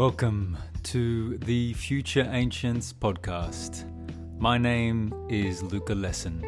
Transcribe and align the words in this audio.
Welcome 0.00 0.56
to 0.84 1.36
the 1.36 1.74
Future 1.74 2.26
Ancients 2.32 2.90
podcast. 2.90 3.84
My 4.40 4.56
name 4.56 5.12
is 5.28 5.62
Luka 5.62 5.94
Lesson. 5.94 6.42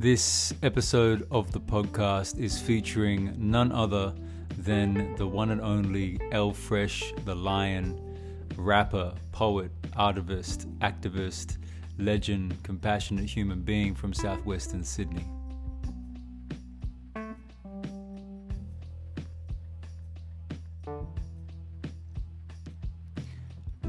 This 0.00 0.52
episode 0.64 1.24
of 1.30 1.52
the 1.52 1.60
podcast 1.60 2.40
is 2.40 2.60
featuring 2.60 3.32
none 3.38 3.70
other 3.70 4.12
than 4.58 5.14
the 5.14 5.26
one 5.28 5.50
and 5.50 5.60
only 5.60 6.18
L-FRESH 6.32 7.14
the 7.24 7.36
Lion, 7.36 7.96
rapper, 8.56 9.14
poet, 9.30 9.70
artivist, 9.92 10.66
activist, 10.78 11.58
legend, 11.96 12.60
compassionate 12.64 13.26
human 13.26 13.62
being 13.62 13.94
from 13.94 14.12
southwestern 14.12 14.82
Sydney. 14.82 15.28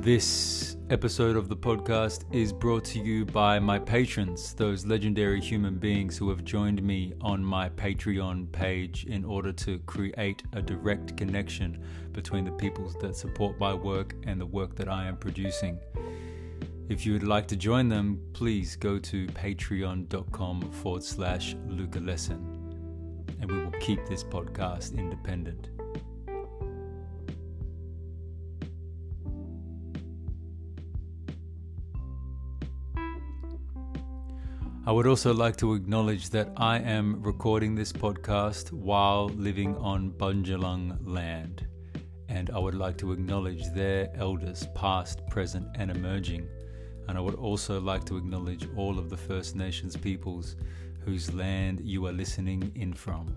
This 0.04 0.76
episode 0.90 1.38
of 1.38 1.48
the 1.48 1.56
podcast 1.56 2.26
is 2.34 2.52
brought 2.52 2.84
to 2.84 3.00
you 3.00 3.24
by 3.24 3.58
my 3.58 3.80
patrons, 3.80 4.54
those 4.54 4.86
legendary 4.86 5.40
human 5.40 5.78
beings 5.78 6.18
who 6.18 6.28
have 6.28 6.44
joined 6.44 6.84
me 6.84 7.14
on 7.22 7.42
my 7.42 7.70
Patreon 7.70 8.52
page 8.52 9.06
in 9.06 9.24
order 9.24 9.54
to 9.54 9.80
create 9.86 10.44
a 10.52 10.62
direct 10.62 11.16
connection 11.16 11.82
between 12.12 12.44
the 12.44 12.52
people 12.52 12.94
that 13.00 13.16
support 13.16 13.58
my 13.62 13.74
work 13.74 14.14
and 14.28 14.42
the 14.42 14.46
work 14.46 14.76
that 14.76 14.90
I 14.90 15.08
am 15.08 15.16
producing. 15.16 15.80
If 16.90 17.06
you 17.06 17.14
would 17.14 17.24
like 17.24 17.48
to 17.48 17.56
join 17.56 17.88
them, 17.88 18.20
please 18.34 18.76
go 18.76 19.00
to 19.00 19.28
patreon.com 19.28 20.70
forward 20.70 21.04
slash 21.06 21.56
Luka 21.66 22.02
Lesson 22.02 22.40
and 23.40 23.50
we 23.50 23.64
will 23.64 23.80
keep 23.80 24.06
this 24.06 24.26
podcast 24.26 24.98
independent. 24.98 25.70
I 34.86 34.92
would 34.92 35.08
also 35.08 35.34
like 35.34 35.56
to 35.58 35.76
acknowledge 35.76 36.30
that 36.32 36.50
I 36.58 36.78
am 36.78 37.24
recording 37.24 37.74
this 37.74 37.94
podcast 37.94 38.74
while 38.74 39.30
living 39.30 39.78
on 39.78 40.12
Bundjalung 40.12 40.98
land, 41.06 41.66
and 42.28 42.50
I 42.50 42.60
would 42.60 42.76
like 42.76 42.98
to 42.98 43.14
acknowledge 43.14 43.70
their 43.70 44.12
elders, 44.14 44.68
past, 44.76 45.26
present, 45.30 45.68
and 45.76 45.90
emerging. 45.90 46.50
And 47.08 47.18
I 47.18 47.22
would 47.22 47.36
also 47.36 47.80
like 47.80 48.04
to 48.08 48.18
acknowledge 48.18 48.68
all 48.76 49.00
of 49.00 49.10
the 49.10 49.16
First 49.16 49.56
Nations 49.56 49.96
peoples 49.96 50.58
whose 51.06 51.34
land 51.34 51.80
you 51.80 52.06
are 52.06 52.12
listening 52.12 52.70
in 52.76 52.92
from. 52.92 53.34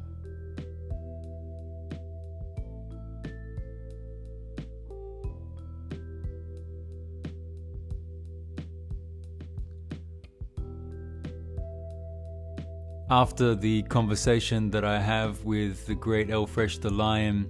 After 13.09 13.55
the 13.55 13.85
conversation 13.85 14.69
that 14.73 14.85
I 14.85 14.99
have 14.99 15.45
with 15.45 15.87
the 15.87 15.95
great 15.95 16.29
L-FRESH 16.29 16.79
the 16.79 16.91
Lion, 16.91 17.48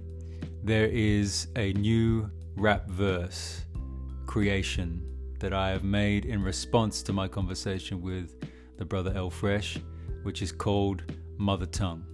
there 0.63 0.85
is 0.85 1.47
a 1.55 1.73
new 1.73 2.29
rap 2.55 2.87
verse 2.87 3.65
creation 4.27 5.01
that 5.39 5.53
I 5.53 5.69
have 5.69 5.83
made 5.83 6.25
in 6.25 6.43
response 6.43 7.01
to 7.03 7.13
my 7.13 7.27
conversation 7.27 8.03
with 8.03 8.35
the 8.77 8.85
brother 8.85 9.11
L-FRESH, 9.15 9.79
which 10.21 10.43
is 10.43 10.51
called 10.51 11.01
Mother 11.37 11.65
Tongue. 11.65 12.05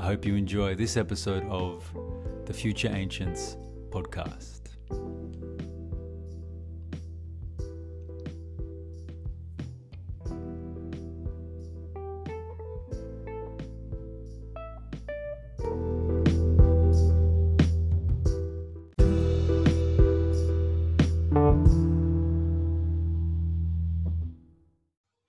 I 0.00 0.06
hope 0.06 0.26
you 0.26 0.34
enjoy 0.34 0.74
this 0.74 0.96
episode 0.96 1.44
of 1.44 1.88
the 2.46 2.52
Future 2.52 2.90
Ancients 2.92 3.56
podcast. 3.90 4.63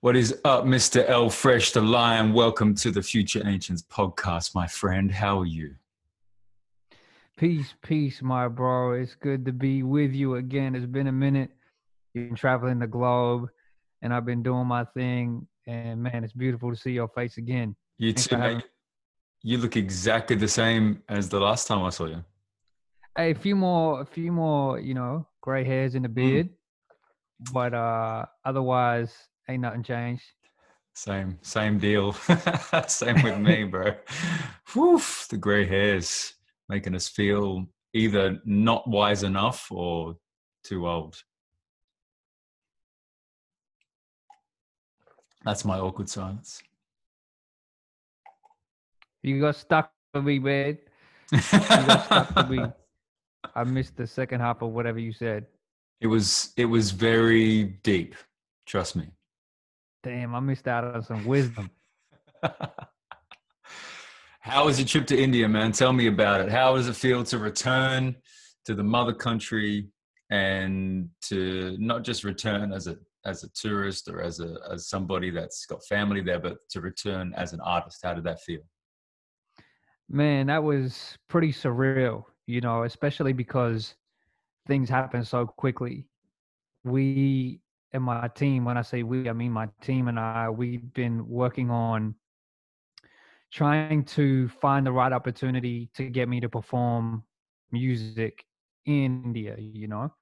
What 0.06 0.14
is 0.14 0.38
up, 0.44 0.66
Mr. 0.66 1.04
L-FRESH 1.08 1.72
the 1.72 1.80
Lion? 1.80 2.32
Welcome 2.32 2.76
to 2.76 2.92
the 2.92 3.02
Future 3.02 3.42
Ancients 3.44 3.82
podcast, 3.82 4.54
my 4.54 4.68
friend. 4.68 5.10
How 5.10 5.40
are 5.40 5.46
you? 5.46 5.74
Peace, 7.36 7.74
peace, 7.82 8.22
my 8.22 8.46
bro. 8.46 8.92
It's 8.92 9.16
good 9.16 9.44
to 9.46 9.52
be 9.52 9.82
with 9.82 10.12
you 10.12 10.36
again. 10.36 10.76
It's 10.76 10.86
been 10.86 11.08
a 11.08 11.12
minute. 11.12 11.50
You've 12.14 12.28
been 12.28 12.36
traveling 12.36 12.78
the 12.78 12.86
globe, 12.86 13.48
and 14.00 14.14
I've 14.14 14.24
been 14.24 14.44
doing 14.44 14.68
my 14.68 14.84
thing. 14.84 15.44
And 15.66 16.04
man, 16.04 16.22
it's 16.22 16.32
beautiful 16.32 16.70
to 16.70 16.76
see 16.76 16.92
your 16.92 17.08
face 17.08 17.36
again. 17.36 17.74
You 17.98 18.12
too, 18.12 18.38
mate. 18.38 18.62
You 19.42 19.58
look 19.58 19.76
exactly 19.76 20.36
the 20.36 20.46
same 20.46 21.02
as 21.08 21.28
the 21.28 21.40
last 21.40 21.66
time 21.66 21.82
I 21.82 21.90
saw 21.90 22.06
you. 22.06 22.24
Hey, 23.18 23.32
a 23.32 23.34
few 23.34 23.56
more, 23.56 24.02
a 24.02 24.06
few 24.06 24.30
more, 24.30 24.78
you 24.78 24.94
know, 24.94 25.26
gray 25.40 25.64
hairs 25.64 25.96
in 25.96 26.04
the 26.04 26.08
mm. 26.08 26.14
beard, 26.14 26.48
mm. 26.48 27.52
but 27.52 27.74
uh, 27.74 28.26
otherwise, 28.44 29.12
Ain't 29.48 29.62
nothing 29.62 29.82
changed. 29.82 30.24
Same, 30.94 31.38
same 31.42 31.78
deal. 31.78 32.12
same 32.88 33.22
with 33.22 33.38
me, 33.38 33.64
bro. 33.64 33.94
Whew, 34.72 35.00
the 35.28 35.36
gray 35.36 35.66
hairs 35.66 36.34
making 36.68 36.94
us 36.94 37.08
feel 37.08 37.66
either 37.92 38.40
not 38.44 38.88
wise 38.88 39.22
enough 39.22 39.70
or 39.70 40.16
too 40.64 40.88
old. 40.88 41.16
That's 45.44 45.64
my 45.64 45.78
awkward 45.78 46.08
silence. 46.08 46.60
You 49.22 49.40
got 49.40 49.54
stuck 49.56 49.92
with 50.12 50.24
me, 50.24 50.38
man. 50.38 50.78
You 51.30 51.38
got 51.40 52.04
stuck 52.04 52.36
with 52.36 52.50
me. 52.50 52.64
I 53.54 53.64
missed 53.64 53.96
the 53.96 54.06
second 54.06 54.40
half 54.40 54.62
of 54.62 54.70
whatever 54.70 54.98
you 54.98 55.12
said. 55.12 55.46
It 56.00 56.08
was 56.08 56.52
it 56.56 56.64
was 56.64 56.90
very 56.90 57.64
deep. 57.82 58.14
Trust 58.66 58.96
me. 58.96 59.08
Damn, 60.06 60.36
I 60.36 60.40
missed 60.40 60.68
out 60.68 60.84
on 60.84 61.02
some 61.02 61.24
wisdom. 61.24 61.68
How 64.38 64.66
was 64.66 64.78
your 64.78 64.86
trip 64.86 65.04
to 65.08 65.20
India, 65.20 65.48
man? 65.48 65.72
Tell 65.72 65.92
me 65.92 66.06
about 66.06 66.42
it. 66.42 66.48
How 66.48 66.76
does 66.76 66.86
it 66.86 66.94
feel 66.94 67.24
to 67.24 67.38
return 67.38 68.14
to 68.66 68.76
the 68.76 68.84
mother 68.84 69.12
country 69.12 69.88
and 70.30 71.08
to 71.22 71.76
not 71.80 72.04
just 72.04 72.22
return 72.22 72.72
as 72.72 72.86
a 72.86 72.96
as 73.24 73.42
a 73.42 73.48
tourist 73.50 74.06
or 74.08 74.22
as 74.22 74.38
a 74.38 74.54
as 74.70 74.88
somebody 74.88 75.30
that's 75.30 75.66
got 75.66 75.84
family 75.86 76.20
there, 76.20 76.38
but 76.38 76.58
to 76.70 76.80
return 76.80 77.34
as 77.36 77.52
an 77.52 77.58
artist? 77.60 77.98
How 78.04 78.14
did 78.14 78.22
that 78.24 78.40
feel? 78.42 78.62
Man, 80.08 80.46
that 80.46 80.62
was 80.62 81.18
pretty 81.28 81.52
surreal, 81.52 82.26
you 82.46 82.60
know, 82.60 82.84
especially 82.84 83.32
because 83.32 83.96
things 84.68 84.88
happen 84.88 85.24
so 85.24 85.46
quickly. 85.46 86.06
We 86.84 87.60
and 87.96 88.04
my 88.04 88.28
team, 88.28 88.64
when 88.64 88.78
I 88.78 88.82
say 88.82 89.02
we, 89.02 89.28
I 89.28 89.32
mean 89.32 89.50
my 89.50 89.68
team 89.82 90.06
and 90.08 90.20
I, 90.20 90.48
we've 90.48 90.92
been 90.92 91.26
working 91.28 91.70
on 91.70 92.14
trying 93.52 94.04
to 94.04 94.48
find 94.48 94.86
the 94.86 94.92
right 94.92 95.12
opportunity 95.12 95.88
to 95.96 96.08
get 96.08 96.28
me 96.28 96.40
to 96.40 96.48
perform 96.48 97.24
music 97.72 98.44
in 98.84 99.22
India, 99.24 99.56
you 99.58 99.88
know. 99.88 100.12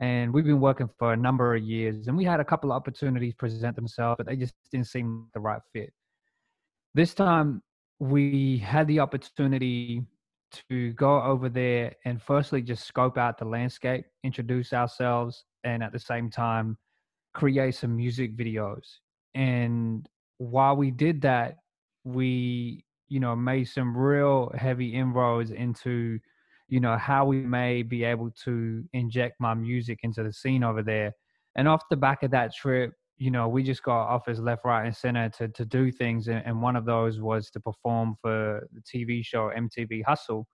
And 0.00 0.32
we've 0.32 0.44
been 0.44 0.60
working 0.60 0.88
for 0.98 1.12
a 1.12 1.16
number 1.16 1.54
of 1.54 1.62
years, 1.62 2.06
and 2.06 2.16
we 2.16 2.24
had 2.24 2.40
a 2.40 2.44
couple 2.44 2.72
of 2.72 2.76
opportunities 2.76 3.34
present 3.34 3.76
themselves, 3.76 4.16
but 4.16 4.26
they 4.26 4.36
just 4.36 4.54
didn't 4.72 4.86
seem 4.86 5.26
the 5.34 5.40
right 5.40 5.60
fit. 5.74 5.92
This 6.94 7.12
time, 7.12 7.62
we 7.98 8.56
had 8.58 8.86
the 8.86 9.00
opportunity 9.00 10.06
to 10.70 10.92
go 10.94 11.22
over 11.22 11.48
there 11.48 11.92
and 12.06 12.22
firstly 12.22 12.62
just 12.62 12.86
scope 12.86 13.18
out 13.18 13.36
the 13.36 13.44
landscape, 13.44 14.06
introduce 14.24 14.72
ourselves, 14.72 15.44
and 15.64 15.82
at 15.82 15.92
the 15.92 15.98
same 15.98 16.30
time 16.30 16.78
create 17.34 17.74
some 17.74 17.96
music 17.96 18.36
videos. 18.36 18.98
And 19.34 20.08
while 20.38 20.76
we 20.76 20.90
did 20.90 21.22
that, 21.22 21.56
we, 22.04 22.84
you 23.08 23.20
know, 23.20 23.36
made 23.36 23.64
some 23.64 23.96
real 23.96 24.52
heavy 24.56 24.94
inroads 24.94 25.50
into, 25.50 26.18
you 26.68 26.80
know, 26.80 26.96
how 26.96 27.24
we 27.26 27.38
may 27.42 27.82
be 27.82 28.04
able 28.04 28.30
to 28.44 28.84
inject 28.92 29.36
my 29.40 29.54
music 29.54 30.00
into 30.02 30.22
the 30.22 30.32
scene 30.32 30.64
over 30.64 30.82
there. 30.82 31.12
And 31.56 31.68
off 31.68 31.82
the 31.90 31.96
back 31.96 32.22
of 32.22 32.30
that 32.32 32.54
trip, 32.54 32.92
you 33.18 33.30
know, 33.30 33.48
we 33.48 33.62
just 33.62 33.82
got 33.82 34.06
offers 34.08 34.40
left, 34.40 34.64
right, 34.64 34.86
and 34.86 34.96
center 34.96 35.28
to 35.30 35.48
to 35.48 35.64
do 35.66 35.92
things, 35.92 36.28
and, 36.28 36.62
one 36.62 36.74
of 36.74 36.86
those 36.86 37.20
was 37.20 37.50
to 37.50 37.60
perform 37.60 38.16
for 38.22 38.66
the 38.72 38.80
TV 38.80 39.22
show 39.24 39.50
MTV 39.54 40.02
Hustle, 40.06 40.46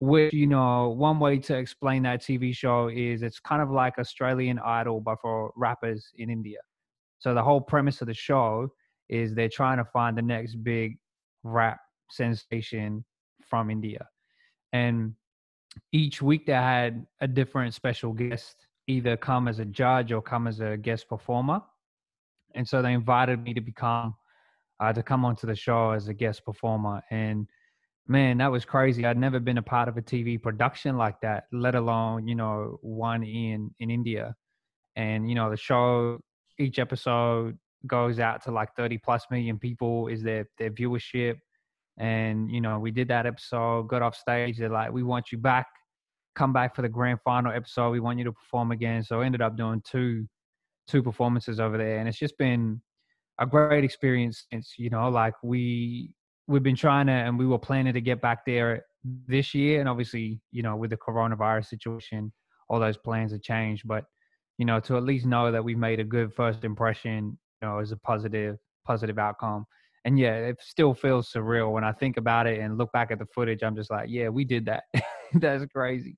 which 0.00 0.32
you 0.32 0.46
know 0.46 0.88
one 0.88 1.20
way 1.20 1.38
to 1.38 1.56
explain 1.56 2.02
that 2.02 2.22
tv 2.22 2.54
show 2.54 2.88
is 2.88 3.22
it's 3.22 3.38
kind 3.38 3.62
of 3.62 3.70
like 3.70 3.98
australian 3.98 4.58
idol 4.60 5.00
but 5.00 5.16
for 5.20 5.52
rappers 5.56 6.10
in 6.16 6.30
india 6.30 6.58
so 7.20 7.34
the 7.34 7.42
whole 7.42 7.60
premise 7.60 8.00
of 8.00 8.08
the 8.08 8.14
show 8.14 8.72
is 9.10 9.34
they're 9.34 9.48
trying 9.48 9.76
to 9.76 9.84
find 9.84 10.16
the 10.16 10.22
next 10.22 10.54
big 10.56 10.98
rap 11.42 11.78
sensation 12.10 13.04
from 13.48 13.70
India. 13.70 14.06
And 14.72 15.14
each 15.92 16.22
week 16.22 16.46
they 16.46 16.52
had 16.52 17.06
a 17.20 17.28
different 17.28 17.74
special 17.74 18.12
guest 18.12 18.56
either 18.86 19.16
come 19.16 19.48
as 19.48 19.58
a 19.58 19.64
judge 19.64 20.12
or 20.12 20.22
come 20.22 20.46
as 20.46 20.60
a 20.60 20.76
guest 20.76 21.08
performer. 21.08 21.60
And 22.54 22.66
so 22.66 22.82
they 22.82 22.92
invited 22.92 23.42
me 23.42 23.54
to 23.54 23.60
become 23.60 24.14
uh, 24.80 24.92
to 24.94 25.02
come 25.02 25.26
onto 25.26 25.46
the 25.46 25.54
show 25.54 25.90
as 25.90 26.08
a 26.08 26.14
guest 26.14 26.44
performer. 26.46 27.02
And 27.10 27.46
man, 28.06 28.38
that 28.38 28.50
was 28.50 28.64
crazy. 28.64 29.04
I'd 29.04 29.18
never 29.18 29.40
been 29.40 29.58
a 29.58 29.62
part 29.62 29.88
of 29.88 29.96
a 29.96 30.02
TV 30.02 30.40
production 30.40 30.96
like 30.96 31.20
that, 31.22 31.44
let 31.52 31.74
alone, 31.74 32.26
you 32.26 32.34
know, 32.34 32.78
one 32.82 33.22
in 33.22 33.70
in 33.80 33.90
India. 33.90 34.34
And, 34.96 35.28
you 35.28 35.34
know, 35.34 35.50
the 35.50 35.56
show, 35.56 36.18
each 36.58 36.78
episode 36.78 37.56
goes 37.86 38.18
out 38.18 38.42
to 38.44 38.50
like 38.50 38.68
30 38.76 38.98
plus 38.98 39.24
million 39.30 39.58
people 39.58 40.08
is 40.08 40.22
their 40.22 40.46
their 40.58 40.70
viewership. 40.70 41.36
And, 41.98 42.50
you 42.50 42.60
know, 42.60 42.78
we 42.78 42.90
did 42.90 43.08
that 43.08 43.26
episode, 43.26 43.88
got 43.88 44.02
off 44.02 44.16
stage, 44.16 44.58
they're 44.58 44.68
like, 44.68 44.92
We 44.92 45.02
want 45.02 45.32
you 45.32 45.38
back, 45.38 45.66
come 46.34 46.52
back 46.52 46.74
for 46.74 46.82
the 46.82 46.88
grand 46.88 47.20
final 47.24 47.52
episode. 47.52 47.90
We 47.90 48.00
want 48.00 48.18
you 48.18 48.24
to 48.24 48.32
perform 48.32 48.72
again. 48.72 49.02
So 49.02 49.20
I 49.20 49.26
ended 49.26 49.42
up 49.42 49.56
doing 49.56 49.82
two 49.84 50.26
two 50.88 51.02
performances 51.02 51.60
over 51.60 51.78
there. 51.78 51.98
And 51.98 52.08
it's 52.08 52.18
just 52.18 52.36
been 52.38 52.80
a 53.38 53.46
great 53.46 53.84
experience 53.84 54.46
since, 54.52 54.74
you 54.76 54.90
know, 54.90 55.08
like 55.08 55.34
we 55.42 56.12
we've 56.50 56.64
been 56.64 56.76
trying 56.76 57.06
to 57.06 57.12
and 57.12 57.38
we 57.38 57.46
were 57.46 57.58
planning 57.58 57.94
to 57.94 58.00
get 58.00 58.20
back 58.20 58.44
there 58.44 58.84
this 59.26 59.54
year. 59.54 59.80
And 59.80 59.88
obviously 59.88 60.40
you 60.50 60.62
know 60.62 60.76
with 60.76 60.90
the 60.90 60.96
coronavirus 60.96 61.66
situation 61.66 62.32
all 62.68 62.80
those 62.80 62.96
plans 62.96 63.32
have 63.32 63.42
changed. 63.42 63.86
But 63.86 64.04
you 64.58 64.66
know 64.66 64.80
to 64.80 64.96
at 64.96 65.04
least 65.04 65.26
know 65.26 65.52
that 65.52 65.64
we 65.64 65.74
made 65.74 66.00
a 66.00 66.04
good 66.04 66.34
first 66.34 66.64
impression 66.64 67.38
you 67.62 67.68
know 67.68 67.78
as 67.78 67.92
a 67.92 67.96
positive 67.98 68.56
positive 68.84 69.18
outcome. 69.18 69.64
And 70.04 70.18
yeah 70.18 70.34
it 70.34 70.56
still 70.60 70.92
feels 70.92 71.30
surreal. 71.32 71.72
When 71.72 71.84
i 71.84 71.92
think 71.92 72.16
about 72.16 72.46
it 72.46 72.58
and 72.58 72.76
look 72.76 72.90
back 72.92 73.10
at 73.12 73.18
the 73.18 73.26
footage 73.26 73.62
i'm 73.62 73.76
just 73.76 73.90
like 73.90 74.08
yeah 74.10 74.28
we 74.28 74.44
did 74.44 74.66
that. 74.66 74.84
That's 75.34 75.64
crazy. 75.66 76.16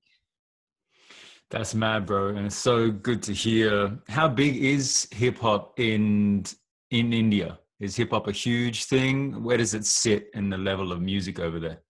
That's 1.50 1.74
mad 1.74 2.06
bro. 2.06 2.28
And 2.28 2.46
it's 2.46 2.56
so 2.56 2.90
good 2.90 3.22
to 3.24 3.34
hear. 3.34 3.98
How 4.08 4.26
big 4.26 4.56
is 4.56 5.06
hip 5.12 5.38
hop 5.38 5.78
in 5.78 6.44
in 6.90 7.12
india 7.12 7.58
is 7.82 7.96
hip 7.96 8.12
hop 8.12 8.28
a 8.28 8.32
huge 8.32 8.84
thing? 8.84 9.42
Where 9.42 9.56
does 9.56 9.74
it 9.74 9.84
sit 9.84 10.30
in 10.34 10.48
the 10.48 10.56
level 10.56 10.92
of 10.92 11.02
music 11.02 11.40
over 11.40 11.58
there? 11.58 11.80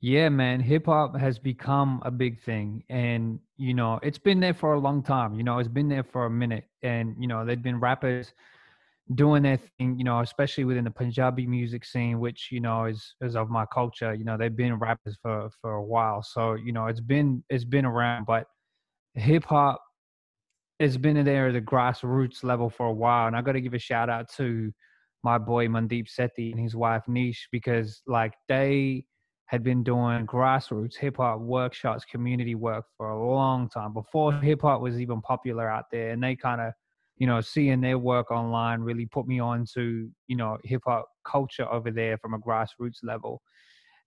Yeah, 0.00 0.30
man, 0.30 0.60
hip 0.60 0.86
hop 0.86 1.14
has 1.18 1.38
become 1.38 2.00
a 2.02 2.10
big 2.10 2.40
thing. 2.40 2.84
And, 2.88 3.38
you 3.58 3.74
know, 3.74 4.00
it's 4.02 4.18
been 4.18 4.40
there 4.40 4.54
for 4.54 4.72
a 4.72 4.80
long 4.80 5.02
time. 5.02 5.34
You 5.34 5.42
know, 5.42 5.58
it's 5.58 5.68
been 5.68 5.90
there 5.90 6.04
for 6.04 6.24
a 6.24 6.30
minute. 6.30 6.64
And, 6.82 7.16
you 7.18 7.28
know, 7.28 7.44
there've 7.44 7.62
been 7.62 7.78
rappers 7.78 8.32
doing 9.14 9.42
their 9.42 9.58
thing, 9.58 9.98
you 9.98 10.04
know, 10.04 10.20
especially 10.20 10.64
within 10.64 10.84
the 10.84 10.90
Punjabi 10.90 11.46
music 11.46 11.84
scene, 11.84 12.18
which, 12.18 12.48
you 12.50 12.60
know, 12.60 12.86
is 12.86 13.14
is 13.20 13.36
of 13.36 13.50
my 13.50 13.66
culture. 13.66 14.14
You 14.14 14.24
know, 14.24 14.38
they've 14.38 14.56
been 14.56 14.78
rappers 14.78 15.18
for 15.20 15.50
for 15.60 15.74
a 15.74 15.84
while. 15.84 16.22
So, 16.22 16.54
you 16.54 16.72
know, 16.72 16.86
it's 16.86 17.00
been 17.00 17.44
it's 17.50 17.64
been 17.64 17.84
around, 17.84 18.24
but 18.24 18.46
hip 19.14 19.44
hop 19.44 19.82
it's 20.78 20.96
been 20.96 21.16
in 21.16 21.24
there 21.24 21.48
at 21.48 21.54
the 21.54 21.60
grassroots 21.60 22.44
level 22.44 22.68
for 22.68 22.86
a 22.86 22.92
while. 22.92 23.26
And 23.26 23.36
I 23.36 23.42
got 23.42 23.52
to 23.52 23.60
give 23.60 23.74
a 23.74 23.78
shout 23.78 24.10
out 24.10 24.30
to 24.36 24.72
my 25.22 25.38
boy 25.38 25.66
Mandeep 25.66 26.08
Sethi 26.08 26.52
and 26.52 26.60
his 26.60 26.76
wife 26.76 27.02
Nish 27.08 27.48
because 27.50 28.02
like 28.06 28.34
they 28.48 29.04
had 29.46 29.62
been 29.62 29.82
doing 29.82 30.26
grassroots 30.26 30.96
hip 30.96 31.16
hop 31.16 31.40
workshops, 31.40 32.04
community 32.04 32.54
work 32.54 32.84
for 32.96 33.10
a 33.10 33.32
long 33.34 33.68
time 33.68 33.92
before 33.92 34.32
hip 34.32 34.62
hop 34.62 34.80
was 34.80 35.00
even 35.00 35.20
popular 35.22 35.68
out 35.68 35.84
there. 35.90 36.10
And 36.10 36.22
they 36.22 36.36
kind 36.36 36.60
of, 36.60 36.72
you 37.16 37.26
know, 37.26 37.40
seeing 37.40 37.80
their 37.80 37.98
work 37.98 38.30
online 38.30 38.80
really 38.80 39.06
put 39.06 39.26
me 39.26 39.40
on 39.40 39.64
to, 39.74 40.10
you 40.26 40.36
know, 40.36 40.58
hip 40.64 40.82
hop 40.84 41.06
culture 41.24 41.66
over 41.72 41.90
there 41.90 42.18
from 42.18 42.34
a 42.34 42.38
grassroots 42.38 42.98
level. 43.02 43.40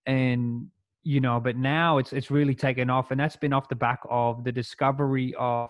And 0.06 0.68
you 1.04 1.22
know, 1.22 1.40
but 1.40 1.56
now 1.56 1.98
it's 1.98 2.12
it's 2.12 2.30
really 2.30 2.54
taken 2.54 2.90
off, 2.90 3.12
and 3.12 3.20
that's 3.20 3.38
been 3.38 3.54
off 3.54 3.70
the 3.70 3.76
back 3.76 4.00
of 4.10 4.44
the 4.44 4.52
discovery 4.52 5.34
of 5.40 5.70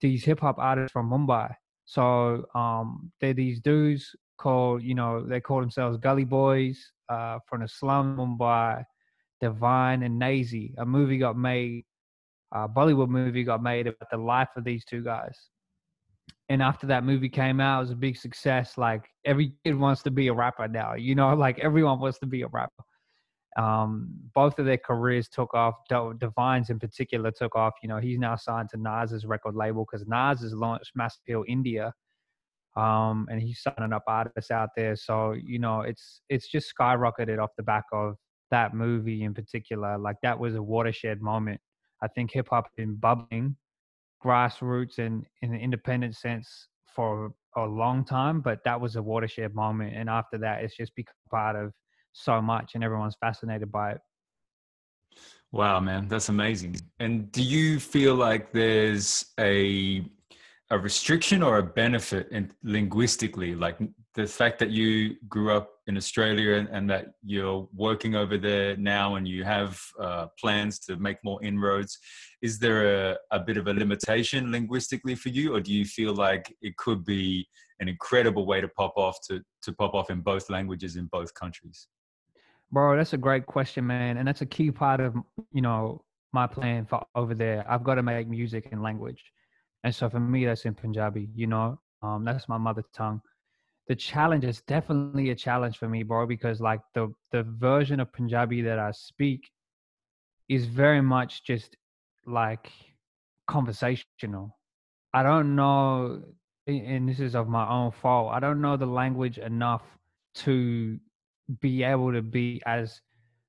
these 0.00 0.24
hip 0.24 0.40
hop 0.40 0.56
artists 0.58 0.92
from 0.92 1.10
Mumbai. 1.10 1.52
So 1.84 2.44
um, 2.54 3.12
they're 3.20 3.34
these 3.34 3.60
dudes 3.60 4.14
called, 4.38 4.82
you 4.82 4.94
know, 4.94 5.24
they 5.24 5.40
call 5.40 5.60
themselves 5.60 5.98
Gully 5.98 6.24
Boys 6.24 6.92
uh, 7.08 7.38
from 7.48 7.60
the 7.62 7.68
slum 7.68 8.16
Mumbai, 8.16 8.84
Divine 9.40 10.02
and 10.02 10.20
Naezy. 10.20 10.74
A 10.78 10.84
movie 10.84 11.18
got 11.18 11.36
made, 11.36 11.84
a 12.52 12.68
Bollywood 12.68 13.08
movie 13.08 13.44
got 13.44 13.62
made 13.62 13.86
about 13.86 14.10
the 14.10 14.16
life 14.16 14.48
of 14.56 14.64
these 14.64 14.84
two 14.84 15.02
guys. 15.02 15.48
And 16.48 16.62
after 16.62 16.86
that 16.88 17.04
movie 17.04 17.28
came 17.28 17.60
out, 17.60 17.78
it 17.78 17.80
was 17.80 17.90
a 17.90 17.96
big 17.96 18.16
success. 18.16 18.78
Like 18.78 19.04
every 19.24 19.52
kid 19.64 19.76
wants 19.76 20.02
to 20.04 20.10
be 20.10 20.28
a 20.28 20.32
rapper 20.34 20.68
now, 20.68 20.94
you 20.94 21.14
know, 21.14 21.34
like 21.36 21.58
everyone 21.60 22.00
wants 22.00 22.18
to 22.20 22.26
be 22.26 22.42
a 22.42 22.48
rapper. 22.48 22.84
Um, 23.56 24.10
both 24.34 24.58
of 24.58 24.66
their 24.66 24.78
careers 24.78 25.28
took 25.28 25.54
off. 25.54 25.74
Divines 26.18 26.68
in 26.70 26.78
particular 26.78 27.30
took 27.30 27.56
off. 27.56 27.74
You 27.82 27.88
know, 27.88 27.98
he's 27.98 28.18
now 28.18 28.36
signed 28.36 28.68
to 28.70 28.76
Nas's 28.76 29.24
record 29.24 29.54
label 29.54 29.86
because 29.90 30.06
Nas 30.06 30.42
has 30.42 30.52
launched 30.52 30.92
Mass 30.94 31.18
Appeal 31.18 31.44
India, 31.48 31.92
um, 32.76 33.26
and 33.30 33.40
he's 33.40 33.62
signing 33.62 33.94
up 33.94 34.04
artists 34.06 34.50
out 34.50 34.70
there. 34.76 34.94
So 34.94 35.32
you 35.32 35.58
know, 35.58 35.80
it's 35.80 36.20
it's 36.28 36.48
just 36.48 36.72
skyrocketed 36.78 37.42
off 37.42 37.50
the 37.56 37.62
back 37.62 37.84
of 37.92 38.16
that 38.50 38.74
movie 38.74 39.22
in 39.22 39.32
particular. 39.32 39.96
Like 39.98 40.16
that 40.22 40.38
was 40.38 40.54
a 40.54 40.62
watershed 40.62 41.22
moment. 41.22 41.60
I 42.02 42.08
think 42.08 42.32
hip 42.32 42.48
hop 42.50 42.68
been 42.76 42.96
bubbling, 42.96 43.56
grassroots 44.22 44.98
and 44.98 45.24
in 45.40 45.54
an 45.54 45.60
independent 45.60 46.14
sense 46.14 46.68
for 46.94 47.32
a 47.56 47.64
long 47.64 48.04
time, 48.04 48.42
but 48.42 48.62
that 48.64 48.80
was 48.80 48.96
a 48.96 49.02
watershed 49.02 49.54
moment. 49.54 49.94
And 49.96 50.10
after 50.10 50.36
that, 50.38 50.62
it's 50.62 50.76
just 50.76 50.94
become 50.94 51.14
part 51.30 51.56
of 51.56 51.72
so 52.16 52.40
much 52.40 52.72
and 52.74 52.82
everyone's 52.82 53.16
fascinated 53.20 53.70
by 53.70 53.92
it. 53.92 54.00
Wow, 55.52 55.80
man, 55.80 56.08
that's 56.08 56.28
amazing. 56.28 56.76
And 56.98 57.30
do 57.30 57.42
you 57.42 57.78
feel 57.78 58.14
like 58.14 58.52
there's 58.52 59.26
a 59.38 60.04
a 60.70 60.78
restriction 60.78 61.42
or 61.42 61.58
a 61.58 61.62
benefit 61.62 62.28
in 62.32 62.50
linguistically 62.64 63.54
like 63.54 63.78
the 64.14 64.26
fact 64.26 64.58
that 64.58 64.70
you 64.70 65.14
grew 65.28 65.52
up 65.52 65.70
in 65.86 65.96
australia 65.96 66.54
and, 66.54 66.68
and 66.70 66.90
that 66.90 67.12
you're 67.22 67.68
working 67.72 68.16
over 68.16 68.36
there 68.36 68.76
now 68.76 69.14
and 69.14 69.28
you 69.28 69.44
have 69.44 69.80
uh, 70.00 70.26
plans 70.40 70.80
to 70.80 70.96
make 70.96 71.18
more 71.22 71.42
inroads 71.44 71.98
is 72.42 72.58
there 72.58 73.10
a, 73.12 73.16
a 73.30 73.38
bit 73.38 73.56
of 73.56 73.68
a 73.68 73.72
limitation 73.72 74.50
linguistically 74.50 75.14
for 75.14 75.28
you 75.28 75.54
or 75.54 75.60
do 75.60 75.72
you 75.72 75.84
feel 75.84 76.14
like 76.14 76.52
it 76.62 76.76
could 76.76 77.04
be 77.04 77.46
an 77.78 77.88
incredible 77.88 78.44
way 78.44 78.60
to 78.60 78.68
pop 78.68 78.94
off 78.96 79.18
to, 79.28 79.40
to 79.62 79.72
pop 79.72 79.94
off 79.94 80.10
in 80.10 80.20
both 80.20 80.50
languages 80.50 80.96
in 80.96 81.06
both 81.12 81.32
countries 81.34 81.86
Bro, 82.72 82.96
that's 82.96 83.12
a 83.12 83.18
great 83.18 83.46
question, 83.46 83.86
man. 83.86 84.16
And 84.16 84.26
that's 84.26 84.42
a 84.42 84.46
key 84.46 84.70
part 84.70 85.00
of, 85.00 85.14
you 85.52 85.62
know, 85.62 86.02
my 86.32 86.46
plan 86.46 86.84
for 86.86 87.04
over 87.14 87.34
there. 87.34 87.64
I've 87.68 87.84
got 87.84 87.94
to 87.94 88.02
make 88.02 88.28
music 88.28 88.68
in 88.72 88.82
language. 88.82 89.22
And 89.84 89.94
so 89.94 90.08
for 90.10 90.20
me, 90.20 90.44
that's 90.44 90.64
in 90.64 90.74
Punjabi, 90.74 91.28
you 91.34 91.46
know, 91.46 91.78
um, 92.02 92.24
that's 92.24 92.48
my 92.48 92.58
mother 92.58 92.82
tongue. 92.92 93.20
The 93.88 93.94
challenge 93.94 94.44
is 94.44 94.62
definitely 94.62 95.30
a 95.30 95.34
challenge 95.34 95.78
for 95.78 95.88
me, 95.88 96.02
bro, 96.02 96.26
because 96.26 96.60
like 96.60 96.80
the, 96.94 97.12
the 97.30 97.44
version 97.44 98.00
of 98.00 98.12
Punjabi 98.12 98.62
that 98.62 98.80
I 98.80 98.90
speak 98.90 99.48
is 100.48 100.66
very 100.66 101.00
much 101.00 101.44
just 101.44 101.76
like 102.26 102.72
conversational. 103.46 104.58
I 105.14 105.22
don't 105.22 105.54
know, 105.54 106.22
and 106.66 107.08
this 107.08 107.20
is 107.20 107.36
of 107.36 107.48
my 107.48 107.68
own 107.68 107.92
fault. 107.92 108.32
I 108.32 108.40
don't 108.40 108.60
know 108.60 108.76
the 108.76 108.86
language 108.86 109.38
enough 109.38 109.82
to 110.36 110.98
be 111.60 111.82
able 111.82 112.12
to 112.12 112.22
be 112.22 112.60
as 112.66 113.00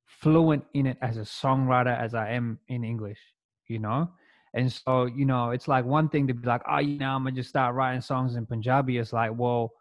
fluent 0.05 0.63
in 0.73 0.85
it 0.87 0.97
as 1.01 1.17
a 1.17 1.21
songwriter 1.21 1.97
as 1.97 2.13
I 2.13 2.31
am 2.31 2.59
in 2.67 2.83
English, 2.83 3.19
you 3.67 3.79
know? 3.79 4.09
And 4.53 4.71
so, 4.71 5.05
you 5.05 5.25
know, 5.25 5.51
it's 5.51 5.67
like 5.67 5.85
one 5.85 6.09
thing 6.09 6.27
to 6.27 6.33
be 6.33 6.47
like, 6.47 6.61
oh, 6.69 6.79
you 6.79 6.97
know, 6.97 7.09
I'm 7.09 7.23
gonna 7.23 7.35
just 7.35 7.49
start 7.49 7.75
writing 7.75 8.01
songs 8.01 8.35
in 8.35 8.45
Punjabi. 8.45 8.97
It's 8.97 9.13
like, 9.13 9.31
well, 9.35 9.71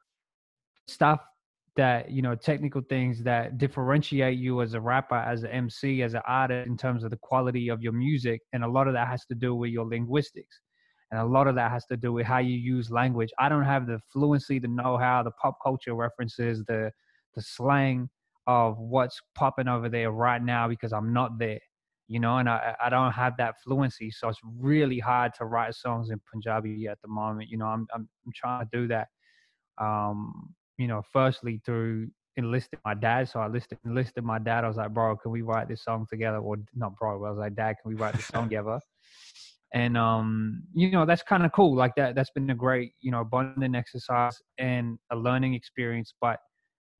stuff 0.86 1.20
that, 1.76 2.10
you 2.10 2.22
know, 2.22 2.34
technical 2.34 2.80
things 2.82 3.22
that 3.22 3.58
differentiate 3.58 4.38
you 4.38 4.62
as 4.62 4.74
a 4.74 4.80
rapper, 4.80 5.16
as 5.16 5.44
an 5.44 5.50
MC, 5.50 6.02
as 6.02 6.14
an 6.14 6.22
artist 6.26 6.66
in 6.66 6.76
terms 6.76 7.04
of 7.04 7.10
the 7.10 7.18
quality 7.18 7.68
of 7.68 7.82
your 7.82 7.92
music. 7.92 8.40
And 8.52 8.64
a 8.64 8.68
lot 8.68 8.88
of 8.88 8.94
that 8.94 9.08
has 9.08 9.24
to 9.26 9.34
do 9.34 9.54
with 9.54 9.70
your 9.70 9.86
linguistics. 9.86 10.60
And 11.10 11.20
a 11.20 11.24
lot 11.24 11.46
of 11.46 11.54
that 11.54 11.70
has 11.70 11.86
to 11.86 11.96
do 11.96 12.12
with 12.12 12.26
how 12.26 12.38
you 12.38 12.56
use 12.56 12.90
language. 12.90 13.30
I 13.38 13.48
don't 13.48 13.64
have 13.64 13.86
the 13.86 14.00
fluency, 14.12 14.58
the 14.58 14.68
know 14.68 14.96
how, 14.96 15.22
the 15.22 15.30
pop 15.42 15.58
culture 15.62 15.94
references, 15.94 16.64
the 16.66 16.90
the 17.36 17.42
slang 17.42 18.08
of 18.46 18.78
what's 18.78 19.20
popping 19.34 19.68
over 19.68 19.88
there 19.88 20.10
right 20.10 20.42
now 20.42 20.68
because 20.68 20.92
I'm 20.92 21.12
not 21.12 21.38
there, 21.38 21.60
you 22.08 22.20
know, 22.20 22.38
and 22.38 22.48
I, 22.48 22.74
I 22.84 22.88
don't 22.88 23.12
have 23.12 23.36
that 23.38 23.56
fluency. 23.62 24.10
So 24.10 24.28
it's 24.28 24.40
really 24.58 24.98
hard 24.98 25.32
to 25.38 25.44
write 25.44 25.74
songs 25.74 26.10
in 26.10 26.20
Punjabi 26.30 26.86
at 26.88 26.98
the 27.02 27.08
moment. 27.08 27.50
You 27.50 27.58
know, 27.58 27.66
I'm, 27.66 27.86
I'm, 27.94 28.08
I'm 28.24 28.32
trying 28.34 28.64
to 28.64 28.68
do 28.72 28.88
that, 28.88 29.08
um, 29.78 30.54
you 30.78 30.86
know, 30.86 31.02
firstly 31.12 31.60
through 31.64 32.08
enlisting 32.36 32.78
my 32.84 32.94
dad. 32.94 33.28
So 33.28 33.40
I 33.40 33.48
listed, 33.48 33.78
enlisted 33.84 34.24
my 34.24 34.38
dad. 34.38 34.64
I 34.64 34.68
was 34.68 34.76
like, 34.76 34.92
bro, 34.92 35.16
can 35.16 35.30
we 35.32 35.42
write 35.42 35.68
this 35.68 35.82
song 35.84 36.06
together? 36.08 36.38
Or 36.38 36.56
not 36.74 36.96
bro, 36.96 37.24
I 37.24 37.30
was 37.30 37.38
like, 37.38 37.54
dad, 37.56 37.76
can 37.82 37.90
we 37.90 37.94
write 37.94 38.14
this 38.14 38.26
song 38.26 38.44
together? 38.44 38.78
And, 39.74 39.96
um, 39.96 40.62
you 40.72 40.90
know, 40.90 41.04
that's 41.04 41.22
kind 41.22 41.44
of 41.44 41.52
cool. 41.52 41.74
Like 41.74 41.94
that, 41.96 42.14
that's 42.14 42.30
been 42.30 42.48
a 42.50 42.54
great, 42.54 42.92
you 43.00 43.10
know, 43.10 43.24
bonding 43.24 43.74
exercise 43.74 44.40
and 44.58 44.98
a 45.10 45.16
learning 45.16 45.54
experience. 45.54 46.14
But 46.20 46.38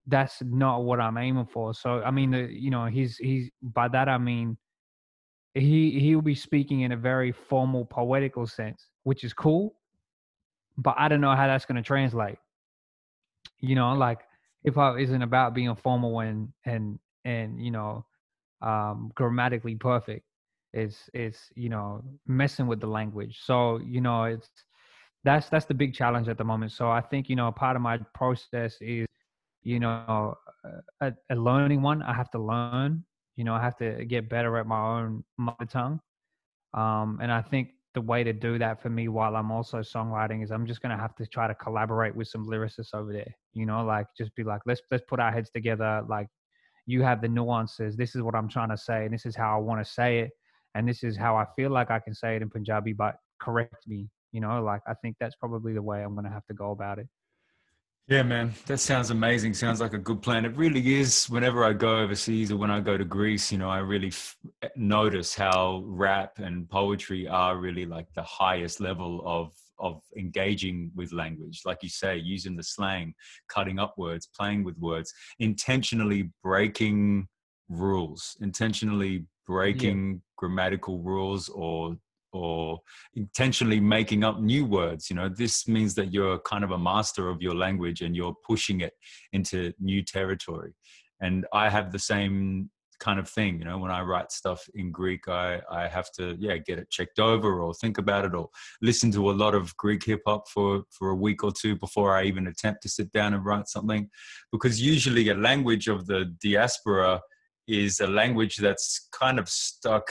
that's 0.06 0.42
not 0.42 0.84
what 0.84 1.00
I'm 1.00 1.18
aiming 1.18 1.46
for. 1.46 1.74
So 1.74 2.02
I 2.02 2.10
mean, 2.10 2.32
you 2.32 2.70
know, 2.70 2.86
he's 2.86 3.16
he's 3.16 3.50
by 3.62 3.88
that 3.88 4.08
I 4.08 4.18
mean 4.18 4.56
he 5.54 5.98
he'll 6.00 6.22
be 6.22 6.34
speaking 6.34 6.82
in 6.82 6.92
a 6.92 6.96
very 6.96 7.32
formal 7.32 7.84
poetical 7.84 8.46
sense, 8.46 8.88
which 9.04 9.24
is 9.24 9.32
cool, 9.32 9.74
but 10.76 10.94
I 10.98 11.08
don't 11.08 11.20
know 11.20 11.34
how 11.34 11.46
that's 11.46 11.64
going 11.64 11.76
to 11.76 11.82
translate. 11.82 12.38
You 13.60 13.74
know, 13.74 13.94
like 13.94 14.20
hip 14.64 14.74
hop 14.74 14.98
isn't 14.98 15.22
about 15.22 15.54
being 15.54 15.74
formal 15.74 16.20
and 16.20 16.48
and 16.64 16.98
and 17.24 17.64
you 17.64 17.70
know 17.70 18.04
um 18.62 19.10
grammatically 19.14 19.74
perfect. 19.76 20.24
It's 20.72 21.08
it's 21.14 21.50
you 21.54 21.70
know 21.70 22.04
messing 22.26 22.66
with 22.66 22.80
the 22.80 22.86
language. 22.86 23.40
So 23.42 23.78
you 23.78 24.00
know 24.02 24.24
it's 24.24 24.48
that's 25.24 25.48
that's 25.48 25.64
the 25.64 25.74
big 25.74 25.94
challenge 25.94 26.28
at 26.28 26.36
the 26.36 26.44
moment. 26.44 26.72
So 26.72 26.90
I 26.90 27.00
think 27.00 27.30
you 27.30 27.36
know 27.36 27.50
part 27.50 27.76
of 27.76 27.82
my 27.82 27.98
process 28.14 28.76
is 28.82 29.06
you 29.66 29.80
know 29.80 30.34
a, 31.00 31.12
a 31.30 31.34
learning 31.34 31.82
one. 31.82 32.00
I 32.02 32.14
have 32.14 32.30
to 32.30 32.38
learn. 32.38 33.04
You 33.36 33.44
know 33.44 33.54
I 33.54 33.60
have 33.62 33.76
to 33.78 34.04
get 34.04 34.28
better 34.30 34.56
at 34.58 34.66
my 34.66 34.80
own 34.80 35.24
mother 35.38 35.66
tongue. 35.68 36.00
Um, 36.72 37.18
and 37.20 37.32
I 37.32 37.42
think 37.42 37.70
the 37.94 38.00
way 38.00 38.22
to 38.22 38.32
do 38.32 38.58
that 38.58 38.80
for 38.80 38.90
me 38.90 39.08
while 39.08 39.34
I'm 39.34 39.50
also 39.50 39.78
songwriting 39.78 40.44
is 40.44 40.50
I'm 40.52 40.66
just 40.66 40.82
gonna 40.82 40.96
have 40.96 41.16
to 41.16 41.26
try 41.26 41.48
to 41.48 41.54
collaborate 41.54 42.14
with 42.14 42.28
some 42.28 42.46
lyricists 42.46 42.94
over 42.94 43.12
there. 43.12 43.34
You 43.54 43.66
know, 43.66 43.84
like 43.84 44.06
just 44.16 44.34
be 44.36 44.44
like, 44.44 44.60
let's 44.66 44.82
let's 44.90 45.04
put 45.08 45.18
our 45.18 45.32
heads 45.32 45.50
together. 45.50 46.02
Like, 46.08 46.28
you 46.86 47.02
have 47.02 47.20
the 47.20 47.28
nuances. 47.28 47.96
This 47.96 48.14
is 48.14 48.22
what 48.22 48.36
I'm 48.36 48.48
trying 48.48 48.70
to 48.70 48.76
say, 48.78 49.04
and 49.04 49.12
this 49.12 49.26
is 49.26 49.34
how 49.34 49.56
I 49.56 49.60
want 49.60 49.84
to 49.84 49.90
say 49.90 50.20
it, 50.20 50.30
and 50.76 50.88
this 50.88 51.02
is 51.02 51.16
how 51.16 51.36
I 51.36 51.46
feel 51.56 51.70
like 51.70 51.90
I 51.90 51.98
can 51.98 52.14
say 52.14 52.36
it 52.36 52.42
in 52.42 52.50
Punjabi. 52.50 52.92
But 52.92 53.16
correct 53.40 53.82
me. 53.88 54.08
You 54.30 54.42
know, 54.42 54.62
like 54.62 54.82
I 54.86 54.94
think 55.02 55.16
that's 55.18 55.34
probably 55.34 55.72
the 55.72 55.82
way 55.82 56.02
I'm 56.02 56.14
gonna 56.14 56.30
have 56.30 56.46
to 56.46 56.54
go 56.54 56.70
about 56.70 56.98
it. 57.00 57.08
Yeah, 58.08 58.22
man, 58.22 58.54
that 58.66 58.78
sounds 58.78 59.10
amazing. 59.10 59.54
Sounds 59.54 59.80
like 59.80 59.92
a 59.92 59.98
good 59.98 60.22
plan. 60.22 60.44
It 60.44 60.56
really 60.56 60.94
is. 60.94 61.28
Whenever 61.28 61.64
I 61.64 61.72
go 61.72 61.98
overseas 61.98 62.52
or 62.52 62.56
when 62.56 62.70
I 62.70 62.78
go 62.78 62.96
to 62.96 63.04
Greece, 63.04 63.50
you 63.50 63.58
know, 63.58 63.68
I 63.68 63.78
really 63.78 64.08
f- 64.08 64.36
notice 64.76 65.34
how 65.34 65.82
rap 65.84 66.38
and 66.38 66.70
poetry 66.70 67.26
are 67.26 67.56
really 67.56 67.84
like 67.84 68.06
the 68.14 68.22
highest 68.22 68.80
level 68.80 69.22
of 69.24 69.52
of 69.78 70.00
engaging 70.16 70.92
with 70.94 71.12
language. 71.12 71.62
Like 71.66 71.82
you 71.82 71.88
say, 71.88 72.16
using 72.16 72.56
the 72.56 72.62
slang, 72.62 73.12
cutting 73.48 73.80
up 73.80 73.94
words, 73.98 74.28
playing 74.34 74.62
with 74.62 74.78
words, 74.78 75.12
intentionally 75.40 76.30
breaking 76.44 77.26
rules, 77.68 78.36
intentionally 78.40 79.24
breaking 79.48 80.12
yeah. 80.12 80.18
grammatical 80.36 81.00
rules 81.00 81.48
or 81.48 81.96
or 82.36 82.78
intentionally 83.14 83.80
making 83.80 84.24
up 84.24 84.40
new 84.40 84.64
words 84.64 85.10
you 85.10 85.16
know? 85.16 85.28
This 85.28 85.66
means 85.66 85.94
that 85.94 86.12
you're 86.12 86.38
kind 86.40 86.64
of 86.64 86.70
a 86.70 86.78
master 86.78 87.28
of 87.28 87.40
your 87.40 87.54
language 87.54 88.02
and 88.02 88.14
you're 88.14 88.36
pushing 88.46 88.80
it 88.80 88.92
into 89.32 89.72
new 89.80 90.02
territory. 90.02 90.72
And 91.20 91.46
i 91.52 91.68
have 91.68 91.92
the 91.92 91.98
same 91.98 92.70
kind 92.98 93.18
of 93.18 93.28
thing 93.28 93.58
you 93.58 93.64
know? 93.64 93.78
When 93.78 93.90
i 93.90 94.00
write 94.00 94.32
stuff 94.32 94.60
in 94.74 94.90
greek 94.90 95.28
i 95.28 95.60
i 95.70 95.86
have 95.96 96.10
to 96.18 96.24
yeah 96.38 96.56
get 96.56 96.78
it 96.78 96.90
checked 96.90 97.18
over 97.18 97.60
or 97.62 97.74
think 97.74 97.98
about 97.98 98.24
it 98.24 98.34
or 98.34 98.48
listen 98.80 99.10
to 99.12 99.30
a 99.30 99.38
lot 99.42 99.54
of 99.54 99.76
greek 99.76 100.04
hip 100.04 100.22
hop 100.26 100.48
for 100.48 100.82
for 100.90 101.10
a 101.10 101.20
week 101.26 101.44
or 101.44 101.52
two 101.52 101.76
before 101.76 102.16
i 102.16 102.22
even 102.24 102.46
attempt 102.46 102.82
to 102.82 102.88
sit 102.88 103.10
down 103.12 103.34
and 103.34 103.44
write 103.44 103.68
something. 103.68 104.08
Because 104.52 104.80
usually 104.80 105.28
a 105.28 105.34
language 105.34 105.88
of 105.88 106.06
the 106.06 106.20
diaspora 106.42 107.20
is 107.66 108.00
a 108.00 108.06
language 108.06 108.56
that's 108.56 109.08
kind 109.12 109.38
of 109.38 109.48
stuck 109.48 110.06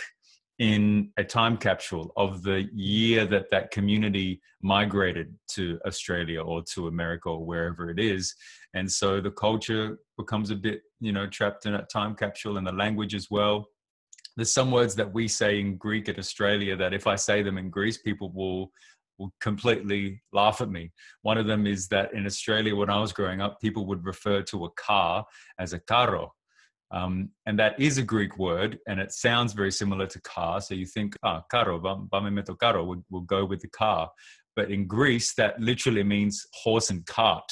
in 0.59 1.11
a 1.17 1.23
time 1.23 1.57
capsule 1.57 2.13
of 2.15 2.41
the 2.41 2.69
year 2.73 3.25
that 3.25 3.49
that 3.51 3.71
community 3.71 4.39
migrated 4.61 5.33
to 5.49 5.79
Australia 5.85 6.41
or 6.41 6.63
to 6.63 6.87
America 6.87 7.29
or 7.29 7.45
wherever 7.45 7.89
it 7.89 7.99
is. 7.99 8.33
And 8.73 8.89
so 8.89 9.19
the 9.19 9.31
culture 9.31 9.99
becomes 10.17 10.51
a 10.51 10.55
bit, 10.55 10.81
you 11.01 11.11
know, 11.11 11.27
trapped 11.27 11.65
in 11.65 11.75
a 11.75 11.85
time 11.85 12.15
capsule 12.15 12.57
and 12.57 12.65
the 12.65 12.71
language 12.71 13.13
as 13.13 13.29
well. 13.29 13.67
There's 14.37 14.51
some 14.51 14.71
words 14.71 14.95
that 14.95 15.13
we 15.13 15.27
say 15.27 15.59
in 15.59 15.77
Greek 15.77 16.07
at 16.09 16.19
Australia 16.19 16.75
that 16.77 16.93
if 16.93 17.07
I 17.07 17.15
say 17.15 17.41
them 17.41 17.57
in 17.57 17.69
Greece, 17.69 17.97
people 17.97 18.31
will 18.33 18.71
will 19.17 19.33
completely 19.39 20.21
laugh 20.33 20.61
at 20.61 20.69
me. 20.69 20.91
One 21.21 21.37
of 21.37 21.47
them 21.47 21.65
is 21.65 21.87
that 21.87 22.13
in 22.13 22.25
Australia, 22.25 22.75
when 22.75 22.89
I 22.89 22.99
was 22.99 23.13
growing 23.13 23.41
up, 23.41 23.61
people 23.61 23.85
would 23.85 24.05
refer 24.05 24.41
to 24.43 24.65
a 24.65 24.71
car 24.71 25.25
as 25.59 25.73
a 25.73 25.79
carro, 25.79 26.33
um, 26.91 27.29
and 27.45 27.57
that 27.59 27.79
is 27.79 27.97
a 27.97 28.03
Greek 28.03 28.37
word, 28.37 28.79
and 28.87 28.99
it 28.99 29.11
sounds 29.11 29.53
very 29.53 29.71
similar 29.71 30.07
to 30.07 30.21
car. 30.21 30.61
So 30.61 30.75
you 30.75 30.85
think, 30.85 31.15
ah, 31.23 31.43
caro, 31.51 31.79
vame 31.79 32.33
meto 32.33 32.55
we'll, 32.85 33.03
we'll 33.09 33.21
go 33.21 33.45
with 33.45 33.61
the 33.61 33.69
car. 33.69 34.09
But 34.55 34.71
in 34.71 34.87
Greece, 34.87 35.33
that 35.35 35.59
literally 35.59 36.03
means 36.03 36.45
horse 36.53 36.89
and 36.89 37.05
cart. 37.05 37.51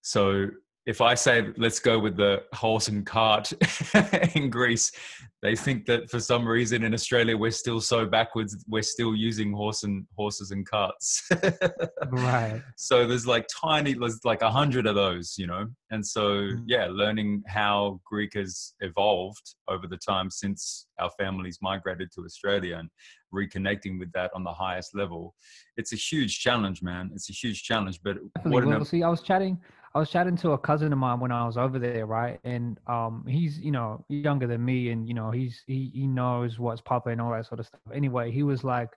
So 0.00 0.48
if 0.84 1.00
I 1.00 1.14
say 1.14 1.46
let's 1.56 1.78
go 1.78 1.98
with 1.98 2.16
the 2.16 2.42
horse 2.52 2.88
and 2.88 3.06
cart 3.06 3.52
in 4.34 4.50
Greece, 4.50 4.90
they 5.40 5.54
think 5.54 5.86
that 5.86 6.10
for 6.10 6.18
some 6.18 6.46
reason 6.46 6.82
in 6.82 6.92
Australia 6.92 7.36
we're 7.36 7.52
still 7.52 7.80
so 7.80 8.04
backwards. 8.04 8.64
We're 8.68 8.82
still 8.82 9.14
using 9.14 9.52
horse 9.52 9.84
and 9.84 10.06
horses 10.16 10.50
and 10.50 10.66
carts. 10.66 11.28
right. 12.10 12.62
So 12.76 13.06
there's 13.06 13.26
like 13.26 13.46
tiny, 13.62 13.94
there's 13.94 14.24
like 14.24 14.42
a 14.42 14.50
hundred 14.50 14.86
of 14.86 14.94
those, 14.94 15.34
you 15.38 15.46
know. 15.46 15.66
And 15.90 16.04
so 16.04 16.22
mm. 16.22 16.62
yeah, 16.66 16.88
learning 16.90 17.42
how 17.46 18.00
Greek 18.04 18.34
has 18.34 18.74
evolved 18.80 19.54
over 19.68 19.86
the 19.86 19.98
time 19.98 20.30
since 20.30 20.86
our 20.98 21.10
families 21.18 21.58
migrated 21.62 22.10
to 22.14 22.24
Australia 22.24 22.78
and 22.78 22.88
reconnecting 23.32 23.98
with 23.98 24.12
that 24.12 24.30
on 24.34 24.42
the 24.44 24.52
highest 24.52 24.96
level, 24.96 25.34
it's 25.76 25.92
a 25.92 25.96
huge 25.96 26.40
challenge, 26.40 26.82
man. 26.82 27.10
It's 27.14 27.30
a 27.30 27.32
huge 27.32 27.62
challenge. 27.62 28.00
But 28.02 28.18
Definitely. 28.36 28.66
what? 28.66 28.76
Well, 28.76 28.84
see, 28.84 29.02
I 29.02 29.08
was 29.08 29.22
chatting. 29.22 29.58
I 29.94 29.98
was 29.98 30.10
chatting 30.10 30.36
to 30.38 30.52
a 30.52 30.58
cousin 30.58 30.92
of 30.92 30.98
mine 30.98 31.20
when 31.20 31.32
I 31.32 31.44
was 31.44 31.58
over 31.58 31.78
there, 31.78 32.06
right? 32.06 32.40
And 32.44 32.78
um, 32.86 33.24
he's 33.28 33.58
you 33.58 33.70
know 33.70 34.04
younger 34.08 34.46
than 34.46 34.64
me, 34.64 34.90
and 34.90 35.06
you 35.06 35.12
know 35.14 35.30
he's 35.30 35.62
he 35.66 35.90
he 35.94 36.06
knows 36.06 36.58
what's 36.58 36.80
popping 36.80 37.12
and 37.12 37.20
all 37.20 37.32
that 37.32 37.46
sort 37.46 37.60
of 37.60 37.66
stuff. 37.66 37.80
Anyway, 37.94 38.30
he 38.30 38.42
was 38.42 38.64
like, 38.64 38.88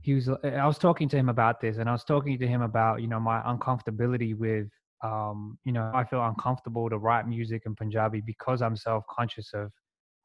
he 0.00 0.14
was. 0.14 0.28
I 0.28 0.66
was 0.66 0.78
talking 0.78 1.08
to 1.10 1.16
him 1.16 1.28
about 1.28 1.60
this, 1.60 1.76
and 1.76 1.88
I 1.88 1.92
was 1.92 2.02
talking 2.04 2.38
to 2.38 2.46
him 2.46 2.62
about 2.62 3.02
you 3.02 3.06
know 3.06 3.20
my 3.20 3.40
uncomfortability 3.42 4.36
with 4.36 4.66
um, 5.04 5.58
you 5.64 5.72
know 5.72 5.92
I 5.94 6.04
feel 6.04 6.24
uncomfortable 6.24 6.90
to 6.90 6.98
write 6.98 7.28
music 7.28 7.62
in 7.64 7.76
Punjabi 7.76 8.20
because 8.26 8.62
I'm 8.62 8.76
self 8.76 9.04
conscious 9.08 9.52
of 9.54 9.70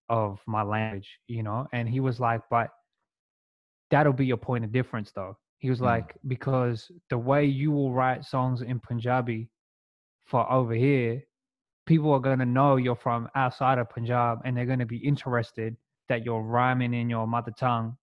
of 0.10 0.40
my 0.48 0.64
language, 0.64 1.20
you 1.28 1.44
know. 1.44 1.68
And 1.74 1.88
he 1.88 2.00
was 2.00 2.20
like, 2.20 2.42
but 2.50 2.70
that'll 3.92 4.14
be 4.14 4.26
your 4.26 4.38
point 4.38 4.66
of 4.66 4.72
difference, 4.72 5.12
though 5.12 5.38
he 5.60 5.70
was 5.70 5.80
mm. 5.80 5.86
like, 5.86 6.16
because 6.28 6.92
the 7.10 7.18
way 7.18 7.46
you 7.46 7.72
will 7.72 7.92
write 7.92 8.24
songs 8.24 8.62
in 8.62 8.80
Punjabi 8.80 9.50
for 10.26 10.50
over 10.52 10.74
here, 10.74 11.24
people 11.86 12.12
are 12.12 12.20
going 12.20 12.40
to 12.40 12.46
know 12.46 12.76
you're 12.76 12.96
from 12.96 13.30
outside 13.36 13.80
of 13.80 13.90
Punjab 13.90 14.40
and 14.46 14.56
they're 14.56 14.66
going 14.66 14.80
to 14.80 14.86
be 14.86 14.98
interested 14.98 15.76
that 16.10 16.24
you're 16.24 16.42
rhyming 16.42 16.94
in 16.94 17.10
your 17.10 17.28
mother 17.28 17.52
tongue 17.58 17.98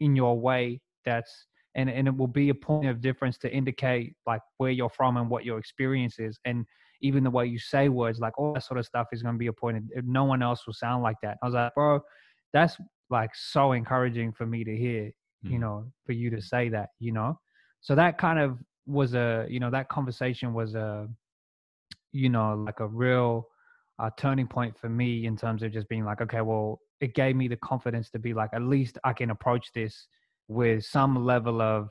in 0.00 0.16
your 0.16 0.38
way 0.38 0.80
that's 1.04 1.46
and, 1.76 1.88
and 1.88 2.08
it 2.08 2.16
will 2.16 2.26
be 2.26 2.48
a 2.48 2.54
point 2.54 2.88
of 2.88 3.00
difference 3.00 3.38
to 3.38 3.52
indicate 3.52 4.14
like 4.26 4.40
where 4.56 4.72
you're 4.72 4.90
from 4.90 5.16
and 5.16 5.30
what 5.30 5.44
your 5.44 5.58
experience 5.58 6.18
is 6.18 6.38
and 6.44 6.64
even 7.02 7.22
the 7.22 7.30
way 7.30 7.46
you 7.46 7.58
say 7.58 7.88
words 7.88 8.18
like 8.18 8.36
all 8.38 8.52
that 8.54 8.64
sort 8.64 8.78
of 8.78 8.84
stuff 8.84 9.06
is 9.12 9.22
going 9.22 9.34
to 9.34 9.38
be 9.38 9.46
a 9.46 9.52
point 9.52 9.76
of, 9.76 10.04
no 10.04 10.24
one 10.24 10.42
else 10.42 10.66
will 10.66 10.74
sound 10.74 11.02
like 11.02 11.16
that 11.22 11.38
i 11.42 11.46
was 11.46 11.54
like 11.54 11.72
bro 11.74 12.00
that's 12.52 12.76
like 13.08 13.30
so 13.34 13.72
encouraging 13.72 14.32
for 14.32 14.46
me 14.46 14.64
to 14.64 14.76
hear 14.76 15.10
you 15.42 15.58
mm. 15.58 15.60
know, 15.60 15.92
for 16.04 16.12
you 16.12 16.30
to 16.30 16.40
say 16.40 16.68
that, 16.68 16.90
you 16.98 17.12
know. 17.12 17.38
So 17.80 17.94
that 17.94 18.18
kind 18.18 18.38
of 18.38 18.58
was 18.86 19.14
a, 19.14 19.46
you 19.48 19.60
know, 19.60 19.70
that 19.70 19.88
conversation 19.88 20.52
was 20.52 20.74
a, 20.74 21.08
you 22.12 22.28
know, 22.28 22.54
like 22.66 22.80
a 22.80 22.86
real 22.86 23.46
uh, 23.98 24.10
turning 24.16 24.46
point 24.46 24.78
for 24.78 24.88
me 24.88 25.26
in 25.26 25.36
terms 25.36 25.62
of 25.62 25.72
just 25.72 25.88
being 25.88 26.04
like, 26.04 26.20
okay, 26.20 26.40
well, 26.40 26.80
it 27.00 27.14
gave 27.14 27.36
me 27.36 27.48
the 27.48 27.56
confidence 27.56 28.10
to 28.10 28.18
be 28.18 28.34
like, 28.34 28.50
at 28.52 28.62
least 28.62 28.98
I 29.04 29.12
can 29.12 29.30
approach 29.30 29.72
this 29.74 30.06
with 30.48 30.84
some 30.84 31.24
level 31.24 31.62
of, 31.62 31.88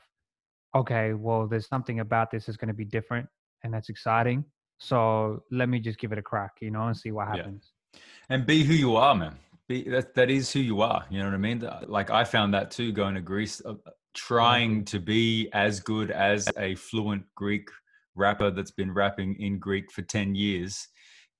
okay, 0.75 1.13
well, 1.13 1.47
there's 1.47 1.67
something 1.67 1.99
about 1.99 2.29
this 2.29 2.45
that's 2.45 2.57
going 2.57 2.67
to 2.67 2.73
be 2.73 2.85
different 2.85 3.27
and 3.63 3.73
that's 3.73 3.89
exciting. 3.89 4.45
So 4.79 5.43
let 5.51 5.69
me 5.69 5.79
just 5.79 5.97
give 5.97 6.11
it 6.11 6.17
a 6.17 6.21
crack, 6.21 6.51
you 6.61 6.69
know, 6.69 6.87
and 6.87 6.95
see 6.95 7.11
what 7.11 7.27
happens. 7.27 7.71
Yeah. 7.93 7.99
And 8.29 8.45
be 8.45 8.63
who 8.63 8.73
you 8.73 8.95
are, 8.95 9.15
man 9.15 9.35
that 9.69 10.15
that 10.15 10.29
is 10.29 10.51
who 10.51 10.59
you 10.59 10.81
are 10.81 11.05
you 11.09 11.19
know 11.19 11.25
what 11.25 11.33
i 11.33 11.37
mean 11.37 11.67
like 11.87 12.09
i 12.09 12.23
found 12.23 12.53
that 12.53 12.71
too 12.71 12.91
going 12.91 13.15
to 13.15 13.21
greece 13.21 13.61
uh, 13.65 13.73
trying 14.13 14.77
mm-hmm. 14.77 14.83
to 14.83 14.99
be 14.99 15.47
as 15.53 15.79
good 15.79 16.11
as 16.11 16.49
a 16.57 16.75
fluent 16.75 17.23
greek 17.35 17.69
rapper 18.15 18.49
that's 18.49 18.71
been 18.71 18.91
rapping 18.91 19.35
in 19.39 19.59
greek 19.59 19.91
for 19.91 20.01
10 20.01 20.33
years 20.33 20.87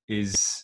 is 0.08 0.64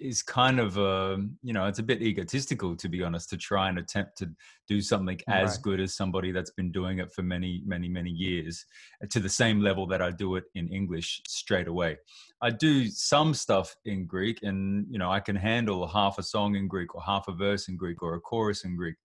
is 0.00 0.22
kind 0.22 0.60
of 0.60 0.76
a 0.76 1.14
um, 1.14 1.36
you 1.42 1.52
know 1.52 1.66
it's 1.66 1.78
a 1.78 1.82
bit 1.82 2.02
egotistical 2.02 2.76
to 2.76 2.88
be 2.88 3.02
honest 3.02 3.30
to 3.30 3.36
try 3.36 3.68
and 3.68 3.78
attempt 3.78 4.18
to 4.18 4.30
do 4.68 4.80
something 4.80 5.18
as 5.28 5.52
right. 5.52 5.62
good 5.62 5.80
as 5.80 5.94
somebody 5.94 6.32
that's 6.32 6.50
been 6.50 6.70
doing 6.72 6.98
it 6.98 7.12
for 7.12 7.22
many 7.22 7.62
many 7.64 7.88
many 7.88 8.10
years 8.10 8.64
uh, 9.02 9.06
to 9.10 9.20
the 9.20 9.28
same 9.28 9.60
level 9.60 9.86
that 9.86 10.02
I 10.02 10.10
do 10.10 10.36
it 10.36 10.44
in 10.54 10.68
English 10.68 11.22
straight 11.26 11.68
away. 11.68 11.96
I 12.42 12.50
do 12.50 12.86
some 12.88 13.32
stuff 13.34 13.74
in 13.84 14.06
Greek 14.06 14.40
and 14.42 14.86
you 14.90 14.98
know 14.98 15.10
I 15.10 15.20
can 15.20 15.36
handle 15.36 15.86
half 15.86 16.18
a 16.18 16.22
song 16.22 16.56
in 16.56 16.68
Greek 16.68 16.94
or 16.94 17.02
half 17.02 17.28
a 17.28 17.32
verse 17.32 17.68
in 17.68 17.76
Greek 17.76 18.02
or 18.02 18.14
a 18.14 18.20
chorus 18.20 18.64
in 18.64 18.76
Greek 18.76 18.96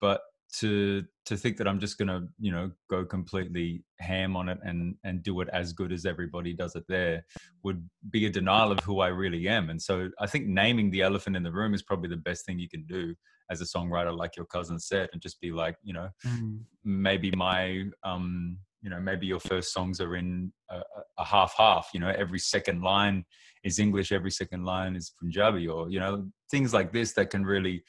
but 0.00 0.22
to 0.58 1.04
to 1.26 1.36
think 1.36 1.56
that 1.56 1.68
I'm 1.68 1.78
just 1.78 1.98
gonna 1.98 2.26
you 2.38 2.50
know 2.50 2.70
go 2.88 3.04
completely 3.04 3.84
ham 4.00 4.36
on 4.36 4.48
it 4.48 4.58
and 4.62 4.96
and 5.04 5.22
do 5.22 5.40
it 5.40 5.48
as 5.52 5.72
good 5.72 5.92
as 5.92 6.04
everybody 6.04 6.52
does 6.52 6.74
it 6.74 6.84
there 6.88 7.24
would 7.62 7.88
be 8.10 8.26
a 8.26 8.30
denial 8.30 8.72
of 8.72 8.80
who 8.80 9.00
I 9.00 9.08
really 9.08 9.48
am. 9.48 9.70
And 9.70 9.80
so 9.80 10.10
I 10.18 10.26
think 10.26 10.46
naming 10.46 10.90
the 10.90 11.02
elephant 11.02 11.36
in 11.36 11.42
the 11.42 11.52
room 11.52 11.74
is 11.74 11.82
probably 11.82 12.08
the 12.08 12.16
best 12.16 12.46
thing 12.46 12.58
you 12.58 12.68
can 12.68 12.84
do 12.86 13.14
as 13.50 13.60
a 13.60 13.64
songwriter, 13.64 14.16
like 14.16 14.36
your 14.36 14.46
cousin 14.46 14.78
said, 14.78 15.08
and 15.12 15.20
just 15.20 15.40
be 15.40 15.50
like, 15.50 15.76
you 15.82 15.92
know, 15.92 16.08
mm. 16.26 16.60
maybe 16.84 17.30
my 17.32 17.84
um 18.04 18.58
you 18.82 18.90
know 18.90 19.00
maybe 19.00 19.26
your 19.26 19.40
first 19.40 19.72
songs 19.72 20.00
are 20.00 20.16
in 20.16 20.52
a, 20.70 20.80
a 21.18 21.24
half 21.24 21.54
half 21.56 21.90
you 21.92 22.00
know 22.00 22.12
every 22.16 22.38
second 22.38 22.82
line 22.82 23.24
is 23.62 23.78
english 23.78 24.10
every 24.10 24.30
second 24.30 24.64
line 24.64 24.96
is 24.96 25.12
punjabi 25.18 25.68
or 25.68 25.90
you 25.90 26.00
know 26.00 26.26
things 26.50 26.72
like 26.72 26.92
this 26.92 27.12
that 27.12 27.30
can 27.30 27.44
really 27.44 27.82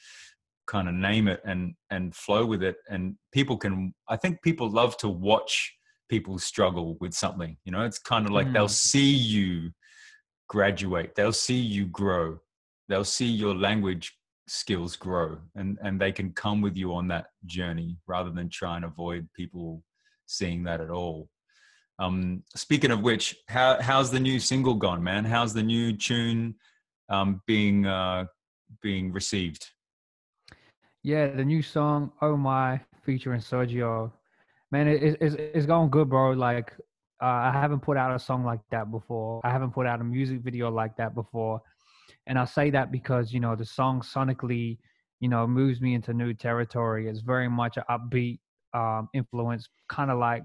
kind 0.72 0.88
of 0.88 0.94
name 0.94 1.28
it 1.28 1.40
and 1.44 1.74
and 1.90 2.14
flow 2.14 2.46
with 2.46 2.62
it. 2.62 2.76
And 2.88 3.14
people 3.30 3.56
can 3.58 3.92
i 4.08 4.16
think 4.16 4.40
people 4.42 4.68
love 4.70 4.96
to 4.96 5.08
watch 5.08 5.52
people 6.08 6.38
struggle 6.38 6.96
with 7.00 7.12
something 7.12 7.56
you 7.64 7.72
know? 7.72 7.84
It's 7.84 7.98
kind 7.98 8.24
of 8.26 8.32
like 8.32 8.48
mm. 8.48 8.54
they'll 8.54 8.78
see 8.90 9.12
you 9.34 9.70
graduate 10.48 11.14
they'll 11.14 11.40
see 11.46 11.60
you 11.76 11.84
grow 11.86 12.38
they'll 12.88 13.12
see 13.18 13.30
your 13.42 13.54
language 13.54 14.06
skills 14.48 14.96
grow 14.96 15.38
and 15.54 15.78
and 15.82 16.00
they 16.00 16.12
can 16.12 16.32
come 16.32 16.60
with 16.62 16.76
you 16.76 16.94
on 16.94 17.06
that 17.08 17.26
journey 17.46 17.98
rather 18.06 18.30
than 18.30 18.48
try 18.48 18.76
and 18.76 18.84
avoid 18.84 19.28
people 19.36 19.82
seeing 20.26 20.64
that 20.64 20.80
at 20.80 20.90
all. 20.90 21.28
Um 21.98 22.42
speaking 22.56 22.90
of 22.90 23.00
which 23.02 23.36
how 23.48 23.70
how's 23.80 24.10
the 24.10 24.24
new 24.28 24.38
single 24.40 24.74
gone 24.74 25.02
man? 25.02 25.24
How's 25.24 25.52
the 25.52 25.68
new 25.74 25.96
tune 26.08 26.54
um 27.08 27.40
being 27.46 27.86
uh 27.86 28.24
being 28.82 29.12
received 29.12 29.62
yeah, 31.02 31.28
the 31.28 31.44
new 31.44 31.62
song 31.62 32.12
"Oh 32.20 32.36
My" 32.36 32.80
featuring 33.02 33.40
Sergio, 33.40 34.12
man, 34.70 34.88
it, 34.88 35.16
it's 35.20 35.34
it's 35.36 35.66
going 35.66 35.90
good, 35.90 36.08
bro. 36.08 36.32
Like 36.32 36.72
uh, 37.22 37.26
I 37.26 37.50
haven't 37.52 37.80
put 37.80 37.96
out 37.96 38.14
a 38.14 38.18
song 38.18 38.44
like 38.44 38.60
that 38.70 38.90
before. 38.90 39.40
I 39.44 39.50
haven't 39.50 39.72
put 39.72 39.86
out 39.86 40.00
a 40.00 40.04
music 40.04 40.40
video 40.40 40.70
like 40.70 40.96
that 40.96 41.14
before, 41.14 41.60
and 42.26 42.38
I 42.38 42.44
say 42.44 42.70
that 42.70 42.92
because 42.92 43.32
you 43.32 43.40
know 43.40 43.56
the 43.56 43.64
song 43.64 44.00
sonically, 44.00 44.78
you 45.20 45.28
know, 45.28 45.46
moves 45.46 45.80
me 45.80 45.94
into 45.94 46.12
new 46.14 46.34
territory. 46.34 47.08
It's 47.08 47.20
very 47.20 47.48
much 47.48 47.76
an 47.76 47.84
upbeat 47.90 48.38
um, 48.74 49.08
influence, 49.12 49.68
kind 49.88 50.10
of 50.10 50.18
like 50.18 50.44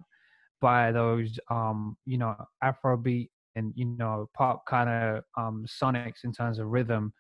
by 0.60 0.92
those 0.92 1.40
um, 1.52 1.98
you 2.06 2.18
know 2.18 2.36
Afrobeat 2.64 3.30
and 3.56 3.74
you 3.76 3.86
know 3.86 4.30
pop 4.36 4.66
kind 4.66 4.90
of 4.90 5.24
um, 5.38 5.66
sonics 5.68 6.24
in 6.24 6.32
terms 6.32 6.58
of 6.58 6.68
rhythm 6.68 7.14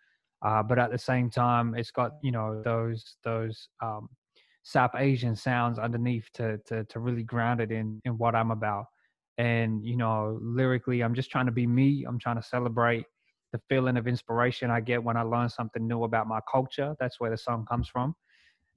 uh, 0.46 0.62
but 0.64 0.78
at 0.78 0.92
the 0.92 0.98
same 0.98 1.30
time, 1.30 1.76
it's 1.76 1.92
got 1.92 2.14
you 2.22 2.32
know 2.32 2.62
those 2.64 3.18
those 3.24 3.70
um, 3.82 4.08
South 4.64 4.92
Asian 4.96 5.36
sounds 5.36 5.80
underneath 5.80 6.28
to 6.36 6.58
to 6.68 6.84
to 6.86 7.00
really 7.00 7.24
ground 7.24 7.62
it 7.62 7.72
in 7.72 8.02
in 8.06 8.18
what 8.18 8.36
I'm 8.36 8.52
about. 8.52 8.86
And 9.38 9.84
you 9.84 9.98
know, 9.98 10.38
lyrically, 10.42 11.02
I'm 11.02 11.16
just 11.16 11.32
trying 11.32 11.46
to 11.48 11.52
be 11.52 11.68
me. 11.68 12.06
I'm 12.08 12.20
trying 12.20 12.36
to 12.38 12.44
celebrate 12.44 13.06
the 13.54 13.62
feeling 13.70 13.98
of 13.98 14.08
inspiration 14.08 14.70
I 14.70 14.82
get 14.82 15.04
when 15.04 15.18
I 15.18 15.22
learn 15.22 15.50
something 15.50 15.88
new 15.88 16.04
about 16.04 16.28
my 16.28 16.40
culture. 16.52 16.96
That's 17.00 17.20
where 17.20 17.32
the 17.32 17.38
song 17.38 17.66
comes 17.66 17.88
from. 17.88 18.14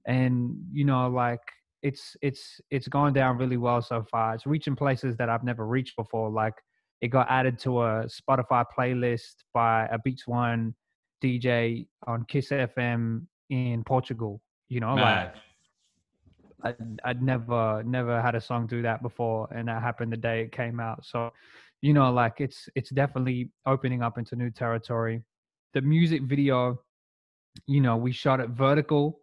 And 0.07 0.55
you 0.71 0.85
know, 0.85 1.09
like 1.09 1.41
it's 1.83 2.15
it's 2.21 2.59
it's 2.71 2.87
gone 2.87 3.13
down 3.13 3.37
really 3.37 3.57
well 3.57 3.81
so 3.81 4.03
far. 4.09 4.33
It's 4.33 4.47
reaching 4.47 4.75
places 4.75 5.15
that 5.17 5.29
I've 5.29 5.43
never 5.43 5.67
reached 5.67 5.95
before. 5.95 6.31
Like 6.31 6.55
it 7.01 7.09
got 7.09 7.27
added 7.29 7.59
to 7.59 7.81
a 7.81 8.05
Spotify 8.05 8.65
playlist 8.77 9.43
by 9.53 9.87
a 9.91 9.99
Beats 9.99 10.27
One 10.27 10.73
DJ 11.21 11.87
on 12.07 12.25
Kiss 12.25 12.49
FM 12.49 13.25
in 13.49 13.83
Portugal. 13.83 14.41
You 14.69 14.79
know, 14.79 14.95
Mad. 14.95 15.33
like 15.33 15.35
I'd, 16.63 17.01
I'd 17.03 17.21
never 17.21 17.83
never 17.85 18.21
had 18.21 18.35
a 18.35 18.41
song 18.41 18.67
do 18.67 18.81
that 18.83 19.01
before, 19.01 19.47
and 19.53 19.67
that 19.67 19.81
happened 19.81 20.11
the 20.11 20.17
day 20.17 20.41
it 20.41 20.51
came 20.51 20.79
out. 20.79 21.05
So, 21.05 21.31
you 21.81 21.93
know, 21.93 22.11
like 22.11 22.35
it's 22.39 22.69
it's 22.75 22.89
definitely 22.89 23.51
opening 23.65 24.01
up 24.01 24.17
into 24.17 24.35
new 24.35 24.51
territory. 24.51 25.23
The 25.73 25.81
music 25.81 26.23
video, 26.23 26.81
you 27.67 27.81
know, 27.81 27.97
we 27.97 28.11
shot 28.11 28.39
it 28.39 28.49
vertical, 28.49 29.19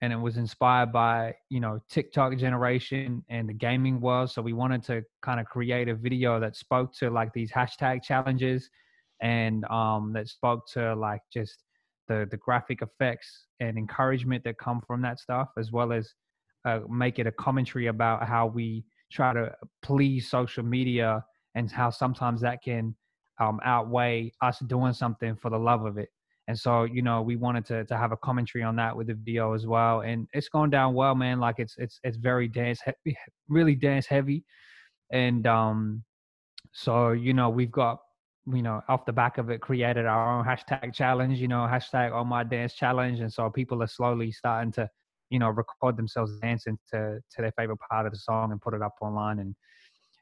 and 0.00 0.12
it 0.12 0.16
was 0.16 0.36
inspired 0.36 0.92
by 0.92 1.34
you 1.48 1.60
know 1.60 1.80
TikTok 1.88 2.36
generation 2.36 3.24
and 3.28 3.48
the 3.48 3.54
gaming 3.54 4.00
world. 4.00 4.30
So 4.30 4.42
we 4.42 4.52
wanted 4.52 4.82
to 4.84 5.02
kind 5.22 5.40
of 5.40 5.46
create 5.46 5.88
a 5.88 5.94
video 5.94 6.40
that 6.40 6.56
spoke 6.56 6.92
to 6.96 7.10
like 7.10 7.32
these 7.32 7.52
hashtag 7.52 8.02
challenges 8.02 8.70
and 9.20 9.64
um, 9.66 10.12
that 10.14 10.28
spoke 10.28 10.66
to 10.72 10.94
like 10.94 11.20
just 11.32 11.58
the 12.08 12.26
the 12.30 12.36
graphic 12.36 12.82
effects 12.82 13.46
and 13.60 13.76
encouragement 13.78 14.44
that 14.44 14.58
come 14.58 14.80
from 14.86 15.02
that 15.02 15.18
stuff, 15.18 15.48
as 15.58 15.72
well 15.72 15.92
as 15.92 16.12
uh, 16.64 16.80
make 16.88 17.18
it 17.18 17.26
a 17.26 17.32
commentary 17.32 17.86
about 17.86 18.26
how 18.26 18.46
we 18.46 18.84
try 19.10 19.32
to 19.32 19.52
please 19.82 20.30
social 20.30 20.62
media 20.62 21.24
and 21.54 21.70
how 21.70 21.90
sometimes 21.90 22.40
that 22.40 22.62
can 22.62 22.94
um, 23.40 23.58
outweigh 23.64 24.32
us 24.42 24.58
doing 24.60 24.92
something 24.92 25.34
for 25.36 25.50
the 25.50 25.58
love 25.58 25.84
of 25.84 25.98
it. 25.98 26.10
And 26.48 26.58
so, 26.58 26.84
you 26.84 27.00
know, 27.00 27.22
we 27.22 27.36
wanted 27.36 27.64
to 27.66 27.84
to 27.84 27.96
have 27.96 28.12
a 28.12 28.16
commentary 28.16 28.64
on 28.64 28.76
that 28.76 28.96
with 28.96 29.06
the 29.06 29.14
video 29.14 29.54
as 29.54 29.66
well, 29.66 30.00
and 30.00 30.26
it's 30.32 30.48
gone 30.48 30.68
down 30.68 30.94
well, 30.94 31.14
man. 31.14 31.38
Like 31.38 31.58
it's 31.58 31.74
it's 31.78 32.00
it's 32.02 32.16
very 32.16 32.48
dance 32.48 32.80
really 33.48 33.76
dance 33.76 34.06
heavy, 34.06 34.44
and 35.12 35.46
um, 35.46 36.02
so 36.72 37.12
you 37.12 37.34
know 37.34 37.50
we've 37.50 37.70
got 37.70 38.00
you 38.46 38.62
know, 38.62 38.82
off 38.88 39.04
the 39.04 39.12
back 39.12 39.38
of 39.38 39.50
it, 39.50 39.60
created 39.60 40.06
our 40.06 40.38
own 40.38 40.44
hashtag 40.44 40.94
challenge, 40.94 41.38
you 41.38 41.48
know, 41.48 41.68
hashtag 41.70 42.12
on 42.12 42.26
my 42.26 42.42
dance 42.42 42.74
challenge. 42.74 43.20
And 43.20 43.32
so 43.32 43.50
people 43.50 43.82
are 43.82 43.86
slowly 43.86 44.32
starting 44.32 44.72
to, 44.72 44.88
you 45.30 45.38
know, 45.38 45.50
record 45.50 45.96
themselves 45.96 46.32
dancing 46.40 46.78
to, 46.92 47.20
to 47.30 47.42
their 47.42 47.52
favorite 47.52 47.78
part 47.90 48.06
of 48.06 48.12
the 48.12 48.18
song 48.18 48.52
and 48.52 48.60
put 48.60 48.74
it 48.74 48.82
up 48.82 48.94
online. 49.00 49.38
And 49.40 49.54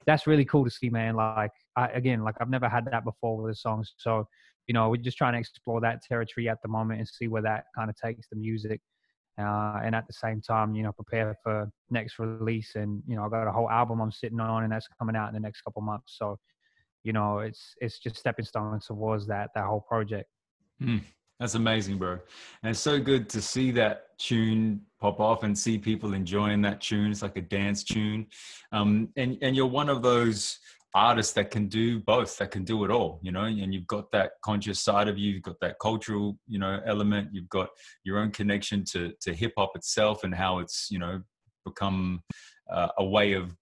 that's 0.07 0.27
really 0.27 0.45
cool 0.45 0.65
to 0.65 0.71
see, 0.71 0.91
man. 0.91 1.15
Like, 1.15 1.53
I, 1.77 1.89
again, 1.89 2.25
like 2.25 2.35
I've 2.41 2.51
never 2.51 2.69
had 2.69 2.87
that 2.91 3.05
before 3.05 3.37
with 3.37 3.53
the 3.53 3.57
songs. 3.57 3.95
So, 3.99 4.27
you 4.67 4.75
know, 4.75 4.89
we're 4.91 4.97
just 4.97 5.17
trying 5.17 5.35
to 5.35 5.39
explore 5.39 5.81
that 5.81 6.03
territory 6.03 6.49
at 6.49 6.59
the 6.63 6.69
moment 6.69 7.01
and 7.01 7.09
see 7.09 7.29
where 7.29 7.43
that 7.43 7.65
kind 7.75 7.89
of 7.89 7.97
takes 7.97 8.27
the 8.29 8.37
music. 8.37 8.81
Uh, 9.41 9.79
and 9.85 9.95
at 9.95 10.05
the 10.09 10.13
same 10.13 10.41
time, 10.41 10.75
you 10.75 10.83
know, 10.83 10.91
prepare 10.91 11.37
for 11.45 11.71
next 11.91 12.19
release. 12.19 12.73
And, 12.75 13.03
you 13.07 13.15
know, 13.15 13.25
I 13.25 13.29
got 13.29 13.47
a 13.47 13.53
whole 13.53 13.71
album 13.71 14.01
I'm 14.01 14.11
sitting 14.11 14.41
on 14.41 14.65
and 14.65 14.73
that's 14.73 14.89
coming 14.99 15.15
out 15.15 15.29
in 15.29 15.35
the 15.35 15.41
next 15.41 15.63
couple 15.63 15.81
months. 15.81 16.17
So, 16.19 16.39
you 17.09 17.15
know 17.15 17.39
it's 17.39 17.75
it's 17.81 17.99
just 17.99 18.17
stepping 18.17 18.45
stones 18.45 18.85
towards 18.87 19.27
that 19.29 19.49
that 19.55 19.65
whole 19.65 19.81
project. 19.81 20.29
Mm, 20.83 21.01
that's 21.41 21.55
amazing 21.55 21.97
bro. 21.97 22.19
And 22.63 22.71
it's 22.71 22.81
so 22.81 23.01
good 23.01 23.31
to 23.31 23.41
see 23.41 23.71
that 23.73 24.19
tune 24.19 24.83
pop 25.01 25.19
off 25.19 25.43
and 25.43 25.59
see 25.59 25.79
people 25.79 26.13
enjoying 26.13 26.61
that 26.63 26.83
tune. 26.83 27.11
It's 27.11 27.23
like 27.23 27.39
a 27.39 27.41
dance 27.41 27.83
tune. 27.83 28.27
Um, 28.73 29.09
and 29.17 29.39
and 29.41 29.57
you're 29.57 29.75
one 29.83 29.89
of 29.89 30.03
those 30.03 30.59
artists 30.95 31.33
that 31.33 31.51
can 31.51 31.67
do 31.69 31.99
both 32.01 32.37
that 32.39 32.51
can 32.51 32.65
do 32.65 32.83
it 32.83 32.91
all 32.91 33.21
you 33.23 33.31
know 33.31 33.45
and 33.45 33.75
you've 33.75 33.87
got 33.87 34.11
that 34.11 34.31
conscious 34.43 34.81
side 34.81 35.07
of 35.07 35.19
you 35.19 35.35
you've 35.35 35.43
got 35.43 35.61
that 35.61 35.77
cultural 35.79 36.39
you 36.49 36.59
know 36.59 36.81
element 36.87 37.29
you've 37.31 37.49
got 37.51 37.69
your 38.05 38.19
own 38.19 38.31
connection 38.31 38.83
to 38.83 39.13
to 39.21 39.35
hip 39.35 39.53
hop 39.59 39.71
itself 39.77 40.25
and 40.25 40.35
how 40.35 40.61
it's 40.61 40.89
you 40.91 40.99
know 40.99 41.21
become 41.67 42.23
uh, 42.73 42.89
a 42.97 43.05
way 43.05 43.35
of 43.35 43.55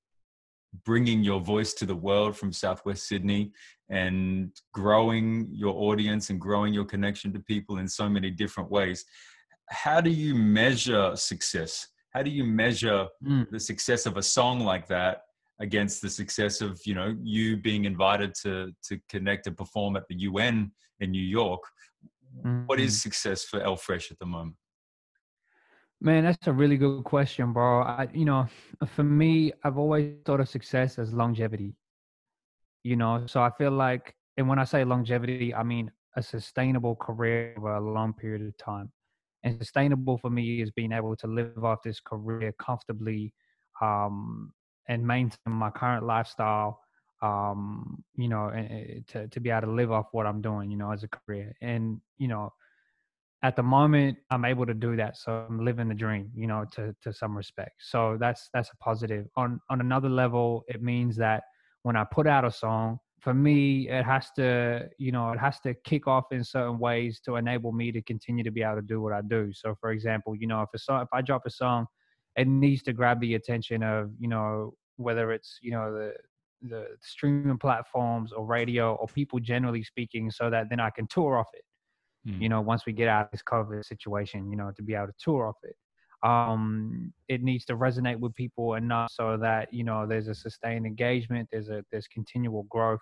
bringing 0.84 1.22
your 1.22 1.40
voice 1.40 1.72
to 1.74 1.86
the 1.86 1.94
world 1.94 2.36
from 2.36 2.52
Southwest 2.52 3.08
Sydney 3.08 3.52
and 3.88 4.50
growing 4.72 5.48
your 5.50 5.74
audience 5.74 6.30
and 6.30 6.40
growing 6.40 6.74
your 6.74 6.84
connection 6.84 7.32
to 7.32 7.40
people 7.40 7.78
in 7.78 7.88
so 7.88 8.08
many 8.08 8.30
different 8.30 8.70
ways. 8.70 9.04
How 9.70 10.00
do 10.00 10.10
you 10.10 10.34
measure 10.34 11.14
success? 11.16 11.86
How 12.10 12.22
do 12.22 12.30
you 12.30 12.44
measure 12.44 13.06
mm. 13.24 13.48
the 13.50 13.60
success 13.60 14.06
of 14.06 14.16
a 14.16 14.22
song 14.22 14.60
like 14.60 14.86
that 14.88 15.22
against 15.60 16.02
the 16.02 16.10
success 16.10 16.60
of 16.60 16.78
you 16.84 16.94
know 16.94 17.16
you 17.22 17.56
being 17.56 17.84
invited 17.84 18.34
to 18.42 18.72
to 18.88 18.98
connect 19.08 19.46
and 19.46 19.56
perform 19.56 19.96
at 19.96 20.04
the 20.08 20.16
UN 20.20 20.72
in 21.00 21.10
New 21.10 21.22
York? 21.22 21.62
Mm-hmm. 22.38 22.66
What 22.66 22.80
is 22.80 22.92
mm-hmm. 22.92 23.08
success 23.08 23.44
for 23.44 23.60
L-FRESH 23.60 24.10
at 24.10 24.18
the 24.18 24.26
moment? 24.26 24.56
Man, 26.00 26.24
that's 26.24 26.46
a 26.46 26.52
really 26.52 26.76
good 26.76 27.04
question, 27.04 27.52
bro. 27.52 27.82
I, 27.82 28.08
you 28.12 28.24
know, 28.24 28.46
for 28.86 29.02
me, 29.02 29.52
I've 29.64 29.78
always 29.78 30.14
thought 30.24 30.40
of 30.40 30.48
success 30.48 30.98
as 30.98 31.12
longevity. 31.12 31.74
You 32.84 32.96
know, 32.96 33.24
so 33.26 33.42
I 33.42 33.50
feel 33.50 33.72
like, 33.72 34.14
and 34.36 34.48
when 34.48 34.58
I 34.58 34.64
say 34.64 34.84
longevity, 34.84 35.54
I 35.54 35.62
mean 35.62 35.90
a 36.16 36.22
sustainable 36.22 36.94
career 36.96 37.54
over 37.58 37.74
a 37.74 37.80
long 37.80 38.12
period 38.14 38.42
of 38.46 38.56
time. 38.58 38.92
And 39.42 39.58
sustainable 39.58 40.18
for 40.18 40.30
me 40.30 40.62
is 40.62 40.70
being 40.70 40.92
able 40.92 41.16
to 41.16 41.26
live 41.26 41.64
off 41.64 41.82
this 41.84 42.00
career 42.00 42.52
comfortably 42.58 43.32
um, 43.80 44.52
and 44.88 45.06
maintain 45.06 45.38
my 45.46 45.70
current 45.70 46.04
lifestyle. 46.06 46.80
Um, 47.22 48.04
you 48.16 48.28
know, 48.28 48.50
to 49.08 49.26
to 49.28 49.40
be 49.40 49.50
able 49.50 49.68
to 49.68 49.72
live 49.72 49.90
off 49.90 50.06
what 50.12 50.26
I'm 50.26 50.42
doing, 50.42 50.70
you 50.70 50.76
know, 50.76 50.92
as 50.92 51.02
a 51.02 51.08
career. 51.08 51.54
And 51.62 52.00
you 52.18 52.28
know, 52.28 52.52
at 53.46 53.54
the 53.54 53.62
moment 53.62 54.18
i'm 54.32 54.44
able 54.44 54.66
to 54.66 54.74
do 54.74 54.96
that 54.96 55.16
so 55.16 55.46
i'm 55.48 55.64
living 55.64 55.88
the 55.88 55.94
dream 55.94 56.28
you 56.34 56.48
know 56.48 56.64
to 56.74 56.94
to 57.02 57.12
some 57.12 57.36
respect. 57.36 57.74
So 57.78 58.16
that's 58.18 58.42
that's 58.52 58.70
a 58.70 58.76
positive. 58.88 59.26
On 59.36 59.60
on 59.70 59.80
another 59.80 60.08
level 60.22 60.64
it 60.74 60.82
means 60.82 61.14
that 61.16 61.44
when 61.84 61.96
i 61.96 62.04
put 62.18 62.26
out 62.26 62.44
a 62.44 62.50
song 62.50 62.98
for 63.20 63.34
me 63.34 63.88
it 63.88 64.04
has 64.04 64.24
to 64.38 64.48
you 64.98 65.12
know 65.12 65.30
it 65.30 65.38
has 65.38 65.60
to 65.60 65.74
kick 65.90 66.08
off 66.14 66.26
in 66.32 66.42
certain 66.42 66.78
ways 66.88 67.20
to 67.24 67.36
enable 67.36 67.72
me 67.80 67.92
to 67.92 68.02
continue 68.02 68.42
to 68.42 68.50
be 68.50 68.62
able 68.62 68.76
to 68.76 68.82
do 68.94 69.00
what 69.00 69.12
i 69.12 69.22
do. 69.36 69.52
So 69.52 69.76
for 69.80 69.90
example 69.96 70.34
you 70.34 70.48
know 70.50 70.60
if 70.62 70.70
a 70.74 70.78
song 70.78 71.02
if 71.02 71.08
i 71.12 71.20
drop 71.22 71.42
a 71.46 71.50
song 71.50 71.86
it 72.36 72.48
needs 72.48 72.82
to 72.82 72.92
grab 72.92 73.20
the 73.20 73.34
attention 73.34 73.82
of 73.82 74.10
you 74.18 74.28
know 74.28 74.74
whether 74.96 75.26
it's 75.36 75.58
you 75.62 75.70
know 75.70 75.86
the 75.98 76.08
the 76.62 76.82
streaming 77.00 77.58
platforms 77.58 78.32
or 78.32 78.42
radio 78.46 78.94
or 78.94 79.06
people 79.20 79.38
generally 79.38 79.84
speaking 79.84 80.30
so 80.30 80.50
that 80.50 80.64
then 80.70 80.80
I 80.80 80.90
can 80.90 81.06
tour 81.06 81.36
off 81.38 81.50
it. 81.52 81.65
Mm. 82.26 82.40
You 82.42 82.48
know, 82.48 82.60
once 82.60 82.86
we 82.86 82.92
get 82.92 83.08
out 83.08 83.26
of 83.26 83.30
this 83.32 83.42
COVID 83.42 83.84
situation, 83.84 84.50
you 84.50 84.56
know, 84.56 84.72
to 84.76 84.82
be 84.82 84.94
able 84.94 85.06
to 85.06 85.14
tour 85.18 85.46
off 85.46 85.56
it. 85.62 85.76
Um, 86.26 87.12
it 87.28 87.42
needs 87.42 87.64
to 87.66 87.76
resonate 87.76 88.18
with 88.18 88.34
people 88.34 88.74
enough 88.74 89.12
so 89.12 89.36
that, 89.36 89.72
you 89.72 89.84
know, 89.84 90.06
there's 90.06 90.28
a 90.28 90.34
sustained 90.34 90.86
engagement, 90.86 91.48
there's 91.52 91.68
a 91.68 91.84
there's 91.92 92.08
continual 92.08 92.64
growth. 92.64 93.00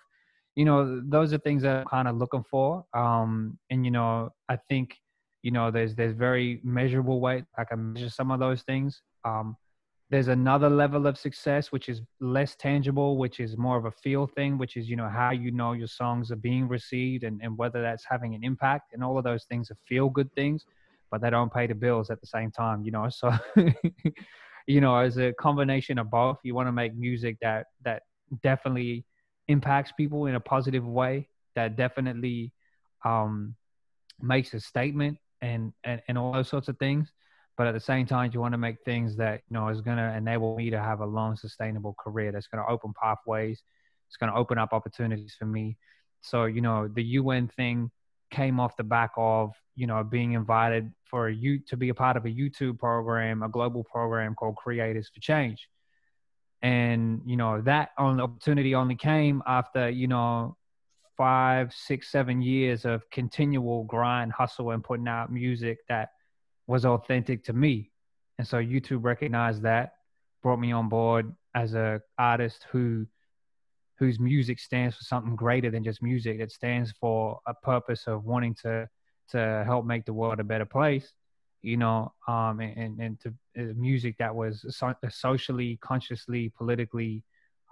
You 0.57 0.65
know, 0.65 1.01
those 1.05 1.33
are 1.33 1.39
things 1.39 1.63
that 1.63 1.77
I'm 1.79 1.87
kind 1.87 2.09
of 2.09 2.17
looking 2.17 2.45
for. 2.51 2.85
Um, 2.93 3.59
and 3.71 3.85
you 3.85 3.91
know, 3.91 4.31
I 4.49 4.59
think, 4.69 4.97
you 5.43 5.53
know, 5.53 5.71
there's 5.71 5.95
there's 5.95 6.15
very 6.15 6.61
measurable 6.65 7.21
way 7.21 7.45
I 7.57 7.65
can 7.65 7.93
measure 7.93 8.11
some 8.11 8.31
of 8.31 8.41
those 8.41 8.63
things. 8.63 9.01
Um, 9.25 9.57
there's 10.15 10.29
another 10.29 10.71
level 10.71 11.09
of 11.09 11.19
success 11.19 11.73
which 11.73 11.89
is 11.89 12.01
less 12.21 12.55
tangible 12.55 13.19
which 13.19 13.41
is 13.41 13.59
more 13.59 13.77
of 13.77 13.85
a 13.85 13.91
feel 13.91 14.29
thing 14.29 14.57
which 14.57 14.77
is 14.77 14.89
you 14.89 14.95
know 14.95 15.09
how 15.09 15.33
you 15.33 15.51
know 15.51 15.73
your 15.73 15.89
songs 15.89 16.31
are 16.31 16.37
being 16.37 16.69
received 16.69 17.25
and, 17.25 17.41
and 17.43 17.59
whether 17.59 17.83
that's 17.83 18.05
having 18.09 18.33
an 18.33 18.45
impact 18.45 18.93
and 18.93 19.03
all 19.03 19.19
of 19.19 19.25
those 19.25 19.43
things 19.47 19.73
are 19.73 19.77
feel 19.89 20.09
good 20.09 20.33
things 20.37 20.67
but 21.11 21.21
they 21.21 21.31
don't 21.31 21.53
pay 21.53 21.67
the 21.67 21.75
bills 21.75 22.11
at 22.11 22.21
the 22.21 22.29
same 22.29 22.53
time 22.53 22.85
you 22.85 22.93
know? 22.93 23.09
So 23.11 23.33
you 24.69 24.81
know 24.81 24.97
as 24.97 25.19
a 25.19 25.33
combination 25.33 25.99
of 25.99 26.13
both 26.13 26.39
you 26.45 26.55
want 26.55 26.69
to 26.69 26.73
make 26.73 26.95
music 26.95 27.37
that 27.43 27.67
that 27.85 28.03
definitely 28.41 29.05
impacts 29.49 29.91
people 29.97 30.27
in 30.27 30.37
a 30.37 30.41
positive 30.41 30.87
way 30.87 31.29
that 31.57 31.75
definitely 31.75 32.53
um 33.05 33.57
makes 34.23 34.55
a 34.55 34.61
statement 34.61 35.19
and 35.43 35.73
and, 35.83 36.01
and 36.07 36.17
all 36.17 36.33
those 36.33 36.49
sorts 36.49 36.69
of 36.69 36.79
things 36.79 37.13
but 37.57 37.67
at 37.67 37.75
the 37.75 37.81
same 37.81 38.07
time 38.07 38.31
you 38.33 38.41
want 38.41 38.53
to 38.53 38.59
make 38.59 38.77
things 38.85 39.17
that 39.17 39.43
you 39.49 39.55
know 39.55 39.69
is 39.69 39.81
going 39.81 39.97
to 39.97 40.17
enable 40.17 40.57
me 40.57 40.71
to 40.71 40.81
have 40.81 41.01
a 41.01 41.07
long 41.07 41.37
sustainable 41.37 41.95
career 41.99 42.33
that's 42.33 42.47
going 42.47 42.65
to 42.65 42.71
open 42.71 42.93
pathways 43.01 43.63
it's 44.15 44.17
going 44.17 44.33
to 44.33 44.39
open 44.39 44.59
up 44.59 44.73
opportunities 44.73 45.35
for 45.37 45.47
me. 45.47 45.77
So 46.21 46.45
you 46.45 46.61
know 46.61 46.89
the 46.89 47.03
un 47.03 47.49
thing 47.49 47.91
came 48.31 48.61
off 48.61 48.77
the 48.77 48.85
back 48.85 49.11
of 49.17 49.53
you 49.75 49.87
know 49.87 50.03
being 50.05 50.33
invited 50.33 50.93
for 51.05 51.29
you 51.29 51.59
to 51.69 51.77
be 51.77 51.89
a 51.89 51.95
part 51.95 52.17
of 52.17 52.25
a 52.25 52.29
youtube 52.29 52.79
program 52.79 53.43
a 53.43 53.49
global 53.49 53.85
program 53.85 54.35
called 54.35 54.57
creators 54.57 55.11
for 55.13 55.21
change. 55.21 55.69
And 56.63 57.23
you 57.27 57.37
know 57.37 57.61
that 57.63 57.91
opportunity 57.99 58.75
only 58.75 58.95
came 58.95 59.43
after 59.47 59.91
you 59.91 60.07
know 60.07 60.57
five 61.17 61.73
six 61.73 62.11
seven 62.11 62.41
years 62.41 62.85
of 62.85 63.09
continual 63.11 63.85
grind 63.85 64.33
hustle 64.33 64.71
and 64.71 64.83
putting 64.83 65.09
out 65.09 65.33
music 65.33 65.79
that 65.89 66.11
was 66.67 66.85
authentic 66.85 67.45
to 67.45 67.53
me. 67.53 67.91
And 68.39 68.47
so 68.47 68.59
YouTube 68.59 69.05
recognized 69.05 69.63
that, 69.63 69.95
brought 70.43 70.59
me 70.59 70.73
on 70.73 70.89
board 70.89 71.35
as 71.55 71.75
a 71.75 72.01
artist 72.19 72.67
who 72.71 73.07
whose 73.97 74.19
music 74.19 74.59
stands 74.59 74.97
for 74.97 75.05
something 75.05 75.37
greater 75.37 75.71
than 75.71 75.85
just 75.85 76.03
music. 76.03 76.41
It 76.41 76.51
stands 76.51 76.93
for 77.01 77.39
a 77.47 77.55
purpose 77.55 78.07
of 78.07 78.25
wanting 78.25 78.55
to 78.63 78.89
to 79.31 79.63
help 79.65 79.87
make 79.87 80.05
the 80.05 80.13
world 80.13 80.41
a 80.41 80.45
better 80.45 80.67
place, 80.67 81.13
you 81.63 81.77
know, 81.77 82.13
um, 82.29 82.61
and 82.61 82.99
and 83.01 83.21
to 83.21 83.29
uh, 83.59 83.73
music 83.77 84.17
that 84.19 84.35
was 84.35 84.65
so, 84.77 84.95
socially, 85.09 85.79
consciously, 85.81 86.53
politically 86.57 87.23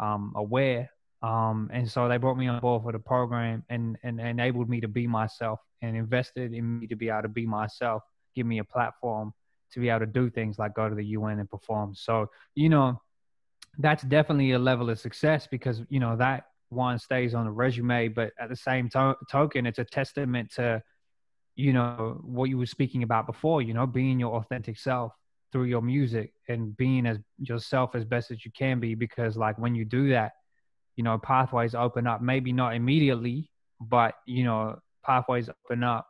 um, 0.01 0.33
aware. 0.37 0.91
Um, 1.23 1.71
and 1.73 1.89
so 1.89 2.09
they 2.09 2.17
brought 2.17 2.37
me 2.37 2.49
on 2.49 2.61
board 2.61 2.83
for 2.83 2.91
the 2.91 2.99
program 2.99 3.65
and, 3.69 3.97
and 4.03 4.19
enabled 4.19 4.69
me 4.69 4.81
to 4.81 4.89
be 4.89 5.07
myself 5.07 5.61
and 5.81 5.97
invested 5.97 6.53
in 6.53 6.81
me 6.81 6.89
to 6.89 6.97
be 6.97 7.11
able 7.11 7.23
to 7.23 7.29
be 7.29 7.47
myself 7.47 8.03
give 8.35 8.47
me 8.47 8.59
a 8.59 8.65
platform 8.65 9.33
to 9.73 9.81
be 9.81 9.89
able 9.89 10.01
to 10.01 10.07
do 10.07 10.31
things 10.31 10.59
like 10.59 10.75
go 10.75 10.89
to 10.89 10.95
the 10.95 11.05
UN 11.05 11.39
and 11.39 11.51
perform. 11.51 11.95
So, 11.95 12.29
you 12.55 12.69
know, 12.69 13.01
that's 13.79 14.03
definitely 14.03 14.53
a 14.53 14.59
level 14.59 14.91
of 14.91 14.99
success 14.99 15.47
because, 15.51 15.83
you 15.89 16.01
know, 16.01 16.17
that 16.17 16.45
one 16.69 16.99
stays 16.99 17.35
on 17.35 17.47
the 17.47 17.51
resume, 17.51 18.09
but 18.09 18.33
at 18.39 18.49
the 18.49 18.57
same 18.57 18.89
to- 18.91 19.17
token, 19.31 19.67
it's 19.67 19.79
a 19.79 19.85
testament 19.85 20.53
to, 20.55 20.83
you 21.57 21.73
know, 21.73 22.21
what 22.23 22.49
you 22.49 22.59
were 22.59 22.67
speaking 22.67 23.03
about 23.03 23.27
before, 23.27 23.63
you 23.63 23.75
know, 23.75 23.87
being 23.87 24.19
your 24.21 24.35
authentic 24.37 24.79
self 24.79 25.13
through 25.53 25.65
your 25.65 25.83
music 25.83 26.33
and 26.49 26.77
being 26.77 27.07
as 27.07 27.19
yourself 27.39 27.95
as 27.95 28.05
best 28.05 28.31
as 28.31 28.45
you 28.45 28.51
can 28.57 28.81
be. 28.81 28.95
Because, 28.95 29.37
like, 29.37 29.59
when 29.59 29.75
you 29.75 29.85
do 29.85 30.11
that, 30.11 30.33
you 30.97 31.05
know, 31.05 31.19
pathways 31.19 31.75
open 31.75 32.07
up, 32.07 32.21
maybe 32.23 32.53
not 32.53 32.75
immediately, 32.75 33.51
but, 33.81 34.15
you 34.27 34.45
know, 34.45 34.79
pathways 35.05 35.49
open 35.49 35.83
up 35.83 36.07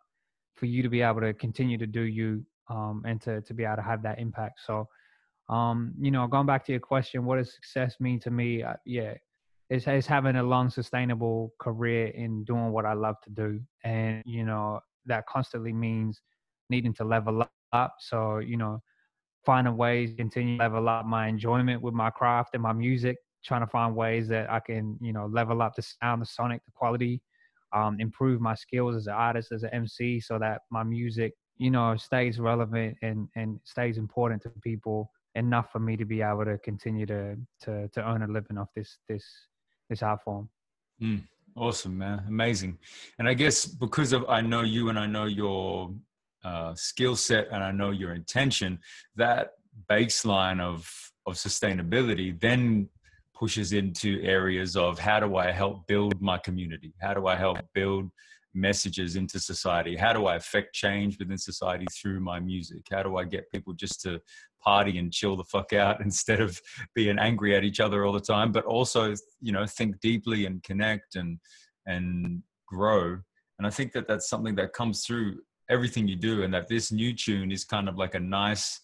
for 0.54 0.66
you 0.66 0.82
to 0.82 0.88
be 0.88 1.02
able 1.02 1.20
to 1.20 1.32
continue 1.34 1.78
to 1.78 1.86
do 1.86 2.02
you 2.02 2.44
um, 2.68 3.02
and 3.06 3.20
to, 3.22 3.40
to 3.42 3.54
be 3.54 3.64
able 3.64 3.76
to 3.76 3.82
have 3.82 4.02
that 4.02 4.18
impact. 4.18 4.60
So, 4.64 4.88
um, 5.48 5.92
you 6.00 6.10
know, 6.10 6.26
going 6.26 6.46
back 6.46 6.64
to 6.66 6.72
your 6.72 6.80
question, 6.80 7.24
what 7.24 7.36
does 7.36 7.54
success 7.54 7.96
mean 8.00 8.20
to 8.20 8.30
me? 8.30 8.62
Uh, 8.62 8.74
yeah, 8.86 9.14
it's, 9.70 9.86
it's 9.86 10.06
having 10.06 10.36
a 10.36 10.42
long, 10.42 10.70
sustainable 10.70 11.52
career 11.58 12.08
in 12.08 12.44
doing 12.44 12.72
what 12.72 12.84
I 12.84 12.92
love 12.92 13.16
to 13.24 13.30
do. 13.30 13.60
And, 13.84 14.22
you 14.24 14.44
know, 14.44 14.80
that 15.06 15.26
constantly 15.26 15.72
means 15.72 16.20
needing 16.70 16.94
to 16.94 17.04
level 17.04 17.46
up. 17.72 17.94
So, 17.98 18.38
you 18.38 18.56
know, 18.56 18.82
finding 19.44 19.76
ways 19.76 20.10
to 20.10 20.16
continue 20.16 20.58
to 20.58 20.62
level 20.62 20.88
up 20.88 21.04
my 21.04 21.26
enjoyment 21.26 21.82
with 21.82 21.94
my 21.94 22.10
craft 22.10 22.50
and 22.54 22.62
my 22.62 22.72
music, 22.72 23.16
trying 23.44 23.62
to 23.62 23.66
find 23.66 23.96
ways 23.96 24.28
that 24.28 24.50
I 24.50 24.60
can, 24.60 24.96
you 25.00 25.12
know, 25.12 25.26
level 25.26 25.62
up 25.62 25.74
the 25.74 25.82
sound, 25.82 26.22
the 26.22 26.26
sonic, 26.26 26.64
the 26.64 26.72
quality, 26.72 27.20
um, 27.72 27.98
improve 28.00 28.40
my 28.40 28.54
skills 28.54 28.96
as 28.96 29.06
an 29.06 29.14
artist, 29.14 29.52
as 29.52 29.62
an 29.62 29.70
MC, 29.72 30.20
so 30.20 30.38
that 30.38 30.62
my 30.70 30.82
music, 30.82 31.32
you 31.58 31.70
know, 31.70 31.96
stays 31.96 32.38
relevant 32.38 32.96
and 33.02 33.28
and 33.36 33.60
stays 33.64 33.98
important 33.98 34.42
to 34.42 34.50
people 34.62 35.10
enough 35.34 35.72
for 35.72 35.78
me 35.78 35.96
to 35.96 36.04
be 36.04 36.20
able 36.22 36.44
to 36.44 36.58
continue 36.58 37.06
to 37.06 37.36
to 37.62 37.88
to 37.88 38.08
earn 38.08 38.22
a 38.22 38.26
living 38.26 38.58
off 38.58 38.68
this 38.76 38.98
this 39.08 39.24
this 39.88 40.02
art 40.02 40.20
form. 40.24 40.48
Mm, 41.02 41.22
awesome, 41.56 41.98
man, 41.98 42.24
amazing. 42.28 42.78
And 43.18 43.28
I 43.28 43.34
guess 43.34 43.66
because 43.66 44.12
of 44.12 44.24
I 44.28 44.40
know 44.40 44.62
you 44.62 44.88
and 44.88 44.98
I 44.98 45.06
know 45.06 45.24
your 45.24 45.92
uh, 46.44 46.74
skill 46.74 47.16
set 47.16 47.48
and 47.52 47.62
I 47.62 47.70
know 47.70 47.90
your 47.90 48.14
intention, 48.14 48.78
that 49.16 49.52
baseline 49.90 50.60
of 50.60 50.90
of 51.24 51.34
sustainability 51.34 52.38
then 52.40 52.88
pushes 53.42 53.72
into 53.72 54.22
areas 54.22 54.76
of 54.76 55.00
how 55.00 55.18
do 55.18 55.34
I 55.34 55.50
help 55.50 55.84
build 55.88 56.22
my 56.22 56.38
community? 56.38 56.94
How 57.00 57.12
do 57.12 57.26
I 57.26 57.34
help 57.34 57.58
build 57.74 58.08
messages 58.54 59.16
into 59.16 59.40
society? 59.40 59.96
How 59.96 60.12
do 60.12 60.26
I 60.26 60.36
affect 60.36 60.76
change 60.76 61.18
within 61.18 61.36
society 61.36 61.86
through 61.92 62.20
my 62.20 62.38
music? 62.38 62.82
How 62.92 63.02
do 63.02 63.16
I 63.16 63.24
get 63.24 63.50
people 63.50 63.72
just 63.72 64.00
to 64.02 64.20
party 64.62 64.96
and 64.98 65.12
chill 65.12 65.34
the 65.36 65.42
fuck 65.42 65.72
out 65.72 66.00
instead 66.04 66.40
of 66.40 66.60
being 66.94 67.18
angry 67.18 67.56
at 67.56 67.64
each 67.64 67.80
other 67.80 68.06
all 68.06 68.12
the 68.12 68.20
time, 68.20 68.52
but 68.52 68.64
also, 68.64 69.12
you 69.40 69.50
know, 69.50 69.66
think 69.66 69.98
deeply 69.98 70.46
and 70.46 70.62
connect 70.62 71.16
and 71.16 71.40
and 71.86 72.44
grow. 72.68 73.18
And 73.58 73.66
I 73.66 73.70
think 73.70 73.90
that 73.94 74.06
that's 74.06 74.30
something 74.30 74.54
that 74.54 74.72
comes 74.72 75.04
through 75.04 75.40
everything 75.68 76.06
you 76.06 76.14
do 76.14 76.44
and 76.44 76.54
that 76.54 76.68
this 76.68 76.92
new 76.92 77.12
tune 77.12 77.50
is 77.50 77.64
kind 77.64 77.88
of 77.88 77.98
like 77.98 78.14
a 78.14 78.20
nice 78.20 78.78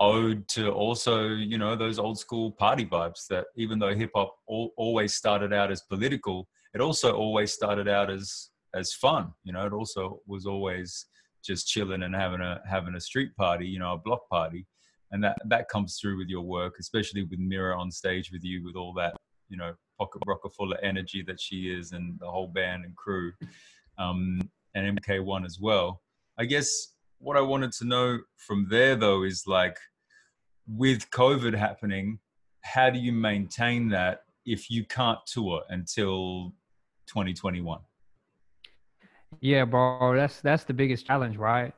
ode 0.00 0.46
to 0.48 0.70
also 0.70 1.28
you 1.28 1.56
know 1.56 1.76
those 1.76 1.98
old 1.98 2.18
school 2.18 2.50
party 2.50 2.84
vibes 2.84 3.26
that 3.28 3.46
even 3.56 3.78
though 3.78 3.94
hip 3.94 4.10
hop 4.14 4.34
always 4.46 5.14
started 5.14 5.52
out 5.52 5.70
as 5.70 5.82
political 5.82 6.48
it 6.74 6.80
also 6.80 7.14
always 7.14 7.52
started 7.52 7.86
out 7.86 8.10
as 8.10 8.50
as 8.74 8.92
fun 8.92 9.32
you 9.44 9.52
know 9.52 9.64
it 9.64 9.72
also 9.72 10.20
was 10.26 10.46
always 10.46 11.06
just 11.44 11.68
chilling 11.68 12.02
and 12.02 12.14
having 12.14 12.40
a 12.40 12.60
having 12.68 12.94
a 12.94 13.00
street 13.00 13.36
party 13.36 13.66
you 13.66 13.78
know 13.78 13.92
a 13.92 13.98
block 13.98 14.28
party. 14.28 14.66
And 15.10 15.22
that 15.22 15.36
that 15.46 15.68
comes 15.68 15.98
through 16.00 16.18
with 16.18 16.28
your 16.28 16.42
work 16.42 16.74
especially 16.80 17.22
with 17.22 17.38
mira 17.38 17.78
on 17.78 17.90
stage 17.90 18.32
with 18.32 18.42
you 18.42 18.64
with 18.64 18.74
all 18.74 18.92
that 18.94 19.14
you 19.48 19.56
know 19.56 19.74
pocket 19.98 20.22
rocker 20.26 20.48
full 20.48 20.72
of 20.72 20.78
energy 20.82 21.22
that 21.22 21.40
she 21.40 21.68
is 21.68 21.92
and 21.92 22.18
the 22.18 22.26
whole 22.26 22.48
band 22.48 22.84
and 22.84 22.96
crew 22.96 23.32
um 23.98 24.40
and 24.74 24.98
mk1 24.98 25.44
as 25.44 25.60
well. 25.60 26.02
I 26.36 26.46
guess 26.46 26.93
what 27.24 27.38
I 27.38 27.40
wanted 27.40 27.72
to 27.72 27.86
know 27.86 28.18
from 28.36 28.66
there 28.68 28.96
though 28.96 29.22
is 29.22 29.44
like 29.46 29.78
with 30.68 31.10
COVID 31.10 31.54
happening, 31.54 32.18
how 32.60 32.90
do 32.90 32.98
you 32.98 33.12
maintain 33.12 33.88
that 33.88 34.24
if 34.44 34.70
you 34.70 34.84
can't 34.84 35.18
tour 35.26 35.62
until 35.70 36.52
2021? 37.06 37.80
Yeah, 39.40 39.64
bro, 39.64 40.14
that's 40.14 40.40
that's 40.42 40.64
the 40.64 40.74
biggest 40.74 41.06
challenge, 41.06 41.36
right? 41.36 41.72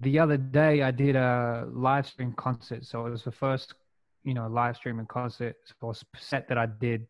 The 0.00 0.18
other 0.18 0.36
day 0.36 0.82
I 0.82 0.90
did 0.90 1.16
a 1.16 1.68
live 1.72 2.06
stream 2.06 2.32
concert, 2.32 2.84
so 2.84 3.06
it 3.06 3.10
was 3.10 3.22
the 3.22 3.32
first, 3.32 3.74
you 4.24 4.34
know, 4.34 4.48
live 4.48 4.76
streaming 4.76 5.06
concert 5.06 5.56
or 5.80 5.94
set 6.16 6.48
that 6.48 6.58
I 6.58 6.66
did, 6.66 7.06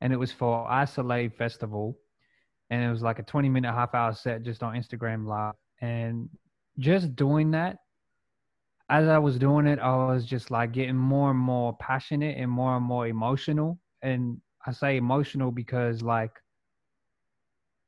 and 0.00 0.12
it 0.12 0.16
was 0.16 0.30
for 0.30 0.68
Isol-Aid 0.68 1.34
Festival, 1.34 1.98
and 2.70 2.84
it 2.84 2.90
was 2.90 3.02
like 3.02 3.18
a 3.18 3.22
20 3.22 3.48
minute, 3.48 3.72
half 3.72 3.94
hour 3.94 4.12
set 4.12 4.42
just 4.42 4.62
on 4.62 4.74
Instagram 4.74 5.26
Live, 5.26 5.54
and 5.80 6.28
just 6.78 7.14
doing 7.16 7.52
that, 7.52 7.78
as 8.88 9.08
I 9.08 9.18
was 9.18 9.38
doing 9.38 9.66
it, 9.66 9.78
I 9.78 9.96
was 9.96 10.24
just 10.24 10.50
like 10.50 10.72
getting 10.72 10.96
more 10.96 11.30
and 11.30 11.38
more 11.38 11.76
passionate 11.78 12.36
and 12.38 12.50
more 12.50 12.76
and 12.76 12.84
more 12.84 13.06
emotional. 13.06 13.78
And 14.02 14.40
I 14.66 14.72
say 14.72 14.96
emotional 14.96 15.50
because 15.50 16.02
like 16.02 16.32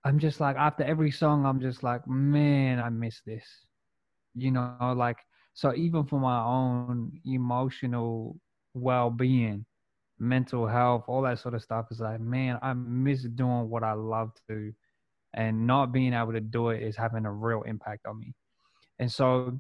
I'm 0.05 0.19
just 0.19 0.41
like 0.41 0.57
after 0.57 0.85
every 0.85 1.11
song, 1.11 1.47
I'm 1.47 1.61
just 1.61 1.83
like, 1.83 2.07
man, 2.07 2.81
I 2.81 2.91
miss 2.91 3.23
this. 3.27 3.45
You 4.35 4.53
know, 4.53 4.95
like 4.97 5.19
So 5.55 5.75
even 5.75 6.05
for 6.05 6.19
my 6.19 6.41
own 6.43 7.11
emotional 7.25 8.37
well-being, 8.75 9.65
mental 10.19 10.67
health, 10.67 11.05
all 11.09 11.23
that 11.23 11.39
sort 11.39 11.55
of 11.55 11.63
stuff 11.63 11.87
is 11.91 12.01
like, 12.01 12.21
man, 12.21 12.59
I 12.63 12.73
miss 12.75 13.23
doing 13.25 13.69
what 13.69 13.83
I 13.85 13.93
love 13.93 14.33
to 14.49 14.73
and 15.35 15.67
not 15.67 15.93
being 15.93 16.15
able 16.15 16.33
to 16.33 16.41
do 16.41 16.71
it 16.71 16.83
is 16.83 16.97
having 16.97 17.25
a 17.27 17.33
real 17.33 17.63
impact 17.63 18.07
on 18.07 18.19
me. 18.19 18.35
And 18.99 19.11
so, 19.11 19.59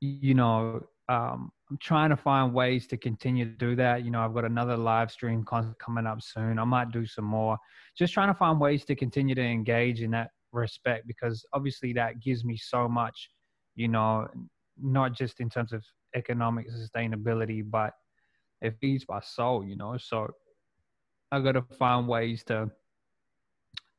you 0.00 0.34
know, 0.34 0.86
um, 1.08 1.50
I'm 1.70 1.78
trying 1.78 2.10
to 2.10 2.16
find 2.16 2.54
ways 2.54 2.86
to 2.88 2.96
continue 2.96 3.44
to 3.44 3.56
do 3.56 3.76
that. 3.76 4.04
You 4.04 4.10
know, 4.10 4.20
I've 4.20 4.34
got 4.34 4.44
another 4.44 4.76
live 4.76 5.10
stream 5.10 5.44
coming 5.44 6.06
up 6.06 6.22
soon. 6.22 6.58
I 6.58 6.64
might 6.64 6.92
do 6.92 7.06
some 7.06 7.24
more. 7.24 7.58
Just 7.96 8.14
trying 8.14 8.28
to 8.28 8.34
find 8.34 8.60
ways 8.60 8.84
to 8.86 8.94
continue 8.94 9.34
to 9.34 9.42
engage 9.42 10.02
in 10.02 10.10
that 10.12 10.30
respect 10.52 11.06
because 11.06 11.44
obviously 11.52 11.92
that 11.94 12.20
gives 12.20 12.44
me 12.44 12.56
so 12.56 12.88
much, 12.88 13.30
you 13.74 13.88
know, 13.88 14.26
not 14.80 15.12
just 15.12 15.40
in 15.40 15.50
terms 15.50 15.72
of 15.72 15.84
economic 16.14 16.66
sustainability, 16.70 17.62
but 17.68 17.92
it 18.62 18.74
feeds 18.80 19.04
my 19.08 19.20
soul, 19.20 19.64
you 19.64 19.76
know. 19.76 19.96
So 19.98 20.28
I 21.32 21.40
got 21.40 21.52
to 21.52 21.62
find 21.78 22.08
ways 22.08 22.44
to 22.44 22.70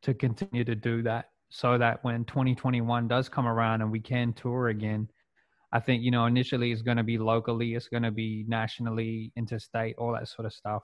to 0.04 0.14
continue 0.14 0.64
to 0.64 0.76
do 0.76 1.02
that 1.02 1.30
so 1.56 1.78
that 1.78 2.04
when 2.04 2.26
2021 2.26 3.08
does 3.08 3.30
come 3.30 3.48
around 3.48 3.82
and 3.82 3.90
we 3.90 4.02
can 4.02 4.34
tour 4.34 4.68
again, 4.68 5.08
I 5.72 5.80
think 5.80 6.04
you 6.04 6.12
know 6.12 6.26
initially 6.26 6.74
it's 6.74 6.82
going 6.82 6.98
to 6.98 7.04
be 7.04 7.18
locally, 7.18 7.76
it's 7.76 7.88
going 7.88 8.04
to 8.04 8.12
be 8.12 8.44
nationally, 8.46 9.32
interstate, 9.38 9.96
all 9.98 10.12
that 10.14 10.28
sort 10.28 10.48
of 10.48 10.54
stuff. 10.54 10.84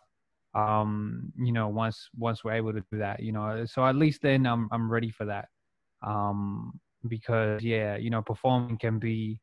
Um, 0.55 1.33
you 1.37 1.51
know, 1.51 1.67
once 1.67 2.07
once 2.17 2.45
we're 2.45 2.53
able 2.53 2.71
to 2.71 2.83
do 2.89 2.99
that, 2.99 3.21
you 3.21 3.33
know, 3.33 3.65
so 3.65 3.85
at 3.85 3.97
least 3.97 4.21
then 4.21 4.45
I'm 4.45 4.69
I'm 4.71 4.89
ready 4.89 5.09
for 5.09 5.25
that. 5.25 5.49
Um, 6.07 6.79
because 7.05 7.61
yeah, 7.61 7.97
you 7.97 8.09
know, 8.09 8.21
performing 8.21 8.77
can 8.77 8.97
be 8.97 9.41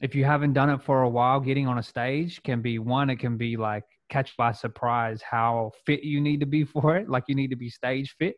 if 0.00 0.14
you 0.14 0.24
haven't 0.24 0.54
done 0.54 0.70
it 0.70 0.82
for 0.82 1.02
a 1.02 1.08
while, 1.08 1.40
getting 1.40 1.68
on 1.68 1.76
a 1.76 1.82
stage 1.82 2.42
can 2.42 2.62
be 2.62 2.78
one. 2.78 3.10
It 3.10 3.16
can 3.16 3.36
be 3.36 3.58
like 3.58 3.84
catch 4.08 4.34
by 4.38 4.52
surprise 4.52 5.20
how 5.20 5.72
fit 5.84 6.04
you 6.04 6.22
need 6.22 6.40
to 6.40 6.46
be 6.46 6.64
for 6.74 6.96
it. 6.96 7.10
Like 7.10 7.24
you 7.28 7.34
need 7.34 7.50
to 7.50 7.56
be 7.56 7.68
stage 7.68 8.14
fit. 8.18 8.36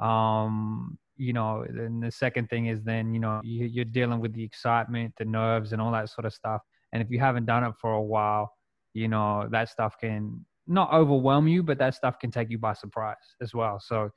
Um, 0.00 0.98
you 1.16 1.32
know, 1.32 1.64
and 1.68 2.02
the 2.02 2.10
second 2.10 2.48
thing 2.48 2.66
is 2.66 2.82
then, 2.82 3.14
you 3.14 3.20
know, 3.20 3.40
you, 3.44 3.66
you're 3.66 3.84
dealing 3.84 4.20
with 4.20 4.32
the 4.34 4.44
excitement, 4.44 5.14
the 5.18 5.24
nerves, 5.24 5.72
and 5.72 5.80
all 5.80 5.92
that 5.92 6.10
sort 6.10 6.24
of 6.24 6.32
stuff. 6.32 6.60
And 6.92 7.02
if 7.02 7.10
you 7.10 7.18
haven't 7.18 7.46
done 7.46 7.64
it 7.64 7.74
for 7.80 7.92
a 7.92 8.02
while, 8.02 8.52
you 8.94 9.08
know, 9.08 9.48
that 9.50 9.68
stuff 9.68 9.96
can 10.00 10.44
not 10.66 10.92
overwhelm 10.92 11.46
you, 11.48 11.62
but 11.62 11.78
that 11.78 11.94
stuff 11.94 12.18
can 12.18 12.30
take 12.30 12.50
you 12.50 12.58
by 12.58 12.72
surprise 12.72 13.16
as 13.42 13.52
well. 13.54 13.80
So, 13.80 14.10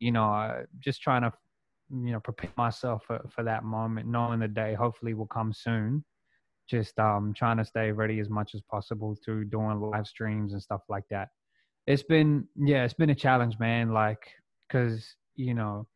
you 0.00 0.12
know, 0.12 0.32
uh, 0.32 0.62
just 0.80 1.00
trying 1.00 1.22
to, 1.22 1.32
you 1.90 2.12
know, 2.12 2.20
prepare 2.20 2.50
myself 2.56 3.04
for, 3.06 3.24
for 3.30 3.44
that 3.44 3.64
moment, 3.64 4.08
knowing 4.08 4.40
the 4.40 4.48
day 4.48 4.74
hopefully 4.74 5.14
will 5.14 5.26
come 5.26 5.52
soon. 5.52 6.04
Just 6.68 6.98
um, 6.98 7.34
trying 7.36 7.58
to 7.58 7.64
stay 7.64 7.92
ready 7.92 8.20
as 8.20 8.28
much 8.30 8.54
as 8.54 8.62
possible 8.62 9.16
through 9.24 9.46
doing 9.46 9.80
live 9.80 10.06
streams 10.06 10.52
and 10.52 10.62
stuff 10.62 10.82
like 10.88 11.04
that. 11.10 11.28
It's 11.86 12.02
been, 12.02 12.48
yeah, 12.56 12.84
it's 12.84 12.94
been 12.94 13.10
a 13.10 13.14
challenge, 13.14 13.58
man. 13.58 13.92
Like, 13.92 14.26
cause, 14.70 15.14
you 15.36 15.52
know, 15.54 15.86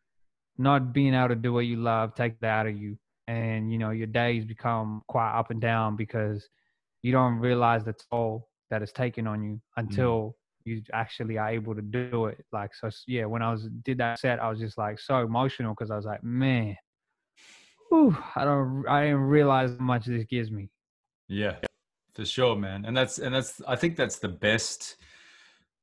not 0.59 0.92
being 0.92 1.14
able 1.14 1.29
to 1.29 1.37
do 1.37 1.53
what 1.53 1.66
you 1.66 1.77
love 1.77 2.14
take 2.14 2.38
that 2.40 2.49
out 2.49 2.66
of 2.66 2.77
you. 2.77 2.97
And 3.27 3.71
you 3.71 3.79
know 3.79 3.90
your 3.90 4.07
days 4.07 4.44
become 4.44 5.03
quite 5.09 5.38
up 5.38 5.51
and 5.51 5.61
down 5.61 5.97
because 5.97 6.49
you 7.03 7.12
don't 7.12 7.38
realize 7.38 7.85
the 7.85 7.94
toll 8.11 8.49
that 8.71 8.83
is 8.83 8.92
taken 8.92 9.27
on 9.27 9.42
you 9.42 9.61
until 9.77 10.11
mm. 10.11 10.33
you 10.64 10.83
actually 10.92 11.38
are 11.38 11.49
able 11.49 11.75
to 11.75 11.83
do 11.83 12.27
it. 12.27 12.44
Like 12.53 12.75
so 12.75 12.90
yeah 13.07 13.27
when 13.27 13.42
i 13.42 13.51
was 13.51 13.68
did 13.85 13.99
that 13.99 14.18
set 14.18 14.42
i 14.42 14.49
was 14.49 14.59
just 14.59 14.79
like 14.79 14.99
so 14.99 15.18
emotional 15.21 15.75
because 15.75 15.90
i 15.90 15.97
was 15.97 16.07
like 16.07 16.23
man 16.25 16.75
whew, 17.90 18.16
i 18.35 18.44
don't 18.44 18.85
i 18.88 19.05
didn't 19.05 19.21
realize 19.21 19.71
how 19.79 19.85
much 19.85 20.07
this 20.07 20.25
gives 20.25 20.51
me. 20.51 20.71
Yeah 21.29 21.57
for 22.18 22.25
sure 22.25 22.57
man. 22.57 22.85
And 22.85 22.97
that's 22.97 23.21
and 23.21 23.33
that's 23.33 23.62
i 23.68 23.77
think 23.77 23.97
that's 23.97 24.18
the 24.18 24.29
best 24.29 24.97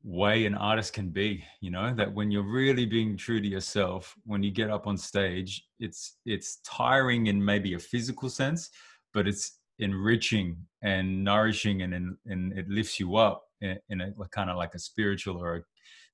way 0.06 0.46
an 0.46 0.54
artist 0.54 0.94
can 0.94 1.10
be 1.10 1.44
you 1.62 1.72
know 1.72 1.92
that 1.96 2.14
when 2.14 2.30
you're 2.30 2.44
really 2.44 2.86
being 2.86 3.18
true 3.18 3.42
to 3.42 3.48
yourself 3.48 4.16
when 4.28 4.44
you 4.44 4.52
get 4.52 4.70
up 4.70 4.86
on 4.86 4.96
stage 4.96 5.66
it's 5.80 6.18
it's 6.28 6.60
tiring 6.64 7.26
in 7.26 7.44
maybe 7.44 7.74
a 7.74 7.80
physical 7.80 8.30
sense 8.30 8.70
but 9.16 9.28
it's 9.28 9.58
enriching 9.80 10.56
and 10.84 11.24
nourishing 11.24 11.82
and 11.82 11.96
and, 11.96 12.16
and 12.28 12.56
it 12.56 12.70
lifts 12.70 13.00
you 13.00 13.16
up 13.16 13.46
in, 13.62 13.80
in 13.90 14.02
a 14.02 14.12
kind 14.30 14.52
of 14.52 14.58
like 14.58 14.76
a 14.76 14.80
spiritual 14.80 15.38
or 15.38 15.66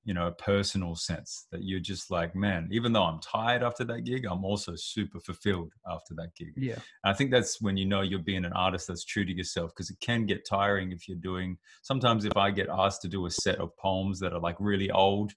you 0.04 0.14
know 0.14 0.26
a 0.26 0.32
personal 0.32 0.96
sense 0.96 1.46
that 1.52 1.62
you're 1.62 1.80
just 1.80 2.10
like 2.10 2.34
man 2.34 2.68
even 2.72 2.92
though 2.92 3.04
i'm 3.04 3.20
tired 3.20 3.62
after 3.62 3.84
that 3.84 4.02
gig 4.02 4.26
i'm 4.28 4.44
also 4.44 4.74
super 4.74 5.20
fulfilled 5.20 5.72
after 5.88 6.12
that 6.14 6.34
gig. 6.36 6.52
Yeah. 6.56 6.74
And 6.74 7.12
i 7.12 7.12
think 7.12 7.30
that's 7.30 7.60
when 7.60 7.76
you 7.76 7.86
know 7.86 8.00
you're 8.00 8.18
being 8.18 8.44
an 8.44 8.52
artist 8.52 8.88
that's 8.88 9.04
true 9.04 9.24
to 9.24 9.32
yourself 9.32 9.70
because 9.70 9.90
it 9.90 10.00
can 10.00 10.26
get 10.26 10.46
tiring 10.46 10.90
if 10.90 11.08
you're 11.08 11.18
doing 11.18 11.56
sometimes 11.82 12.24
if 12.24 12.36
i 12.36 12.50
get 12.50 12.68
asked 12.68 13.02
to 13.02 13.08
do 13.08 13.26
a 13.26 13.30
set 13.30 13.58
of 13.58 13.76
poems 13.76 14.18
that 14.20 14.32
are 14.32 14.40
like 14.40 14.56
really 14.58 14.90
old 14.90 15.32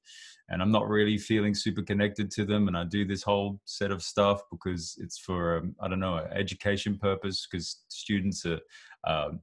and 0.49 0.62
i'm 0.62 0.71
not 0.71 0.89
really 0.89 1.17
feeling 1.17 1.54
super 1.54 1.84
connected 1.84 2.32
to 2.32 2.43
them 2.43 2.67
and 2.67 2.75
i 2.75 2.84
do 2.84 3.06
this 3.06 3.21
whole 3.21 3.60
set 3.65 3.91
of 3.91 4.01
stuff 4.01 4.41
because 4.51 4.97
it's 4.99 5.19
for 5.19 5.58
um, 5.58 5.75
i 5.80 5.88
don't 5.88 5.99
know 5.99 6.17
education 6.34 6.97
purpose 6.97 7.47
because 7.49 7.84
students 7.88 8.45
are 8.45 8.60
um, 9.08 9.39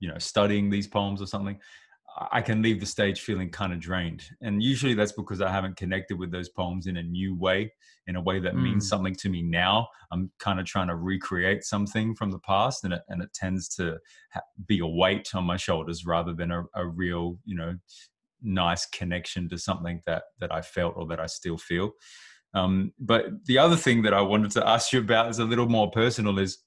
you 0.00 0.08
know 0.08 0.18
studying 0.18 0.70
these 0.70 0.86
poems 0.86 1.22
or 1.22 1.26
something 1.26 1.58
I 2.30 2.42
can 2.42 2.60
leave 2.60 2.80
the 2.80 2.86
stage 2.86 3.20
feeling 3.20 3.50
kind 3.50 3.72
of 3.72 3.80
drained. 3.80 4.24
And 4.40 4.62
usually 4.62 4.94
that's 4.94 5.12
because 5.12 5.40
I 5.40 5.50
haven't 5.50 5.76
connected 5.76 6.18
with 6.18 6.30
those 6.30 6.48
poems 6.48 6.86
in 6.86 6.96
a 6.96 7.02
new 7.02 7.36
way, 7.36 7.72
in 8.06 8.16
a 8.16 8.20
way 8.20 8.40
that 8.40 8.54
mm. 8.54 8.62
means 8.62 8.88
something 8.88 9.14
to 9.16 9.28
me 9.28 9.42
now. 9.42 9.88
I'm 10.12 10.30
kind 10.38 10.60
of 10.60 10.66
trying 10.66 10.88
to 10.88 10.96
recreate 10.96 11.64
something 11.64 12.14
from 12.14 12.30
the 12.30 12.38
past, 12.40 12.84
and 12.84 12.94
it, 12.94 13.02
and 13.08 13.22
it 13.22 13.32
tends 13.32 13.68
to 13.76 13.98
ha- 14.32 14.40
be 14.66 14.80
a 14.80 14.86
weight 14.86 15.28
on 15.34 15.44
my 15.44 15.56
shoulders 15.56 16.04
rather 16.04 16.34
than 16.34 16.50
a, 16.50 16.64
a 16.74 16.86
real, 16.86 17.38
you 17.44 17.56
know, 17.56 17.76
nice 18.42 18.86
connection 18.86 19.48
to 19.48 19.58
something 19.58 20.00
that 20.06 20.24
that 20.40 20.52
I 20.52 20.62
felt 20.62 20.94
or 20.96 21.06
that 21.08 21.20
I 21.20 21.26
still 21.26 21.58
feel. 21.58 21.92
Um, 22.54 22.92
but 22.98 23.26
the 23.44 23.58
other 23.58 23.76
thing 23.76 24.02
that 24.02 24.14
I 24.14 24.20
wanted 24.20 24.50
to 24.52 24.68
ask 24.68 24.92
you 24.92 25.00
about 25.00 25.30
is 25.30 25.38
a 25.38 25.44
little 25.44 25.68
more 25.68 25.90
personal. 25.90 26.38
Is 26.38 26.58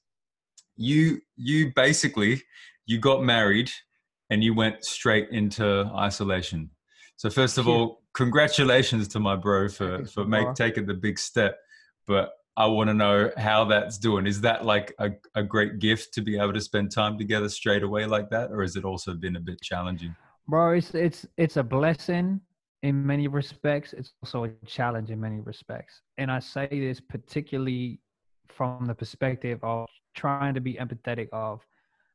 you 0.76 1.20
you 1.36 1.72
basically 1.74 2.42
you 2.86 2.98
got 2.98 3.22
married 3.22 3.70
and 4.30 4.42
you 4.42 4.54
went 4.54 4.84
straight 4.84 5.28
into 5.30 5.90
isolation. 5.96 6.70
So 7.16 7.30
first 7.30 7.58
of 7.58 7.68
all, 7.68 8.02
congratulations 8.14 9.08
to 9.08 9.20
my 9.20 9.36
bro 9.36 9.68
for 9.68 10.04
for 10.06 10.24
make, 10.24 10.54
taking 10.54 10.86
the 10.86 10.94
big 10.94 11.18
step. 11.18 11.56
But 12.06 12.30
I 12.56 12.66
want 12.66 12.88
to 12.88 12.94
know 12.94 13.30
how 13.36 13.64
that's 13.64 13.98
doing. 13.98 14.26
Is 14.26 14.40
that 14.42 14.64
like 14.64 14.94
a, 14.98 15.10
a 15.34 15.42
great 15.42 15.78
gift 15.80 16.14
to 16.14 16.22
be 16.22 16.38
able 16.38 16.52
to 16.52 16.60
spend 16.60 16.92
time 16.92 17.18
together 17.18 17.48
straight 17.48 17.82
away 17.82 18.06
like 18.06 18.30
that, 18.30 18.50
or 18.50 18.62
has 18.62 18.76
it 18.76 18.84
also 18.84 19.14
been 19.14 19.36
a 19.36 19.40
bit 19.40 19.60
challenging? 19.60 20.14
Bro, 20.48 20.74
it's 20.74 20.94
it's 20.94 21.26
it's 21.36 21.56
a 21.56 21.62
blessing 21.62 22.40
in 22.82 23.04
many 23.04 23.28
respects. 23.28 23.92
It's 23.92 24.12
also 24.22 24.44
a 24.44 24.50
challenge 24.66 25.10
in 25.10 25.20
many 25.20 25.40
respects. 25.40 26.02
And 26.18 26.30
I 26.30 26.38
say 26.38 26.68
this 26.70 27.00
particularly 27.00 28.00
from 28.48 28.86
the 28.86 28.94
perspective 28.94 29.58
of 29.62 29.88
trying 30.14 30.54
to 30.54 30.60
be 30.60 30.74
empathetic 30.74 31.28
of 31.32 31.60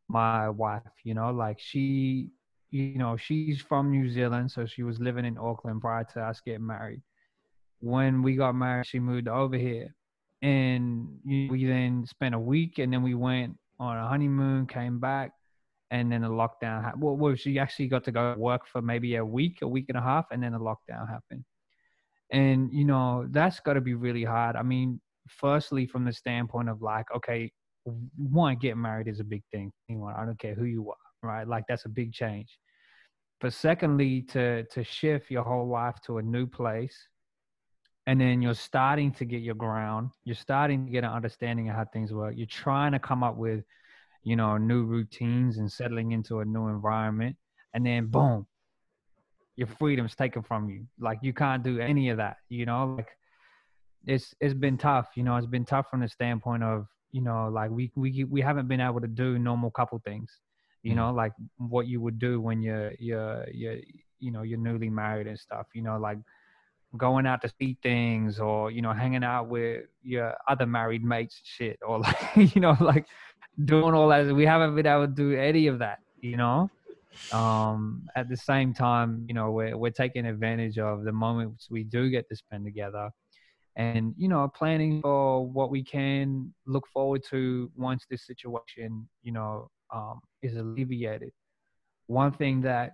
my 0.09 0.49
wife, 0.49 0.81
you 1.03 1.13
know, 1.13 1.31
like 1.31 1.59
she, 1.59 2.29
you 2.71 2.97
know, 2.97 3.15
she's 3.15 3.61
from 3.61 3.91
New 3.91 4.09
Zealand, 4.09 4.51
so 4.51 4.65
she 4.65 4.83
was 4.83 4.99
living 4.99 5.23
in 5.23 5.37
Auckland 5.37 5.81
prior 5.81 6.03
to 6.13 6.21
us 6.21 6.41
getting 6.43 6.65
married. 6.65 7.01
When 7.79 8.21
we 8.23 8.35
got 8.35 8.55
married, 8.55 8.87
she 8.87 8.99
moved 8.99 9.27
over 9.27 9.55
here, 9.55 9.95
and 10.41 11.07
we 11.25 11.65
then 11.65 12.05
spent 12.07 12.35
a 12.35 12.39
week, 12.39 12.79
and 12.79 12.91
then 12.91 13.03
we 13.03 13.13
went 13.13 13.55
on 13.79 13.97
a 13.97 14.07
honeymoon, 14.07 14.65
came 14.65 14.99
back, 14.99 15.31
and 15.91 16.11
then 16.11 16.21
the 16.21 16.27
lockdown 16.27 16.83
happened. 16.83 17.03
Well, 17.03 17.15
well, 17.15 17.35
she 17.35 17.59
actually 17.59 17.87
got 17.87 18.03
to 18.05 18.11
go 18.11 18.35
work 18.37 18.67
for 18.67 18.81
maybe 18.81 19.15
a 19.15 19.25
week, 19.25 19.59
a 19.61 19.67
week 19.67 19.85
and 19.89 19.97
a 19.97 20.01
half, 20.01 20.25
and 20.31 20.41
then 20.41 20.53
the 20.53 20.59
lockdown 20.59 21.07
happened. 21.07 21.45
And 22.31 22.71
you 22.73 22.85
know, 22.85 23.27
that's 23.29 23.59
got 23.59 23.73
to 23.73 23.81
be 23.81 23.93
really 23.93 24.23
hard. 24.23 24.55
I 24.55 24.63
mean, 24.63 24.99
firstly, 25.27 25.85
from 25.85 26.03
the 26.03 26.13
standpoint 26.13 26.69
of 26.69 26.81
like, 26.81 27.05
okay, 27.15 27.51
one, 27.85 28.57
getting 28.57 28.81
married 28.81 29.07
is 29.07 29.19
a 29.19 29.23
big 29.23 29.43
thing. 29.51 29.71
I 29.89 30.25
don't 30.25 30.39
care 30.39 30.55
who 30.55 30.65
you 30.65 30.89
are, 30.89 31.27
right? 31.27 31.47
Like 31.47 31.63
that's 31.67 31.85
a 31.85 31.89
big 31.89 32.13
change. 32.13 32.57
But 33.41 33.53
secondly, 33.53 34.21
to 34.33 34.63
to 34.65 34.83
shift 34.83 35.31
your 35.31 35.43
whole 35.43 35.67
life 35.67 35.95
to 36.05 36.17
a 36.17 36.21
new 36.21 36.45
place, 36.45 36.95
and 38.05 38.19
then 38.19 38.41
you're 38.41 38.53
starting 38.53 39.11
to 39.13 39.25
get 39.25 39.41
your 39.41 39.55
ground. 39.55 40.09
You're 40.25 40.35
starting 40.35 40.85
to 40.85 40.91
get 40.91 41.03
an 41.03 41.11
understanding 41.11 41.69
of 41.69 41.75
how 41.75 41.85
things 41.85 42.11
work. 42.11 42.33
You're 42.35 42.47
trying 42.47 42.91
to 42.91 42.99
come 42.99 43.23
up 43.23 43.37
with, 43.37 43.63
you 44.23 44.35
know, 44.35 44.57
new 44.57 44.83
routines 44.83 45.57
and 45.57 45.71
settling 45.71 46.11
into 46.11 46.39
a 46.39 46.45
new 46.45 46.67
environment, 46.67 47.37
and 47.73 47.85
then 47.85 48.07
boom, 48.07 48.45
your 49.55 49.67
freedom's 49.67 50.15
taken 50.15 50.41
from 50.41 50.69
you. 50.69 50.85
Like 50.99 51.19
you 51.21 51.33
can't 51.33 51.63
do 51.63 51.79
any 51.79 52.09
of 52.09 52.17
that. 52.17 52.37
You 52.49 52.65
know, 52.65 52.95
like 52.97 53.09
it's 54.05 54.35
it's 54.41 54.53
been 54.53 54.77
tough. 54.77 55.07
You 55.15 55.23
know, 55.23 55.37
it's 55.37 55.47
been 55.47 55.65
tough 55.65 55.89
from 55.89 56.01
the 56.01 56.09
standpoint 56.09 56.63
of 56.63 56.87
you 57.11 57.21
know 57.21 57.49
like 57.49 57.71
we 57.71 57.91
we 57.95 58.23
we 58.25 58.41
haven't 58.41 58.67
been 58.67 58.81
able 58.81 59.01
to 59.01 59.07
do 59.07 59.39
normal 59.39 59.71
couple 59.71 59.99
things 60.05 60.29
you 60.83 60.95
know 60.95 61.11
mm. 61.11 61.15
like 61.15 61.33
what 61.57 61.87
you 61.87 61.99
would 62.01 62.19
do 62.19 62.39
when 62.39 62.61
you're 62.61 62.93
you're 62.99 63.45
you're 63.51 63.77
you 64.19 64.31
know 64.31 64.43
you're 64.43 64.59
newly 64.59 64.89
married 64.89 65.27
and 65.27 65.39
stuff 65.39 65.67
you 65.73 65.81
know 65.81 65.97
like 65.97 66.17
going 66.97 67.27
out 67.27 67.41
to 67.41 67.51
see 67.59 67.77
things 67.83 68.39
or 68.39 68.71
you 68.71 68.81
know 68.81 68.91
hanging 68.93 69.23
out 69.23 69.47
with 69.47 69.85
your 70.03 70.35
other 70.47 70.65
married 70.65 71.03
mates 71.03 71.39
shit 71.43 71.77
or 71.85 71.99
like 72.35 72.55
you 72.55 72.61
know 72.61 72.75
like 72.79 73.05
doing 73.65 73.93
all 73.93 74.07
that. 74.09 74.33
We 74.33 74.45
haven't 74.45 74.75
been 74.75 74.85
able 74.85 75.07
to 75.07 75.13
do 75.13 75.33
any 75.33 75.67
of 75.67 75.79
that, 75.79 75.99
you 76.21 76.37
know. 76.37 76.69
Um, 77.33 78.07
at 78.15 78.29
the 78.29 78.37
same 78.37 78.73
time, 78.73 79.25
you 79.27 79.33
know, 79.33 79.51
we're 79.51 79.77
we're 79.77 79.91
taking 79.91 80.25
advantage 80.25 80.77
of 80.77 81.03
the 81.03 81.11
moments 81.11 81.67
we 81.69 81.83
do 81.83 82.09
get 82.09 82.29
to 82.29 82.35
spend 82.35 82.65
together, 82.65 83.09
and 83.79 84.13
you 84.17 84.27
know, 84.27 84.51
planning 84.53 84.99
for 85.01 85.47
what 85.47 85.71
we 85.71 85.81
can 85.81 86.53
look 86.67 86.85
forward 86.93 87.23
to 87.29 87.71
once 87.77 88.05
this 88.09 88.27
situation, 88.27 89.07
you 89.23 89.31
know, 89.31 89.69
um, 89.93 90.19
is 90.43 90.57
alleviated. 90.57 91.31
One 92.07 92.33
thing 92.33 92.59
that 92.61 92.91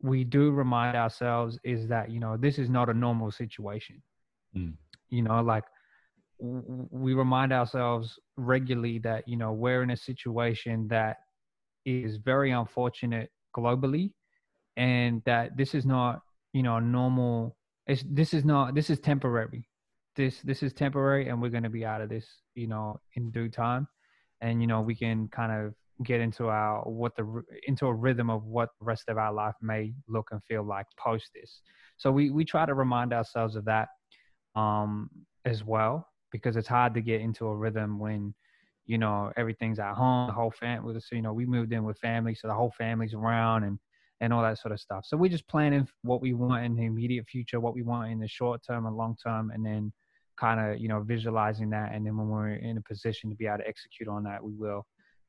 we 0.00 0.24
do 0.24 0.52
remind 0.52 0.96
ourselves 0.96 1.58
is 1.64 1.86
that 1.88 2.10
you 2.10 2.18
know 2.18 2.38
this 2.38 2.58
is 2.58 2.70
not 2.70 2.88
a 2.88 2.94
normal 2.94 3.30
situation. 3.30 4.02
Mm. 4.56 4.72
You 5.10 5.22
know, 5.22 5.42
like 5.42 5.64
we 6.38 7.12
remind 7.12 7.52
ourselves 7.52 8.18
regularly 8.38 9.00
that 9.00 9.28
you 9.28 9.36
know 9.36 9.52
we're 9.52 9.82
in 9.82 9.90
a 9.90 9.96
situation 9.98 10.88
that 10.88 11.18
is 11.84 12.16
very 12.16 12.52
unfortunate 12.52 13.30
globally 13.54 14.12
and 14.78 15.20
that 15.26 15.58
this 15.58 15.74
is 15.74 15.84
not 15.84 16.22
you 16.54 16.62
know 16.62 16.78
normal 16.78 17.54
it's 17.86 18.02
this 18.08 18.32
is 18.32 18.46
not 18.46 18.74
this 18.74 18.88
is 18.88 18.98
temporary 18.98 19.68
this 20.16 20.40
this 20.42 20.62
is 20.62 20.72
temporary 20.72 21.28
and 21.28 21.40
we're 21.40 21.50
going 21.50 21.62
to 21.62 21.70
be 21.70 21.84
out 21.84 22.00
of 22.00 22.08
this 22.08 22.26
you 22.54 22.66
know 22.66 23.00
in 23.14 23.30
due 23.30 23.48
time. 23.48 23.86
And 24.40 24.60
you 24.60 24.66
know 24.66 24.80
we 24.80 24.94
can 24.94 25.28
kind 25.28 25.52
of 25.52 25.74
get 26.04 26.20
into 26.20 26.48
our 26.48 26.82
what 26.82 27.14
the 27.16 27.42
into 27.66 27.86
a 27.86 27.94
rhythm 27.94 28.30
of 28.30 28.44
what 28.44 28.70
the 28.80 28.84
rest 28.84 29.04
of 29.08 29.16
our 29.16 29.32
life 29.32 29.54
may 29.62 29.92
look 30.08 30.28
and 30.32 30.42
feel 30.44 30.64
like 30.64 30.86
post 30.98 31.30
this. 31.34 31.60
So 31.96 32.10
we 32.10 32.30
we 32.30 32.44
try 32.44 32.66
to 32.66 32.74
remind 32.74 33.12
ourselves 33.12 33.56
of 33.56 33.64
that 33.66 33.88
um 34.56 35.10
as 35.44 35.64
well 35.64 36.08
because 36.30 36.56
it's 36.56 36.68
hard 36.68 36.94
to 36.94 37.00
get 37.00 37.20
into 37.20 37.46
a 37.46 37.56
rhythm 37.56 37.98
when 37.98 38.34
you 38.86 38.98
know 38.98 39.32
everything's 39.36 39.78
at 39.78 39.94
home 39.94 40.28
the 40.28 40.32
whole 40.32 40.52
family 40.60 40.94
so 41.00 41.16
you 41.16 41.22
know 41.22 41.32
we 41.32 41.46
moved 41.46 41.72
in 41.72 41.84
with 41.84 41.98
family 41.98 42.34
so 42.34 42.46
the 42.46 42.54
whole 42.54 42.72
family's 42.76 43.14
around 43.14 43.64
and 43.64 43.78
and 44.20 44.32
all 44.32 44.42
that 44.42 44.58
sort 44.58 44.72
of 44.72 44.80
stuff. 44.80 45.04
So 45.06 45.16
we're 45.16 45.30
just 45.30 45.46
planning 45.48 45.86
what 46.02 46.22
we 46.22 46.34
want 46.34 46.64
in 46.64 46.76
the 46.76 46.84
immediate 46.84 47.26
future 47.28 47.60
what 47.60 47.74
we 47.74 47.82
want 47.82 48.10
in 48.10 48.18
the 48.18 48.28
short 48.28 48.62
term 48.66 48.86
and 48.86 48.96
long 48.96 49.16
term 49.22 49.50
and 49.52 49.64
then 49.64 49.92
kind 50.38 50.60
of 50.60 50.80
you 50.80 50.88
know 50.88 51.00
visualizing 51.02 51.70
that 51.70 51.92
and 51.94 52.06
then 52.06 52.16
when 52.16 52.28
we're 52.28 52.54
in 52.54 52.76
a 52.76 52.82
position 52.82 53.30
to 53.30 53.36
be 53.36 53.46
able 53.46 53.58
to 53.58 53.68
execute 53.68 54.08
on 54.08 54.24
that 54.24 54.42
we 54.42 54.52
will. 54.54 54.84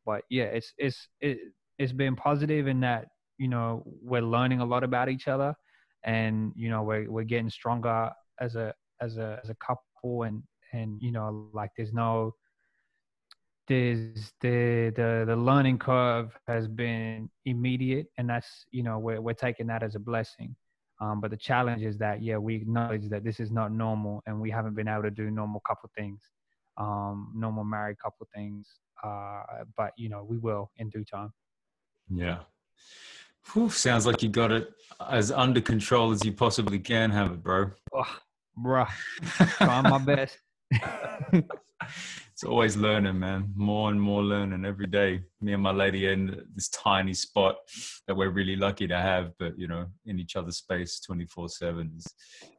But 0.05 0.21
yeah 0.29 0.45
it's 0.45 0.73
it's 0.77 1.07
it, 1.21 1.37
it's 1.77 1.91
been 1.93 2.15
positive 2.15 2.67
in 2.67 2.79
that 2.81 3.07
you 3.37 3.47
know 3.47 3.83
we're 4.01 4.21
learning 4.21 4.61
a 4.61 4.65
lot 4.65 4.83
about 4.83 5.09
each 5.09 5.27
other 5.27 5.53
and 6.03 6.51
you 6.55 6.69
know 6.69 6.83
we're 6.83 7.09
we're 7.09 7.23
getting 7.23 7.49
stronger 7.49 8.09
as 8.39 8.55
a 8.55 8.73
as 9.01 9.17
a 9.17 9.39
as 9.43 9.49
a 9.49 9.55
couple 9.55 10.23
and 10.23 10.41
and 10.73 11.01
you 11.01 11.11
know 11.11 11.49
like 11.53 11.71
there's 11.75 11.93
no 11.93 12.33
there's 13.67 14.31
the 14.41 14.93
the 14.95 15.23
the 15.27 15.35
learning 15.35 15.77
curve 15.77 16.31
has 16.47 16.67
been 16.67 17.29
immediate 17.45 18.07
and 18.17 18.29
that's 18.29 18.65
you 18.71 18.83
know 18.83 18.99
we're, 18.99 19.19
we're 19.19 19.33
taking 19.33 19.67
that 19.67 19.81
as 19.81 19.95
a 19.95 19.99
blessing 19.99 20.55
um, 21.05 21.21
but 21.21 21.29
the 21.31 21.37
challenge 21.37 21.83
is 21.83 21.97
that 21.97 22.21
yeah 22.21 22.37
we 22.37 22.55
acknowledge 22.55 23.07
that 23.09 23.23
this 23.23 23.39
is 23.39 23.51
not 23.51 23.71
normal 23.71 24.23
and 24.25 24.39
we 24.39 24.49
haven't 24.49 24.75
been 24.75 24.87
able 24.87 25.03
to 25.03 25.11
do 25.11 25.29
normal 25.29 25.61
couple 25.67 25.89
things 25.97 26.21
um, 26.77 27.31
normal 27.35 27.63
married 27.63 27.97
couple 27.99 28.27
things 28.33 28.79
uh, 29.03 29.43
but 29.77 29.91
you 29.97 30.09
know 30.09 30.23
we 30.23 30.37
will 30.37 30.71
in 30.77 30.89
due 30.89 31.03
time. 31.03 31.31
Yeah. 32.09 32.39
Whew, 33.53 33.69
sounds 33.69 34.05
like 34.05 34.23
you 34.23 34.29
got 34.29 34.51
it 34.51 34.69
as 35.09 35.31
under 35.31 35.61
control 35.61 36.11
as 36.11 36.25
you 36.25 36.31
possibly 36.31 36.79
can 36.79 37.11
have 37.11 37.31
it 37.31 37.43
bro. 37.43 37.71
Oh, 37.93 38.17
bruh. 38.57 38.89
Trying 39.57 39.83
my 39.83 39.99
best 39.99 40.37
it's 42.35 42.43
always 42.43 42.75
learning, 42.75 43.17
man. 43.17 43.53
More 43.55 43.89
and 43.91 44.01
more 44.01 44.21
learning 44.21 44.65
every 44.65 44.87
day. 44.87 45.21
Me 45.39 45.53
and 45.53 45.63
my 45.63 45.71
lady 45.71 46.07
in 46.07 46.41
this 46.53 46.67
tiny 46.67 47.13
spot 47.13 47.55
that 48.07 48.15
we're 48.15 48.29
really 48.29 48.57
lucky 48.57 48.87
to 48.87 48.97
have, 48.97 49.31
but 49.39 49.57
you 49.57 49.69
know, 49.69 49.85
in 50.05 50.19
each 50.19 50.35
other's 50.35 50.57
space 50.57 50.99
24 50.99 51.47
7 51.47 51.93
is 51.95 52.05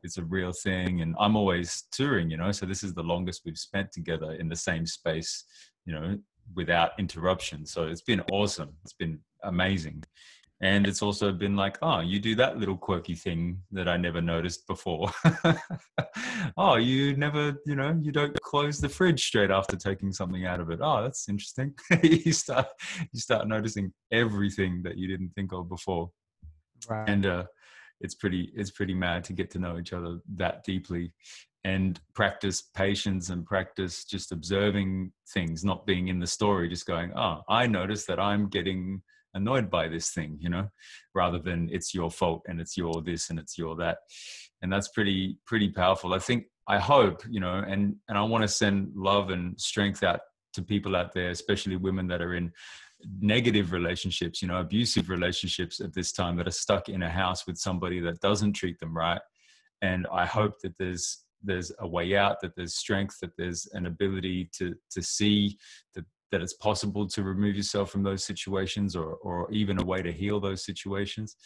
it's 0.02 0.16
a 0.16 0.24
real 0.24 0.50
thing. 0.50 1.02
And 1.02 1.14
I'm 1.20 1.36
always 1.36 1.84
touring, 1.92 2.30
you 2.30 2.38
know, 2.38 2.52
so 2.52 2.64
this 2.64 2.82
is 2.82 2.94
the 2.94 3.02
longest 3.02 3.42
we've 3.44 3.58
spent 3.58 3.92
together 3.92 4.32
in 4.32 4.48
the 4.48 4.56
same 4.56 4.86
space, 4.86 5.44
you 5.84 5.92
know, 5.92 6.16
without 6.54 6.92
interruption. 6.98 7.66
So 7.66 7.86
it's 7.86 8.00
been 8.00 8.22
awesome. 8.32 8.70
It's 8.82 8.94
been 8.94 9.18
amazing 9.42 10.04
and 10.62 10.86
it's 10.86 11.02
also 11.02 11.32
been 11.32 11.54
like 11.54 11.76
oh 11.82 12.00
you 12.00 12.18
do 12.18 12.34
that 12.34 12.58
little 12.58 12.76
quirky 12.76 13.14
thing 13.14 13.60
that 13.70 13.88
i 13.88 13.96
never 13.96 14.20
noticed 14.20 14.66
before. 14.66 15.10
Oh 16.56 16.76
you 16.76 17.16
never 17.16 17.56
you 17.66 17.74
know 17.74 17.98
you 18.00 18.12
don't 18.12 18.38
close 18.42 18.80
the 18.80 18.88
fridge 18.88 19.24
straight 19.24 19.50
after 19.50 19.76
taking 19.76 20.12
something 20.12 20.46
out 20.46 20.60
of 20.60 20.70
it. 20.70 20.80
Oh 20.82 21.02
that's 21.02 21.28
interesting. 21.28 21.74
You 22.02 22.32
start 22.32 22.66
you 23.12 23.20
start 23.20 23.48
noticing 23.48 23.92
everything 24.12 24.82
that 24.84 24.96
you 24.96 25.08
didn't 25.08 25.30
think 25.34 25.52
of 25.52 25.68
before. 25.68 26.10
Right. 26.88 27.08
and 27.08 27.24
uh 27.26 27.44
it's 28.00 28.14
pretty 28.14 28.52
it's 28.54 28.70
pretty 28.70 28.94
mad 28.94 29.24
to 29.24 29.32
get 29.32 29.50
to 29.50 29.58
know 29.58 29.78
each 29.78 29.92
other 29.92 30.18
that 30.36 30.62
deeply 30.62 31.12
and 31.64 31.98
practice 32.14 32.62
patience 32.74 33.30
and 33.30 33.46
practice 33.46 34.04
just 34.04 34.30
observing 34.30 35.10
things 35.32 35.64
not 35.64 35.86
being 35.86 36.08
in 36.08 36.20
the 36.20 36.26
story 36.26 36.68
just 36.68 36.86
going 36.86 37.12
oh 37.16 37.40
i 37.48 37.66
notice 37.66 38.04
that 38.04 38.20
i'm 38.20 38.48
getting 38.48 39.00
annoyed 39.37 39.70
by 39.70 39.87
this 39.87 40.11
thing 40.11 40.37
you 40.40 40.49
know 40.49 40.68
rather 41.14 41.38
than 41.38 41.68
it's 41.70 41.94
your 41.94 42.11
fault 42.11 42.42
and 42.49 42.61
it's 42.61 42.77
your 42.77 43.03
this 43.03 43.31
and 43.31 43.38
it's 43.38 43.57
your 43.57 43.77
that. 43.77 43.99
And 44.62 44.72
that's 44.72 44.88
pretty 44.88 45.38
pretty 45.46 45.70
powerful. 45.70 46.14
I 46.14 46.18
think 46.18 46.46
i 46.68 46.79
hope 46.79 47.22
you 47.31 47.40
know 47.40 47.55
and 47.55 47.94
and 48.09 48.18
i 48.18 48.22
want 48.22 48.42
to 48.42 48.49
send 48.49 48.92
love 48.96 49.31
and 49.31 49.59
strength 49.61 50.03
out 50.03 50.20
to 50.53 50.62
people 50.62 50.96
out 50.96 51.12
there 51.12 51.31
especially 51.31 51.77
women 51.77 52.07
that 52.09 52.20
are 52.20 52.35
in 52.35 52.53
negative 53.20 53.72
relationships 53.72 54.42
you 54.42 54.49
know 54.49 54.59
abusive 54.59 55.09
relationships 55.09 55.81
at 55.81 55.94
this 55.94 56.12
time 56.12 56.37
that 56.37 56.49
are 56.49 56.62
stuck 56.64 56.88
in 56.88 57.03
a 57.03 57.11
house 57.11 57.46
with 57.46 57.57
somebody 57.57 58.01
that 58.01 58.20
doesn't 58.20 58.55
treat 58.55 58.79
them 58.81 58.96
right. 58.96 59.20
And 59.83 60.07
i 60.12 60.25
hope 60.25 60.55
that 60.62 60.77
there's 60.79 61.25
there's 61.42 61.70
a 61.79 61.87
way 61.87 62.16
out 62.16 62.40
that 62.40 62.57
there's 62.57 62.75
strength 62.75 63.16
that 63.20 63.37
there's 63.37 63.68
an 63.72 63.87
ability 63.87 64.49
to 64.59 64.75
to 64.90 65.03
see 65.03 65.59
that 65.94 66.05
that 66.32 66.42
it's 66.42 66.54
possible 66.54 67.06
to 67.08 67.22
remove 67.22 67.56
yourself 67.56 67.90
from 67.90 68.02
those 68.02 68.24
situations 68.24 68.96
or, 68.96 69.14
or 69.22 69.50
even 69.52 69.80
a 69.80 69.84
way 69.84 70.02
to 70.02 70.12
heal 70.12 70.40
those 70.40 70.64
situations. 70.64 71.36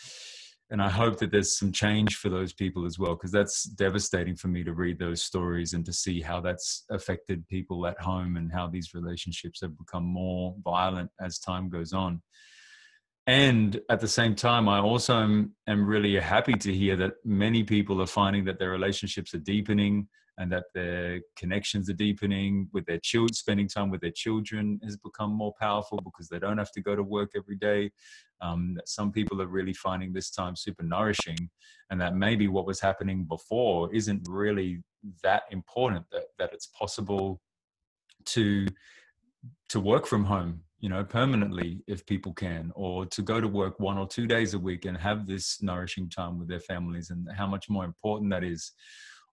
And 0.72 0.80
I 0.80 0.88
hope 0.88 1.18
that 1.18 1.32
there's 1.32 1.58
some 1.58 1.72
change 1.72 2.16
for 2.16 2.28
those 2.28 2.52
people 2.52 2.86
as 2.86 2.96
well, 2.96 3.16
because 3.16 3.32
that's 3.32 3.64
devastating 3.64 4.36
for 4.36 4.46
me 4.46 4.62
to 4.62 4.72
read 4.72 5.00
those 5.00 5.20
stories 5.20 5.72
and 5.72 5.84
to 5.84 5.92
see 5.92 6.20
how 6.20 6.40
that's 6.40 6.84
affected 6.90 7.46
people 7.48 7.86
at 7.88 8.00
home 8.00 8.36
and 8.36 8.52
how 8.52 8.68
these 8.68 8.94
relationships 8.94 9.60
have 9.62 9.76
become 9.76 10.04
more 10.04 10.54
violent 10.62 11.10
as 11.20 11.40
time 11.40 11.68
goes 11.68 11.92
on. 11.92 12.22
And 13.26 13.80
at 13.90 14.00
the 14.00 14.08
same 14.08 14.34
time, 14.34 14.68
I 14.68 14.78
also 14.78 15.14
am, 15.14 15.54
am 15.66 15.86
really 15.86 16.18
happy 16.18 16.54
to 16.54 16.72
hear 16.72 16.96
that 16.96 17.14
many 17.24 17.64
people 17.64 18.00
are 18.00 18.06
finding 18.06 18.44
that 18.44 18.58
their 18.60 18.70
relationships 18.70 19.34
are 19.34 19.38
deepening, 19.38 20.08
and 20.40 20.50
that 20.50 20.64
their 20.74 21.20
connections 21.36 21.90
are 21.90 21.94
deepening 21.94 22.66
with 22.72 22.86
their 22.86 22.98
children 22.98 23.34
spending 23.34 23.68
time 23.68 23.90
with 23.90 24.00
their 24.00 24.10
children 24.10 24.80
has 24.82 24.96
become 24.96 25.30
more 25.30 25.52
powerful 25.60 26.00
because 26.02 26.28
they 26.28 26.38
don't 26.38 26.56
have 26.56 26.72
to 26.72 26.80
go 26.80 26.96
to 26.96 27.02
work 27.02 27.32
every 27.36 27.56
day. 27.56 27.90
Um, 28.40 28.78
some 28.86 29.12
people 29.12 29.42
are 29.42 29.46
really 29.46 29.74
finding 29.74 30.14
this 30.14 30.30
time 30.30 30.56
super 30.56 30.82
nourishing 30.82 31.50
and 31.90 32.00
that 32.00 32.16
maybe 32.16 32.48
what 32.48 32.66
was 32.66 32.80
happening 32.80 33.24
before 33.24 33.94
isn't 33.94 34.26
really 34.28 34.82
that 35.22 35.42
important 35.50 36.06
that, 36.10 36.24
that 36.38 36.54
it's 36.54 36.66
possible 36.66 37.40
to 38.24 38.66
to 39.68 39.80
work 39.80 40.06
from 40.06 40.24
home 40.24 40.60
you 40.80 40.88
know 40.90 41.02
permanently 41.02 41.82
if 41.86 42.04
people 42.04 42.34
can 42.34 42.70
or 42.74 43.06
to 43.06 43.22
go 43.22 43.40
to 43.40 43.48
work 43.48 43.80
one 43.80 43.96
or 43.96 44.06
two 44.06 44.26
days 44.26 44.52
a 44.52 44.58
week 44.58 44.84
and 44.84 44.96
have 44.96 45.26
this 45.26 45.62
nourishing 45.62 46.08
time 46.08 46.38
with 46.38 46.48
their 46.48 46.60
families 46.60 47.08
and 47.08 47.26
how 47.34 47.46
much 47.46 47.70
more 47.70 47.86
important 47.86 48.30
that 48.30 48.44
is 48.44 48.72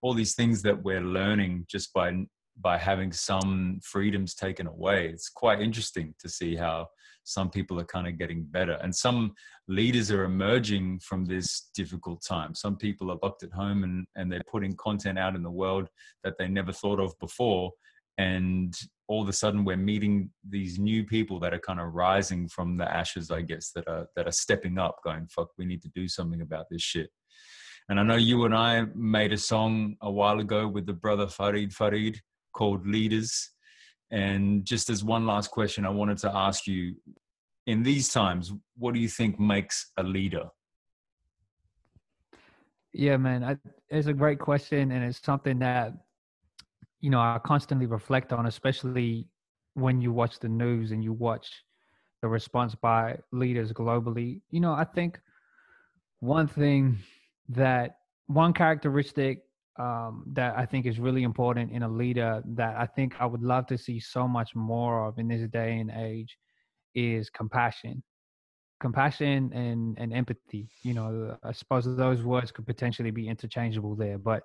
all 0.02 0.14
these 0.14 0.36
things 0.36 0.62
that 0.64 0.84
we're 0.84 1.02
learning 1.02 1.66
just 1.70 1.94
by 1.94 2.26
by 2.60 2.78
having 2.78 3.12
some 3.12 3.80
freedoms 3.84 4.34
taken 4.34 4.68
away. 4.68 5.08
It's 5.08 5.30
quite 5.30 5.62
interesting 5.62 6.16
to 6.20 6.30
see 6.30 6.56
how 6.56 6.88
some 7.24 7.50
people 7.50 7.80
are 7.80 7.86
kind 7.86 8.08
of 8.08 8.18
getting 8.18 8.44
better 8.44 8.80
and 8.82 8.96
some 8.96 9.34
leaders 9.68 10.12
are 10.12 10.24
emerging 10.24 11.00
from 11.00 11.26
this 11.26 11.70
difficult 11.76 12.24
time. 12.26 12.56
Some 12.56 12.78
people 12.78 13.12
are 13.12 13.20
locked 13.22 13.44
at 13.44 13.52
home 13.52 13.84
and, 13.84 14.08
and 14.16 14.32
they're 14.32 14.42
putting 14.50 14.76
content 14.78 15.20
out 15.20 15.36
in 15.36 15.44
the 15.44 15.52
world 15.52 15.90
that 16.24 16.38
they 16.40 16.48
never 16.48 16.72
thought 16.72 17.00
of 17.00 17.18
before. 17.20 17.72
And 18.18 18.74
all 19.08 19.22
of 19.22 19.30
a 19.30 19.34
sudden 19.34 19.66
we're 19.66 19.78
meeting 19.78 20.32
these 20.48 20.80
new 20.80 21.04
people 21.04 21.40
that 21.42 21.54
are 21.54 21.60
kind 21.60 21.80
of 21.80 21.94
rising 21.94 22.48
from 22.48 22.78
the 22.78 22.92
ashes, 22.92 23.30
I 23.30 23.42
guess, 23.42 23.72
that 23.76 23.88
are 23.88 24.08
that 24.16 24.28
are 24.28 24.32
stepping 24.32 24.78
up, 24.78 25.04
going, 25.04 25.28
fuck, 25.28 25.50
we 25.58 25.66
need 25.66 25.82
to 25.84 25.90
do 25.90 26.08
something 26.08 26.42
about 26.42 26.66
this 26.72 26.82
shit. 26.82 27.10
And 27.90 28.00
I 28.00 28.04
know 28.04 28.16
you 28.16 28.46
and 28.46 28.54
I 28.54 28.86
made 28.96 29.32
a 29.32 29.38
song 29.38 29.96
a 30.02 30.12
while 30.12 30.40
ago 30.40 30.68
with 30.68 30.86
the 30.86 30.94
brother 30.94 31.28
Farid 31.28 31.74
Farid 31.74 32.20
called 32.54 32.86
Leaders. 32.86 33.52
And 34.12 34.66
just 34.66 34.90
as 34.90 35.04
one 35.04 35.26
last 35.26 35.52
question, 35.52 35.86
I 35.86 35.90
wanted 35.90 36.18
to 36.20 36.36
ask 36.36 36.68
you 36.68 36.96
in 37.66 37.84
these 37.84 38.10
times, 38.10 38.54
what 38.78 38.94
do 38.94 39.00
you 39.00 39.08
think 39.08 39.40
makes 39.40 39.92
a 39.98 40.04
leader? 40.04 40.46
Yeah, 42.94 43.18
man, 43.18 43.44
I, 43.44 43.58
it's 43.90 44.08
a 44.08 44.14
great 44.14 44.40
question. 44.40 44.92
And 44.92 45.04
it's 45.04 45.22
something 45.24 45.60
that, 45.60 45.94
you 47.00 47.10
know, 47.10 47.20
I 47.20 47.40
constantly 47.46 47.86
reflect 47.86 48.34
on, 48.34 48.48
especially 48.48 49.28
when 49.76 50.02
you 50.02 50.12
watch 50.12 50.40
the 50.40 50.50
news 50.50 50.92
and 50.92 51.04
you 51.04 51.14
watch 51.14 51.48
the 52.22 52.28
response 52.28 52.74
by 52.76 53.20
leaders 53.32 53.72
globally, 53.72 54.42
you 54.50 54.60
know, 54.60 54.74
I 54.74 54.84
think 54.84 55.20
one 56.20 56.48
thing 56.48 56.98
that 57.50 57.98
one 58.28 58.54
characteristic 58.54 59.44
um, 59.80 60.24
that 60.34 60.58
I 60.58 60.66
think 60.66 60.86
is 60.86 61.00
really 61.00 61.24
important 61.24 61.72
in 61.72 61.84
a 61.84 61.88
leader 61.90 62.42
that 62.46 62.76
I 62.76 62.86
think 62.86 63.16
I 63.20 63.26
would 63.26 63.44
love 63.44 63.68
to 63.68 63.78
see 63.78 64.00
so 64.00 64.28
much 64.28 64.56
more 64.56 65.06
of 65.06 65.20
in 65.20 65.28
this 65.28 65.48
day 65.50 65.78
and 65.80 65.92
age 65.92 66.38
is 66.96 67.30
compassion. 67.30 68.04
Compassion 68.80 69.52
and, 69.54 69.98
and 69.98 70.14
empathy. 70.14 70.70
You 70.84 70.94
know, 70.94 71.38
I 71.44 71.52
suppose 71.52 71.96
those 71.96 72.24
words 72.24 72.52
could 72.52 72.66
potentially 72.66 73.12
be 73.12 73.28
interchangeable 73.28 73.96
there, 73.96 74.18
but 74.18 74.44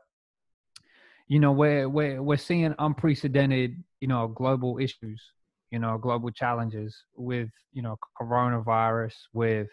you 1.29 1.39
know, 1.39 1.53
we're 1.53 1.89
we're 1.89 2.23
we're 2.23 2.37
seeing 2.37 2.75
unprecedented, 2.79 3.83
you 4.01 4.09
know, 4.09 4.29
global 4.29 4.79
issues, 4.79 5.23
you 5.71 5.79
know, 5.79 5.97
global 5.97 6.31
challenges 6.31 6.95
with, 7.15 7.49
you 7.73 7.81
know, 7.81 7.97
coronavirus, 8.21 9.15
with, 9.33 9.69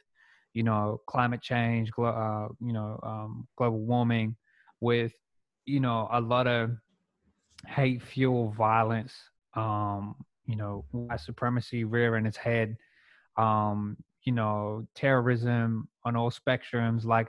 you 0.54 0.64
know, 0.64 1.02
climate 1.08 1.42
change, 1.42 1.92
uh, 1.98 2.48
you 2.60 2.74
know, 2.74 3.00
um, 3.04 3.48
global 3.58 3.80
warming, 3.80 4.36
with 4.82 5.14
you 5.66 5.80
know 5.80 6.08
a 6.12 6.20
lot 6.22 6.48
of 6.48 6.72
hate 7.68 8.02
fuel 8.02 8.52
violence 8.52 9.14
um 9.56 10.16
you 10.46 10.56
know 10.56 10.86
white 10.92 11.20
supremacy 11.20 11.84
rearing 11.84 12.26
its 12.26 12.38
head 12.38 12.78
um 13.38 13.98
you 14.24 14.32
know 14.32 14.86
terrorism 14.96 15.88
on 16.06 16.16
all 16.16 16.32
spectrums. 16.32 17.06
Like 17.06 17.28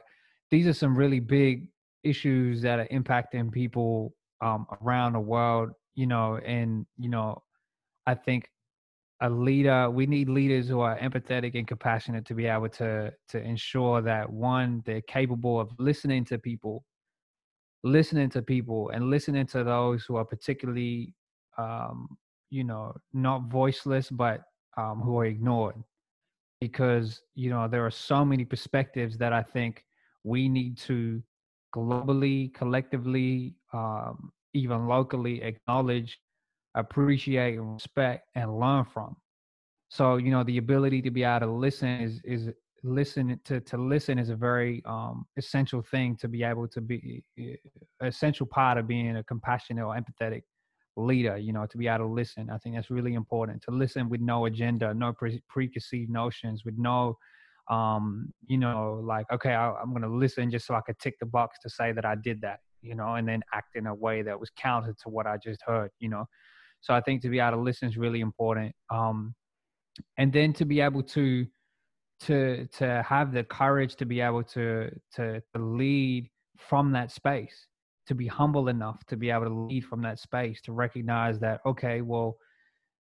these 0.51 0.67
are 0.67 0.73
some 0.73 0.97
really 0.97 1.21
big 1.21 1.69
issues 2.03 2.63
that 2.63 2.79
are 2.79 2.89
impacting 2.89 3.53
people 3.53 4.15
um 4.41 4.67
around 4.83 5.13
the 5.13 5.21
world 5.21 5.71
you 5.95 6.07
know 6.07 6.39
and 6.47 6.87
you 6.99 7.11
know 7.11 7.43
i 8.07 8.15
think 8.15 8.49
a 9.23 9.29
leader 9.29 9.91
we 9.91 10.07
need 10.07 10.29
leaders 10.29 10.69
who 10.69 10.81
are 10.81 10.99
empathetic 10.99 11.55
and 11.55 11.69
compassionate 11.69 12.25
to 12.25 12.35
be 12.35 12.47
able 12.47 12.69
to 12.69 13.13
to 13.29 13.39
ensure 13.39 14.01
that 14.01 14.31
one 14.31 14.83
they're 14.87 15.03
capable 15.03 15.61
of 15.61 15.71
listening 15.79 16.25
to 16.25 16.39
people 16.39 16.85
listening 17.83 18.29
to 18.31 18.43
people 18.43 18.91
and 18.91 19.09
listening 19.09 19.47
to 19.47 19.65
those 19.65 20.05
who 20.05 20.17
are 20.17 20.25
particularly 20.25 21.15
um, 21.59 22.09
you 22.51 22.65
know 22.65 22.95
not 23.13 23.45
voiceless 23.45 24.11
but 24.11 24.43
um, 24.77 25.01
who 25.01 25.19
are 25.19 25.27
ignored. 25.27 25.77
Because 26.61 27.23
you 27.35 27.51
know 27.51 27.69
there 27.69 27.85
are 27.87 27.91
so 27.91 28.25
many 28.25 28.45
perspectives 28.45 29.17
that 29.17 29.33
i 29.33 29.43
think 29.43 29.85
we 30.25 30.47
need 30.49 30.77
to 30.77 31.23
globally 31.75 32.53
collectively 32.53 33.55
um, 33.73 34.31
even 34.53 34.87
locally 34.87 35.43
acknowledge 35.43 36.19
appreciate 36.75 37.59
and 37.59 37.75
respect 37.75 38.29
and 38.35 38.59
learn 38.59 38.85
from. 38.85 39.17
So 39.89 40.17
you 40.17 40.31
know 40.31 40.45
the 40.45 40.59
ability 40.59 41.03
to 41.03 41.11
be 41.11 41.25
able 41.25 41.41
to 41.47 41.53
listen 41.53 41.89
is 42.01 42.21
is 42.25 42.49
listen 42.83 43.39
to 43.45 43.61
to 43.61 43.77
listen 43.77 44.19
is 44.19 44.31
a 44.31 44.37
very 44.37 44.83
um, 44.87 45.27
essential 45.37 45.83
thing 45.83 46.17
to 46.17 46.29
be 46.29 46.43
able 46.43 46.69
to 46.69 46.81
be 46.81 47.23
essential 48.01 48.47
part 48.47 48.79
of 48.79 48.87
being 48.87 49.17
a 49.17 49.25
compassionate 49.25 49.85
or 49.85 49.95
empathetic 49.95 50.43
leader 50.97 51.37
you 51.37 51.53
know 51.53 51.67
to 51.67 51.77
be 51.77 51.89
able 51.89 52.07
to 52.07 52.13
listen. 52.13 52.51
I 52.51 52.59
think 52.59 52.77
that's 52.77 52.91
really 52.91 53.15
important 53.15 53.63
to 53.63 53.71
listen 53.71 54.09
with 54.09 54.21
no 54.21 54.47
agenda 54.47 54.95
no 54.95 55.13
pre- 55.13 55.43
preconceived 55.49 56.11
notions 56.11 56.65
with 56.65 56.79
no 56.79 57.19
um 57.71 58.33
you 58.47 58.59
know 58.59 59.01
like 59.05 59.27
okay 59.33 59.55
I, 59.55 59.73
i'm 59.73 59.95
to 59.95 60.09
listen 60.09 60.51
just 60.51 60.67
so 60.67 60.75
i 60.75 60.81
could 60.81 60.99
tick 60.99 61.15
the 61.21 61.27
box 61.27 61.59
to 61.63 61.71
say 61.71 61.93
that 61.93 62.05
i 62.05 62.17
did 62.17 62.41
that 62.41 62.59
you 62.83 62.97
know 62.97 63.15
and 63.15 63.29
then 63.29 63.43
act 63.55 63.77
in 63.77 63.87
a 63.87 63.95
way 63.95 64.23
that 64.23 64.39
was 64.39 64.51
counter 64.51 64.95
to 65.03 65.09
what 65.09 65.27
i 65.27 65.37
just 65.37 65.63
heard 65.65 65.91
you 66.01 66.09
know 66.09 66.27
so 66.81 66.95
i 66.95 67.01
think 67.01 67.23
to 67.23 67.29
be 67.29 67.39
able 67.39 67.59
to 67.59 67.63
listen 67.63 67.89
is 67.89 67.97
really 67.97 68.21
important. 68.21 68.75
Um 68.91 69.35
and 70.19 70.33
then 70.33 70.53
to 70.55 70.65
be 70.65 70.81
able 70.81 71.03
to 71.03 71.47
to 72.21 72.67
to 72.67 73.03
have 73.07 73.33
the 73.33 73.45
courage 73.45 73.97
to 73.97 74.07
be 74.07 74.21
able 74.21 74.43
to 74.43 74.91
to, 75.15 75.41
to 75.55 75.61
lead 75.63 76.29
from 76.59 76.93
that 76.93 77.11
space 77.11 77.67
to 78.07 78.15
be 78.15 78.27
humble 78.27 78.69
enough 78.69 79.05
to 79.07 79.17
be 79.17 79.31
able 79.31 79.45
to 79.45 79.55
lead 79.55 79.85
from 79.85 80.03
that 80.03 80.19
space 80.19 80.61
to 80.63 80.73
recognize 80.73 81.39
that 81.41 81.61
okay 81.65 82.03
well 82.03 82.37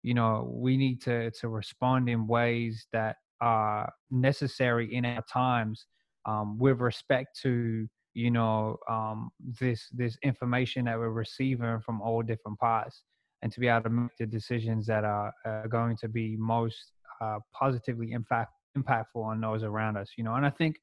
you 0.02 0.14
know 0.14 0.48
we 0.52 0.76
need 0.76 1.00
to 1.00 1.30
to 1.30 1.48
respond 1.48 2.08
in 2.08 2.26
ways 2.26 2.86
that 2.92 3.16
are 3.40 3.90
necessary 4.10 4.94
in 4.94 5.04
our 5.04 5.22
times 5.32 5.86
um, 6.26 6.58
with 6.58 6.80
respect 6.80 7.38
to 7.40 7.86
you 8.14 8.30
know 8.30 8.76
um, 8.90 9.30
this 9.60 9.88
this 9.92 10.16
information 10.22 10.84
that 10.84 10.98
we're 10.98 11.10
receiving 11.10 11.80
from 11.80 12.00
all 12.02 12.22
different 12.22 12.58
parts 12.58 13.02
and 13.46 13.52
to 13.52 13.60
be 13.60 13.68
able 13.68 13.82
to 13.82 13.90
make 13.90 14.10
the 14.18 14.26
decisions 14.26 14.88
that 14.88 15.04
are 15.04 15.32
uh, 15.44 15.68
going 15.68 15.96
to 15.96 16.08
be 16.08 16.36
most 16.36 16.90
uh, 17.20 17.38
positively 17.52 18.10
impact 18.10 18.52
impactful 18.76 19.22
on 19.24 19.40
those 19.40 19.62
around 19.62 19.96
us, 19.96 20.10
you 20.18 20.24
know. 20.24 20.34
And 20.34 20.44
I 20.44 20.50
think 20.50 20.80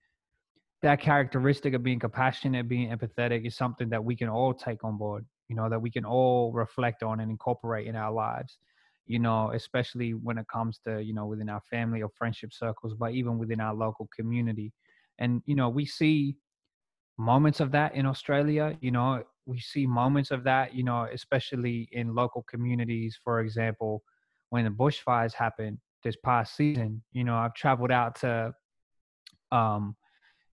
that 0.81 1.01
characteristic 1.01 1.73
of 1.73 1.83
being 1.83 1.99
compassionate, 1.99 2.69
being 2.69 2.89
empathetic 2.89 3.45
is 3.45 3.57
something 3.57 3.89
that 3.89 4.01
we 4.01 4.15
can 4.15 4.29
all 4.29 4.53
take 4.53 4.85
on 4.85 4.97
board, 4.97 5.25
you 5.49 5.57
know, 5.57 5.67
that 5.67 5.81
we 5.81 5.91
can 5.91 6.05
all 6.05 6.53
reflect 6.53 7.03
on 7.03 7.19
and 7.19 7.29
incorporate 7.29 7.85
in 7.85 7.97
our 7.97 8.13
lives, 8.13 8.59
you 9.07 9.19
know, 9.19 9.51
especially 9.53 10.11
when 10.13 10.37
it 10.37 10.47
comes 10.47 10.79
to, 10.87 11.03
you 11.03 11.13
know, 11.13 11.25
within 11.25 11.49
our 11.49 11.61
family 11.69 12.01
or 12.01 12.09
friendship 12.17 12.53
circles, 12.53 12.93
but 12.97 13.11
even 13.11 13.37
within 13.37 13.59
our 13.59 13.75
local 13.75 14.07
community. 14.15 14.71
And, 15.19 15.41
you 15.45 15.55
know, 15.55 15.67
we 15.67 15.85
see 15.85 16.37
moments 17.17 17.59
of 17.59 17.71
that 17.71 17.93
in 17.93 18.05
Australia, 18.05 18.77
you 18.79 18.91
know, 18.91 19.25
we 19.45 19.59
see 19.59 19.85
moments 19.85 20.31
of 20.31 20.43
that, 20.43 20.73
you 20.73 20.83
know, 20.83 21.07
especially 21.11 21.89
in 21.91 22.15
local 22.15 22.43
communities, 22.43 23.17
for 23.23 23.41
example, 23.41 24.03
when 24.49 24.65
the 24.65 24.69
bushfires 24.69 25.33
happened 25.33 25.77
this 26.03 26.15
past 26.23 26.55
season. 26.55 27.01
You 27.11 27.23
know, 27.23 27.35
I've 27.35 27.53
traveled 27.53 27.91
out 27.91 28.15
to, 28.21 28.53
um, 29.51 29.95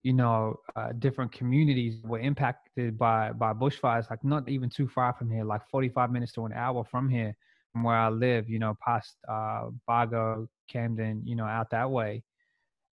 you 0.02 0.12
know, 0.12 0.56
uh, 0.76 0.92
different 0.98 1.32
communities 1.32 2.00
were 2.04 2.18
impacted 2.20 2.98
by 2.98 3.32
by 3.32 3.52
bushfires. 3.52 4.08
Like 4.10 4.24
not 4.24 4.48
even 4.48 4.70
too 4.70 4.88
far 4.88 5.12
from 5.12 5.30
here, 5.30 5.44
like 5.44 5.68
45 5.70 6.10
minutes 6.10 6.32
to 6.32 6.46
an 6.46 6.52
hour 6.52 6.84
from 6.84 7.08
here, 7.08 7.36
from 7.72 7.82
where 7.82 7.96
I 7.96 8.08
live. 8.08 8.48
You 8.48 8.58
know, 8.58 8.76
past 8.84 9.16
uh, 9.28 9.66
Bargo, 9.86 10.48
Camden. 10.68 11.22
You 11.24 11.36
know, 11.36 11.44
out 11.44 11.70
that 11.70 11.90
way, 11.90 12.22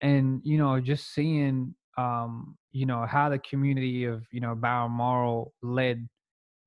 and 0.02 0.42
you 0.44 0.58
know, 0.58 0.80
just 0.80 1.14
seeing, 1.14 1.76
um, 1.98 2.58
you 2.72 2.86
know, 2.86 3.06
how 3.06 3.30
the 3.30 3.40
community 3.40 4.06
of 4.06 4.24
you 4.32 4.42
know 4.42 4.56
Balmoral 4.56 5.54
led 5.62 6.08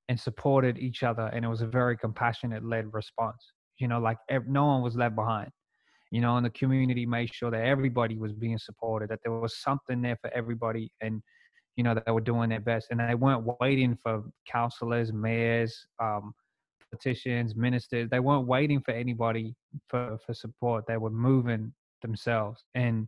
and 0.09 0.19
supported 0.19 0.79
each 0.79 1.03
other, 1.03 1.27
and 1.33 1.45
it 1.45 1.49
was 1.49 1.61
a 1.61 1.67
very 1.67 1.97
compassionate 1.97 2.65
led 2.65 2.93
response. 2.93 3.53
You 3.79 3.89
know, 3.89 4.01
like 4.01 4.19
no 4.47 4.67
one 4.67 4.83
was 4.83 4.97
left 4.97 5.15
behind 5.15 5.51
you 6.11 6.21
know, 6.21 6.37
and 6.37 6.47
the 6.47 6.51
community 6.51 7.05
made 7.05 7.33
sure 7.33 7.51
that 7.51 7.65
everybody 7.65 8.17
was 8.17 8.33
being 8.33 8.59
supported, 8.59 9.11
that 9.11 9.21
there 9.23 9.33
was 9.33 9.59
something 9.59 10.01
there 10.01 10.17
for 10.21 10.33
everybody, 10.35 10.91
and 11.01 11.23
you 11.77 11.85
know 11.85 11.95
they 11.95 12.13
were 12.13 12.21
doing 12.21 12.49
their 12.49 12.61
best, 12.61 12.89
and 12.91 13.01
they 13.01 13.15
weren't 13.15 13.47
waiting 13.61 13.97
for 14.03 14.23
councillors, 14.51 15.13
mayors, 15.13 15.87
um, 16.03 16.33
politicians, 16.91 17.55
ministers. 17.55 18.09
They 18.11 18.21
weren't 18.21 18.47
waiting 18.47 18.81
for 18.81 18.93
anybody 18.93 19.55
for 19.89 20.19
for 20.25 20.33
support. 20.33 20.85
They 20.89 20.97
were 20.97 21.11
moving 21.11 21.73
themselves, 22.01 22.65
and 22.75 23.07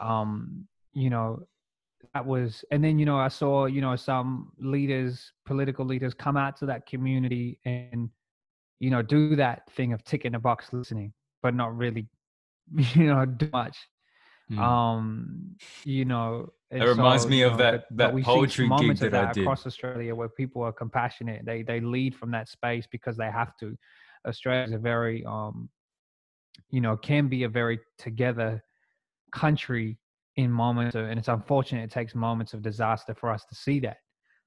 um, 0.00 0.66
you 0.94 1.10
know 1.10 1.40
that 2.12 2.24
was 2.24 2.64
and 2.70 2.82
then 2.82 2.98
you 2.98 3.06
know 3.06 3.18
i 3.18 3.28
saw 3.28 3.66
you 3.66 3.80
know 3.80 3.96
some 3.96 4.52
leaders 4.58 5.32
political 5.44 5.84
leaders 5.84 6.14
come 6.14 6.36
out 6.36 6.56
to 6.56 6.66
that 6.66 6.86
community 6.86 7.58
and 7.64 8.08
you 8.80 8.90
know 8.90 9.02
do 9.02 9.36
that 9.36 9.62
thing 9.72 9.92
of 9.92 10.02
ticking 10.04 10.34
a 10.34 10.38
box 10.38 10.72
listening 10.72 11.12
but 11.42 11.54
not 11.54 11.76
really 11.76 12.06
you 12.94 13.06
know 13.06 13.24
do 13.24 13.48
much. 13.52 13.76
Mm. 14.50 14.58
um 14.58 15.56
you 15.84 16.04
know 16.04 16.50
it 16.70 16.82
reminds 16.82 17.22
so, 17.22 17.28
me 17.28 17.42
of 17.42 17.52
know, 17.52 17.58
that 17.58 17.84
that 17.92 18.12
but 18.12 18.22
poetry 18.22 18.68
gig 18.78 18.96
that, 18.98 19.12
that 19.12 19.28
I 19.28 19.32
did. 19.32 19.42
across 19.42 19.66
australia 19.66 20.14
where 20.14 20.28
people 20.28 20.62
are 20.62 20.72
compassionate. 20.72 21.44
They 21.46 21.62
they 21.62 21.80
lead 21.80 22.14
from 22.14 22.30
that 22.32 22.48
space 22.48 22.86
because 22.90 23.16
they 23.16 23.30
have 23.30 23.56
to. 23.60 23.76
Australia 24.26 24.64
is 24.64 24.72
a 24.72 24.78
very 24.78 25.24
um 25.24 25.68
you 26.70 26.80
know 26.80 26.96
can 26.96 27.28
be 27.28 27.44
a 27.44 27.48
very 27.48 27.78
together 27.98 28.62
country 29.32 29.98
in 30.36 30.50
moments 30.50 30.94
of, 30.94 31.06
and 31.06 31.18
it's 31.18 31.28
unfortunate 31.28 31.84
it 31.84 31.90
takes 31.90 32.14
moments 32.14 32.54
of 32.54 32.62
disaster 32.62 33.14
for 33.14 33.30
us 33.30 33.44
to 33.44 33.54
see 33.54 33.78
that 33.78 33.98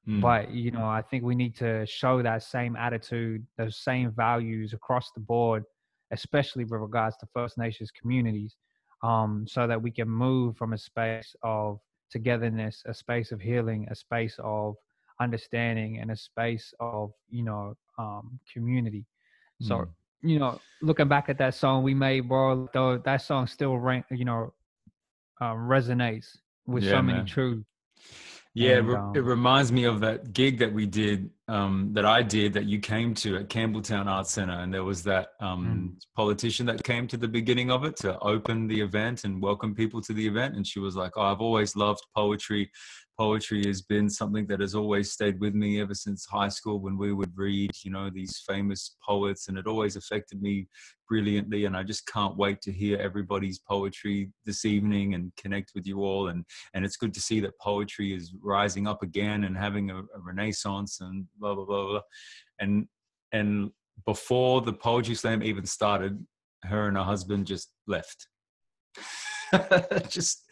mm. 0.08 0.20
but 0.20 0.52
you 0.52 0.72
know 0.72 0.86
i 0.86 1.02
think 1.02 1.24
we 1.24 1.36
need 1.36 1.56
to 1.56 1.86
show 1.86 2.22
that 2.22 2.44
same 2.44 2.76
attitude 2.76 3.46
those 3.58 3.78
same 3.78 4.12
values 4.12 4.74
across 4.74 5.12
the 5.12 5.22
board 5.22 5.64
especially 6.12 6.64
with 6.64 6.80
regards 6.82 7.18
to 7.18 7.28
First 7.34 7.58
Nations 7.58 7.92
communities, 7.92 8.56
um, 9.04 9.46
so 9.48 9.68
that 9.68 9.82
we 9.82 9.92
can 9.92 10.10
move 10.10 10.58
from 10.58 10.74
a 10.74 10.78
space 10.78 11.36
of 11.44 11.80
togetherness, 12.10 12.84
a 12.86 12.94
space 12.94 13.32
of 13.32 13.42
healing, 13.42 13.88
a 13.92 13.96
space 13.96 14.36
of 14.40 14.76
understanding, 15.20 16.00
and 16.00 16.12
a 16.12 16.16
space 16.16 16.74
of 16.80 17.12
you 17.30 17.44
know 17.44 17.76
um, 17.98 18.40
community. 18.52 19.06
So 19.62 19.76
mm. 19.76 19.90
you 20.22 20.40
know, 20.40 20.60
looking 20.82 21.08
back 21.08 21.30
at 21.30 21.38
that 21.40 21.56
song 21.56 21.84
we 21.84 21.94
made, 21.94 22.28
bro, 22.28 22.70
though 22.74 22.98
that 23.00 23.22
song 23.22 23.48
still 23.48 23.78
rank, 23.78 24.06
you 24.12 24.26
know 24.26 24.54
um, 25.42 25.58
resonates 25.58 26.28
with 26.66 26.84
yeah, 26.84 26.92
so 26.92 27.02
many 27.02 27.20
man. 27.20 27.26
true. 27.26 27.64
Yeah, 28.54 28.78
and, 28.78 28.96
um, 28.96 29.14
it 29.16 29.24
reminds 29.24 29.72
me 29.72 29.84
of 29.84 30.00
that 30.00 30.34
gig 30.34 30.58
that 30.60 30.74
we 30.74 30.88
did 30.88 31.30
um, 31.48 31.92
that 31.94 32.06
I 32.06 32.24
did 32.24 32.54
that 32.54 32.66
you 32.66 32.80
came 32.80 33.14
to 33.16 33.38
at 33.38 33.50
Campbelltown 33.50 34.08
Arts 34.08 34.32
Center, 34.32 34.54
and 34.54 34.74
there 34.74 34.84
was 34.84 35.04
that 35.04 35.28
um, 35.40 35.94
mm. 35.96 36.02
politician 36.16 36.66
that 36.66 36.84
came 36.84 37.08
to 37.08 37.18
the 37.18 37.28
beginning 37.28 37.70
of 37.70 37.84
it 37.84 37.96
to 37.98 38.18
open 38.20 38.68
the 38.68 38.82
event 38.82 39.26
and 39.26 39.44
welcome 39.44 39.76
people 39.76 40.02
to 40.02 40.14
the 40.14 40.26
event, 40.26 40.56
and 40.56 40.66
she 40.66 40.80
was 40.80 40.96
like, 40.96 41.12
"Oh, 41.18 41.22
I've 41.22 41.40
always 41.40 41.76
loved 41.76 42.02
poetry. 42.16 42.72
Poetry 43.18 43.66
has 43.66 43.82
been 43.82 44.10
something 44.10 44.46
that 44.46 44.60
has 44.60 44.76
always 44.76 45.12
stayed 45.12 45.40
with 45.40 45.56
me 45.56 45.82
ever 45.82 45.96
since 45.96 46.26
high 46.26 46.50
school 46.50 46.80
when 46.80 46.98
we 46.98 47.14
would 47.14 47.36
read, 47.36 47.72
you 47.84 47.90
know, 47.90 48.12
these 48.12 48.44
famous 48.48 48.96
poets, 49.04 49.48
and 49.48 49.58
it 49.58 49.66
always 49.66 49.96
affected 49.96 50.40
me 50.40 50.68
brilliantly. 51.10 51.66
And 51.66 51.76
I 51.76 51.82
just 51.82 52.06
can't 52.06 52.38
wait 52.38 52.62
to 52.62 52.72
hear 52.72 53.00
everybody's 53.00 53.58
poetry 53.58 54.32
this 54.46 54.66
evening 54.66 55.16
and 55.16 55.32
connect 55.36 55.72
with 55.74 55.88
you 55.88 56.04
all. 56.04 56.28
And 56.28 56.46
and 56.76 56.86
it's 56.86 56.98
good 56.98 57.14
to 57.16 57.22
see 57.22 57.40
that 57.40 57.58
poetry 57.60 58.14
is 58.14 58.36
rising 58.42 58.88
up 58.88 59.02
again 59.02 59.46
and 59.46 59.58
having 59.58 59.90
a, 59.90 59.98
a 59.98 60.20
renaissance 60.24 61.02
and 61.02 61.26
blah 61.40 61.56
blah 61.56 61.66
blah 61.66 61.86
blah. 61.88 62.02
And 62.60 62.88
and 63.32 63.72
before 64.06 64.62
the 64.62 64.74
poetry 64.74 65.16
slam 65.16 65.42
even 65.42 65.66
started, 65.66 66.24
her 66.64 66.88
and 66.88 66.98
her 66.98 67.04
husband 67.04 67.48
just 67.48 67.72
left. 67.88 68.28
just 70.10 70.44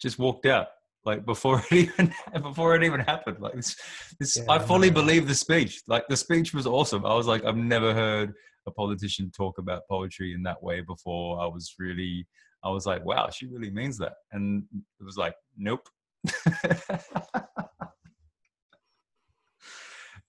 just 0.00 0.18
walked 0.18 0.46
out 0.46 0.68
like 1.10 1.24
before 1.24 1.62
it 1.70 1.72
even 1.84 2.12
before 2.42 2.76
it 2.76 2.82
even 2.84 3.00
happened. 3.00 3.38
Like 3.40 3.54
this, 3.54 3.76
this 4.20 4.36
yeah, 4.36 4.44
i 4.54 4.58
fully 4.58 4.90
believe 5.00 5.26
the 5.26 5.34
speech. 5.46 5.72
Like 5.94 6.04
the 6.08 6.16
speech 6.16 6.54
was 6.58 6.66
awesome. 6.66 7.04
I 7.04 7.14
was 7.20 7.26
like 7.32 7.44
i've 7.44 7.62
never 7.74 7.90
heard 8.02 8.28
a 8.66 8.70
politician 8.70 9.30
talk 9.42 9.54
about 9.58 9.88
poetry 9.88 10.34
in 10.36 10.42
that 10.48 10.62
way 10.62 10.78
before. 10.82 11.40
I 11.40 11.46
was 11.46 11.74
really 11.78 12.26
i 12.64 12.70
was 12.76 12.84
like 12.90 13.02
wow 13.10 13.24
she 13.36 13.46
really 13.54 13.72
means 13.80 13.96
that. 13.98 14.14
And 14.32 14.64
it 15.00 15.04
was 15.04 15.16
like 15.24 15.34
nope. 15.56 15.86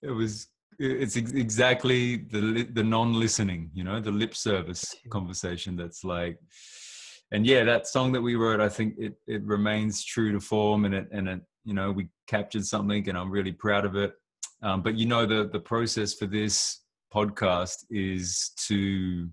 It 0.02 0.14
was 0.20 0.48
it's 0.78 1.16
exactly 1.16 2.00
the 2.34 2.66
the 2.78 2.82
non-listening 2.82 3.62
you 3.78 3.84
know 3.84 4.00
the 4.00 4.16
lip 4.22 4.34
service 4.34 4.82
conversation 5.16 5.76
that's 5.76 6.02
like 6.04 6.38
and 7.32 7.46
yeah, 7.46 7.64
that 7.64 7.86
song 7.86 8.12
that 8.12 8.22
we 8.22 8.34
wrote, 8.34 8.60
I 8.60 8.68
think 8.68 8.94
it 8.98 9.14
it 9.26 9.42
remains 9.44 10.04
true 10.04 10.32
to 10.32 10.40
form, 10.40 10.84
and 10.84 10.94
it 10.94 11.08
and 11.12 11.28
it 11.28 11.40
you 11.64 11.74
know 11.74 11.92
we 11.92 12.08
captured 12.26 12.64
something, 12.64 13.08
and 13.08 13.16
I'm 13.16 13.30
really 13.30 13.52
proud 13.52 13.84
of 13.84 13.96
it. 13.96 14.14
Um, 14.62 14.82
but 14.82 14.96
you 14.96 15.06
know 15.06 15.26
the 15.26 15.48
the 15.50 15.60
process 15.60 16.14
for 16.14 16.26
this 16.26 16.80
podcast 17.12 17.84
is 17.90 18.50
to 18.68 19.28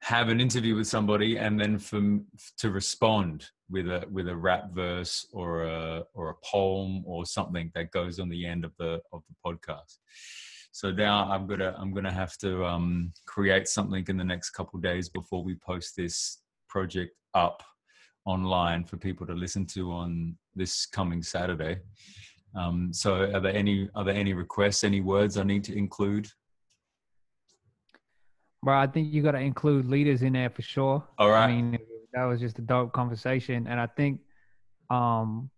have 0.00 0.28
an 0.28 0.40
interview 0.40 0.76
with 0.76 0.86
somebody 0.86 1.38
and 1.38 1.60
then 1.60 1.78
for 1.78 2.20
to 2.56 2.70
respond 2.70 3.46
with 3.68 3.86
a 3.88 4.06
with 4.10 4.28
a 4.28 4.36
rap 4.36 4.70
verse 4.72 5.26
or 5.32 5.64
a 5.64 6.04
or 6.14 6.30
a 6.30 6.34
poem 6.44 7.02
or 7.04 7.26
something 7.26 7.70
that 7.74 7.90
goes 7.90 8.18
on 8.18 8.28
the 8.28 8.46
end 8.46 8.64
of 8.64 8.72
the 8.78 9.00
of 9.12 9.22
the 9.28 9.34
podcast 9.44 9.98
so 10.70 10.92
now 10.92 11.28
i'm 11.30 11.46
gonna 11.46 11.74
i'm 11.78 11.92
gonna 11.92 12.12
have 12.12 12.36
to 12.38 12.64
um, 12.64 13.12
create 13.26 13.66
something 13.66 14.04
in 14.08 14.16
the 14.16 14.24
next 14.24 14.50
couple 14.50 14.78
days 14.78 15.08
before 15.08 15.42
we 15.42 15.56
post 15.56 15.96
this 15.96 16.38
project 16.68 17.14
up 17.34 17.62
online 18.24 18.84
for 18.84 18.96
people 18.96 19.26
to 19.26 19.32
listen 19.32 19.66
to 19.66 19.90
on 19.90 20.36
this 20.54 20.86
coming 20.86 21.22
Saturday. 21.22 21.78
Um, 22.54 22.92
so, 22.92 23.30
are 23.34 23.40
there 23.40 23.54
any 23.54 23.88
are 23.94 24.04
there 24.04 24.14
any 24.14 24.32
requests, 24.32 24.84
any 24.84 25.00
words 25.00 25.36
I 25.36 25.44
need 25.44 25.64
to 25.64 25.76
include? 25.76 26.28
Well, 28.62 28.78
I 28.78 28.86
think 28.86 29.12
you 29.12 29.22
got 29.22 29.32
to 29.32 29.38
include 29.38 29.86
leaders 29.86 30.22
in 30.22 30.32
there 30.32 30.50
for 30.50 30.62
sure. 30.62 31.04
All 31.18 31.30
right. 31.30 31.44
I 31.44 31.52
mean, 31.52 31.78
that 32.12 32.24
was 32.24 32.40
just 32.40 32.58
a 32.58 32.62
dope 32.62 32.92
conversation, 32.92 33.66
and 33.66 33.78
I 33.78 33.86
think 33.86 34.20
um, 34.90 35.50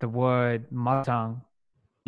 the 0.00 0.08
word 0.08 0.70
mother 0.70 1.04
tongue 1.04 1.42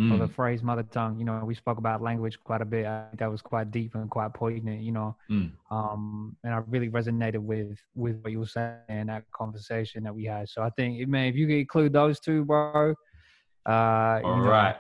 mm. 0.01 0.13
or 0.13 0.19
the 0.19 0.33
phrase 0.33 0.63
mother 0.63 0.83
tongue. 0.83 1.19
You 1.19 1.25
know, 1.25 1.43
we 1.45 1.55
spoke 1.55 1.79
about 1.79 2.03
language 2.03 2.39
quite 2.43 2.63
a 2.63 2.65
bit. 2.65 2.87
I 2.87 3.07
think 3.09 3.21
that 3.21 3.31
was 3.31 3.43
quite 3.43 3.71
deep 3.71 3.95
and 3.95 4.11
quite 4.11 4.33
poignant. 4.33 4.83
You 4.83 4.93
know, 4.93 5.17
mm. 5.31 5.51
um, 5.71 6.37
and 6.43 6.55
I 6.55 6.63
really 6.69 6.89
resonated 6.89 7.39
with 7.39 7.79
with 7.95 8.21
what 8.23 8.33
you 8.33 8.41
were 8.41 8.47
saying 8.47 8.77
in 8.89 9.07
that 9.09 9.25
conversation 9.33 10.03
that 10.05 10.15
we 10.15 10.25
had. 10.25 10.49
So 10.49 10.63
I 10.63 10.71
think, 10.71 11.07
man, 11.09 11.27
if 11.27 11.37
you 11.37 11.47
could 11.47 11.57
include 11.57 11.93
those 11.93 12.21
two, 12.21 12.45
bro. 12.45 12.95
Uh, 13.69 14.21
All 14.25 14.37
you 14.37 14.43
know, 14.43 14.51
right. 14.51 14.77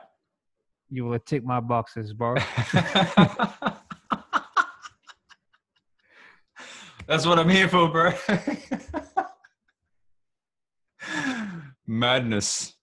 You 0.88 1.04
will 1.04 1.18
tick 1.20 1.44
my 1.44 1.60
boxes, 1.60 2.12
bro. 2.12 2.34
That's 7.06 7.26
what 7.26 7.38
I'm 7.38 7.48
here 7.48 7.68
for, 7.68 7.88
bro. 7.88 8.12
Madness. 11.86 12.74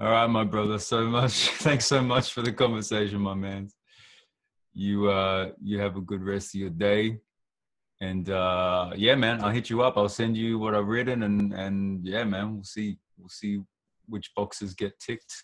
All 0.00 0.10
right, 0.10 0.28
my 0.28 0.44
brother. 0.44 0.78
So 0.78 1.06
much. 1.06 1.32
Thanks 1.58 1.86
so 1.86 2.00
much 2.00 2.32
for 2.32 2.40
the 2.42 2.52
conversation, 2.52 3.20
my 3.20 3.34
man. 3.34 3.68
You 4.72 5.10
uh 5.10 5.50
you 5.60 5.80
have 5.80 5.96
a 5.96 6.00
good 6.00 6.22
rest 6.22 6.54
of 6.54 6.60
your 6.60 6.70
day. 6.70 7.18
And 8.00 8.30
uh 8.30 8.90
yeah, 8.94 9.16
man, 9.16 9.42
I'll 9.42 9.50
hit 9.50 9.70
you 9.70 9.82
up. 9.82 9.98
I'll 9.98 10.08
send 10.08 10.36
you 10.36 10.56
what 10.56 10.76
I've 10.76 10.86
written 10.86 11.24
and 11.24 11.52
and 11.52 12.06
yeah, 12.06 12.22
man, 12.22 12.54
we'll 12.54 12.62
see 12.62 12.98
we'll 13.18 13.28
see 13.28 13.58
which 14.06 14.30
boxes 14.36 14.72
get 14.74 14.92
ticked. 15.00 15.42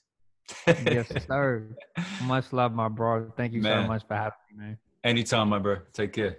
yes, 0.67 1.11
sir. 1.27 1.75
Much 2.23 2.53
love, 2.53 2.73
my 2.73 2.89
bro. 2.89 3.33
Thank 3.37 3.55
you 3.55 3.63
man. 3.63 3.85
so 3.85 3.89
much 3.89 4.07
for 4.07 4.15
having 4.15 4.39
me, 4.53 4.65
man. 4.65 4.79
Anytime, 5.03 5.49
my 5.49 5.59
bro. 5.59 5.79
Take 5.93 6.13
care. 6.13 6.37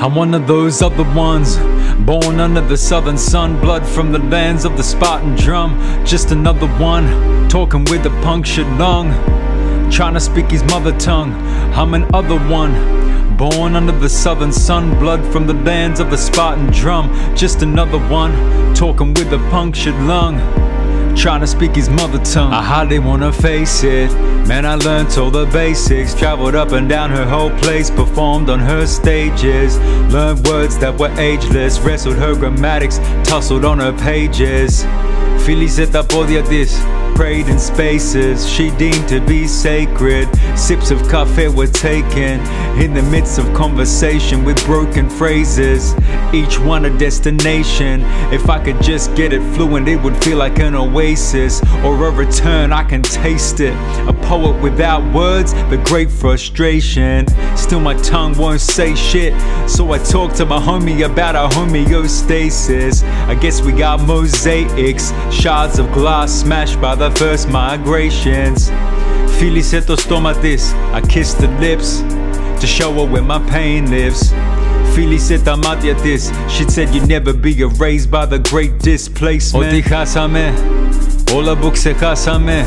I'm 0.00 0.14
one 0.14 0.32
of 0.32 0.46
those 0.46 0.80
other 0.80 1.04
ones, 1.14 1.58
born 2.06 2.40
under 2.40 2.62
the 2.62 2.76
southern 2.78 3.18
sun, 3.18 3.60
blood 3.60 3.86
from 3.86 4.12
the 4.12 4.18
lands 4.18 4.64
of 4.64 4.78
the 4.78 4.82
Spartan 4.82 5.36
drum. 5.36 5.78
Just 6.06 6.30
another 6.30 6.68
one, 6.78 7.50
talking 7.50 7.84
with 7.84 8.06
a 8.06 8.10
punctured 8.22 8.66
lung, 8.78 9.10
trying 9.90 10.14
to 10.14 10.20
speak 10.20 10.50
his 10.50 10.64
mother 10.64 10.98
tongue. 10.98 11.34
I'm 11.74 11.92
an 11.92 12.06
other 12.14 12.38
one, 12.48 13.36
born 13.36 13.76
under 13.76 13.92
the 13.92 14.08
southern 14.08 14.54
sun, 14.54 14.98
blood 14.98 15.22
from 15.30 15.46
the 15.46 15.52
lands 15.52 16.00
of 16.00 16.08
the 16.08 16.16
Spartan 16.16 16.68
drum. 16.72 17.12
Just 17.36 17.60
another 17.60 17.98
one, 18.08 18.32
talking 18.74 19.12
with 19.12 19.30
a 19.34 19.38
punctured 19.50 19.96
lung 20.06 20.38
trying 21.16 21.40
to 21.40 21.46
speak 21.46 21.74
his 21.74 21.88
mother 21.88 22.18
tongue. 22.24 22.52
I 22.52 22.62
hardly 22.62 22.98
wanna 22.98 23.32
face 23.32 23.82
it. 23.82 24.10
Man, 24.46 24.64
I 24.66 24.74
learned 24.74 25.16
all 25.18 25.30
the 25.30 25.46
basics. 25.46 26.14
Traveled 26.14 26.54
up 26.54 26.72
and 26.72 26.88
down 26.88 27.10
her 27.10 27.24
whole 27.24 27.50
place, 27.58 27.90
performed 27.90 28.50
on 28.50 28.58
her 28.60 28.86
stages. 28.86 29.78
Learned 30.12 30.46
words 30.46 30.78
that 30.78 30.98
were 30.98 31.12
ageless, 31.18 31.78
wrestled 31.80 32.16
her 32.16 32.34
grammatics, 32.34 32.98
tussled 33.24 33.64
on 33.64 33.78
her 33.78 33.92
pages. 33.92 34.84
Felicita 35.44 36.02
podia 36.02 36.46
this 36.48 36.78
prayed 37.14 37.48
in 37.48 37.58
spaces 37.58 38.48
she 38.48 38.70
deemed 38.72 39.08
to 39.08 39.20
be 39.20 39.46
sacred. 39.46 40.28
Sips 40.56 40.90
of 40.90 41.00
cafe 41.08 41.48
were 41.48 41.66
taken 41.66 42.40
in 42.80 42.94
the 42.94 43.02
midst 43.10 43.38
of 43.38 43.52
conversation 43.54 44.44
with 44.44 44.62
broken 44.64 45.08
phrases. 45.08 45.94
Each 46.32 46.58
one 46.58 46.84
a 46.84 46.98
destination. 46.98 48.02
If 48.32 48.48
I 48.48 48.62
could 48.62 48.80
just 48.82 49.14
get 49.14 49.32
it 49.32 49.42
fluent, 49.54 49.88
it 49.88 49.96
would 50.02 50.16
feel 50.22 50.38
like 50.38 50.58
an 50.58 50.74
oasis 50.74 51.62
or 51.84 52.06
a 52.06 52.10
return. 52.10 52.72
I 52.72 52.84
can 52.84 53.02
taste 53.02 53.60
it. 53.60 53.74
A 54.08 54.12
poet 54.22 54.60
without 54.62 55.02
words, 55.14 55.52
the 55.70 55.80
great 55.84 56.10
frustration. 56.10 57.26
Still, 57.56 57.80
my 57.80 57.94
tongue 58.02 58.36
won't 58.36 58.60
say 58.60 58.94
shit. 58.94 59.32
So 59.68 59.92
I 59.92 59.98
talk 59.98 60.32
to 60.34 60.46
my 60.46 60.58
homie 60.58 61.04
about 61.04 61.36
our 61.36 61.50
homeostasis. 61.50 63.02
I 63.26 63.34
guess 63.34 63.60
we 63.62 63.72
got 63.72 64.00
mosaics, 64.00 65.12
shards 65.32 65.78
of 65.78 65.90
glass 65.92 66.32
smashed 66.32 66.80
by 66.80 66.94
the 67.00 67.10
first 67.10 67.48
migrations. 67.48 68.72
Φίλησε 69.38 69.80
το 69.80 69.96
στόμα 69.96 70.32
της, 70.32 70.74
I 70.94 71.00
kissed 71.00 71.38
the 71.40 71.48
lips 71.60 72.04
to 72.60 72.66
show 72.66 72.92
her 72.92 73.06
where 73.12 73.22
my 73.22 73.40
pain 73.52 73.90
lives. 73.90 74.34
Φίλησε 74.92 75.38
τα 75.38 75.56
μάτια 75.56 75.94
της, 75.94 76.30
she 76.48 76.64
said 76.64 76.88
you 76.94 77.00
never 77.06 77.32
be 77.32 77.54
erased 77.60 78.10
by 78.10 78.26
the 78.26 78.38
great 78.38 78.72
displacement. 78.84 79.66
Ό,τι 79.66 79.82
χάσαμε, 79.82 80.54
όλα 81.36 81.56
που 81.56 81.70
ξεχάσαμε, 81.70 82.66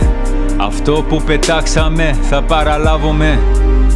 αυτό 0.58 1.06
που 1.10 1.22
πετάξαμε 1.26 2.16
θα 2.30 2.42
παραλάβουμε. 2.42 3.40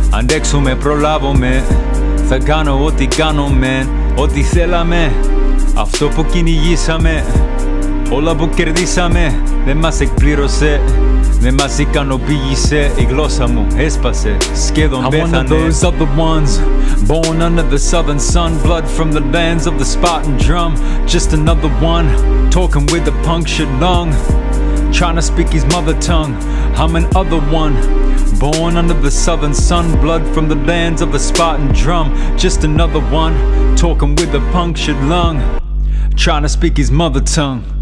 Αντέξουμε, 0.10 0.76
προλάβουμε, 0.76 1.64
θα 2.30 2.38
κάνω 2.38 2.84
ό,τι 2.86 3.06
κάνουμε, 3.06 3.88
ό,τι 4.16 4.42
θέλαμε, 4.42 5.12
αυτό 5.76 6.08
που 6.08 6.26
κυνηγήσαμε. 6.32 7.24
Όλα 8.11 8.35
που 8.35 8.49
κερδίσαμε 8.55 9.43
δεν 9.65 9.77
μας 9.77 10.01
εκπλήρωσε 10.01 10.81
Με 11.41 11.53
μαζικανοποίησε 11.53 12.91
η 12.97 13.07
γλώσσα 13.11 13.49
μου, 13.49 13.67
έσπασε 13.77 14.37
Σχεδόν 14.67 15.05
I'm 15.05 15.11
one 15.11 15.35
of 15.35 15.49
those 15.49 15.85
other 15.85 16.09
ones 16.17 16.61
Born 17.07 17.43
under 17.43 17.63
the 17.63 17.79
southern 17.79 18.21
sun 18.21 18.53
Blood 18.63 18.87
from 18.97 19.13
the 19.13 19.25
lands 19.37 19.67
of 19.67 19.75
the 19.79 19.85
Spartan 19.85 20.37
drum 20.37 20.73
Just 21.07 21.33
another 21.33 21.71
one 21.93 22.07
Talking 22.51 22.87
with 22.93 23.05
a 23.09 23.17
punctured 23.29 23.73
lung 23.81 24.11
Trying 24.99 25.17
to 25.21 25.25
speak 25.31 25.49
his 25.59 25.67
mother 25.77 25.97
tongue 26.11 26.35
I'm 26.81 26.95
an 27.01 27.07
other 27.17 27.41
one 27.63 27.75
Born 28.39 28.77
under 28.77 28.99
the 29.07 29.11
southern 29.11 29.55
sun 29.69 29.87
Blood 30.05 30.25
from 30.35 30.47
the 30.49 30.61
lands 30.71 31.01
of 31.03 31.11
the 31.13 31.23
Spartan 31.29 31.69
drum 31.83 32.07
Just 32.37 32.63
another 32.71 33.03
one 33.23 33.35
Talking 33.85 34.15
with 34.19 34.33
a 34.41 34.43
punctured 34.53 35.01
lung 35.15 35.37
Trying 36.25 36.43
to 36.43 36.49
speak 36.49 36.77
his 36.77 36.91
mother 36.91 37.21
tongue 37.21 37.76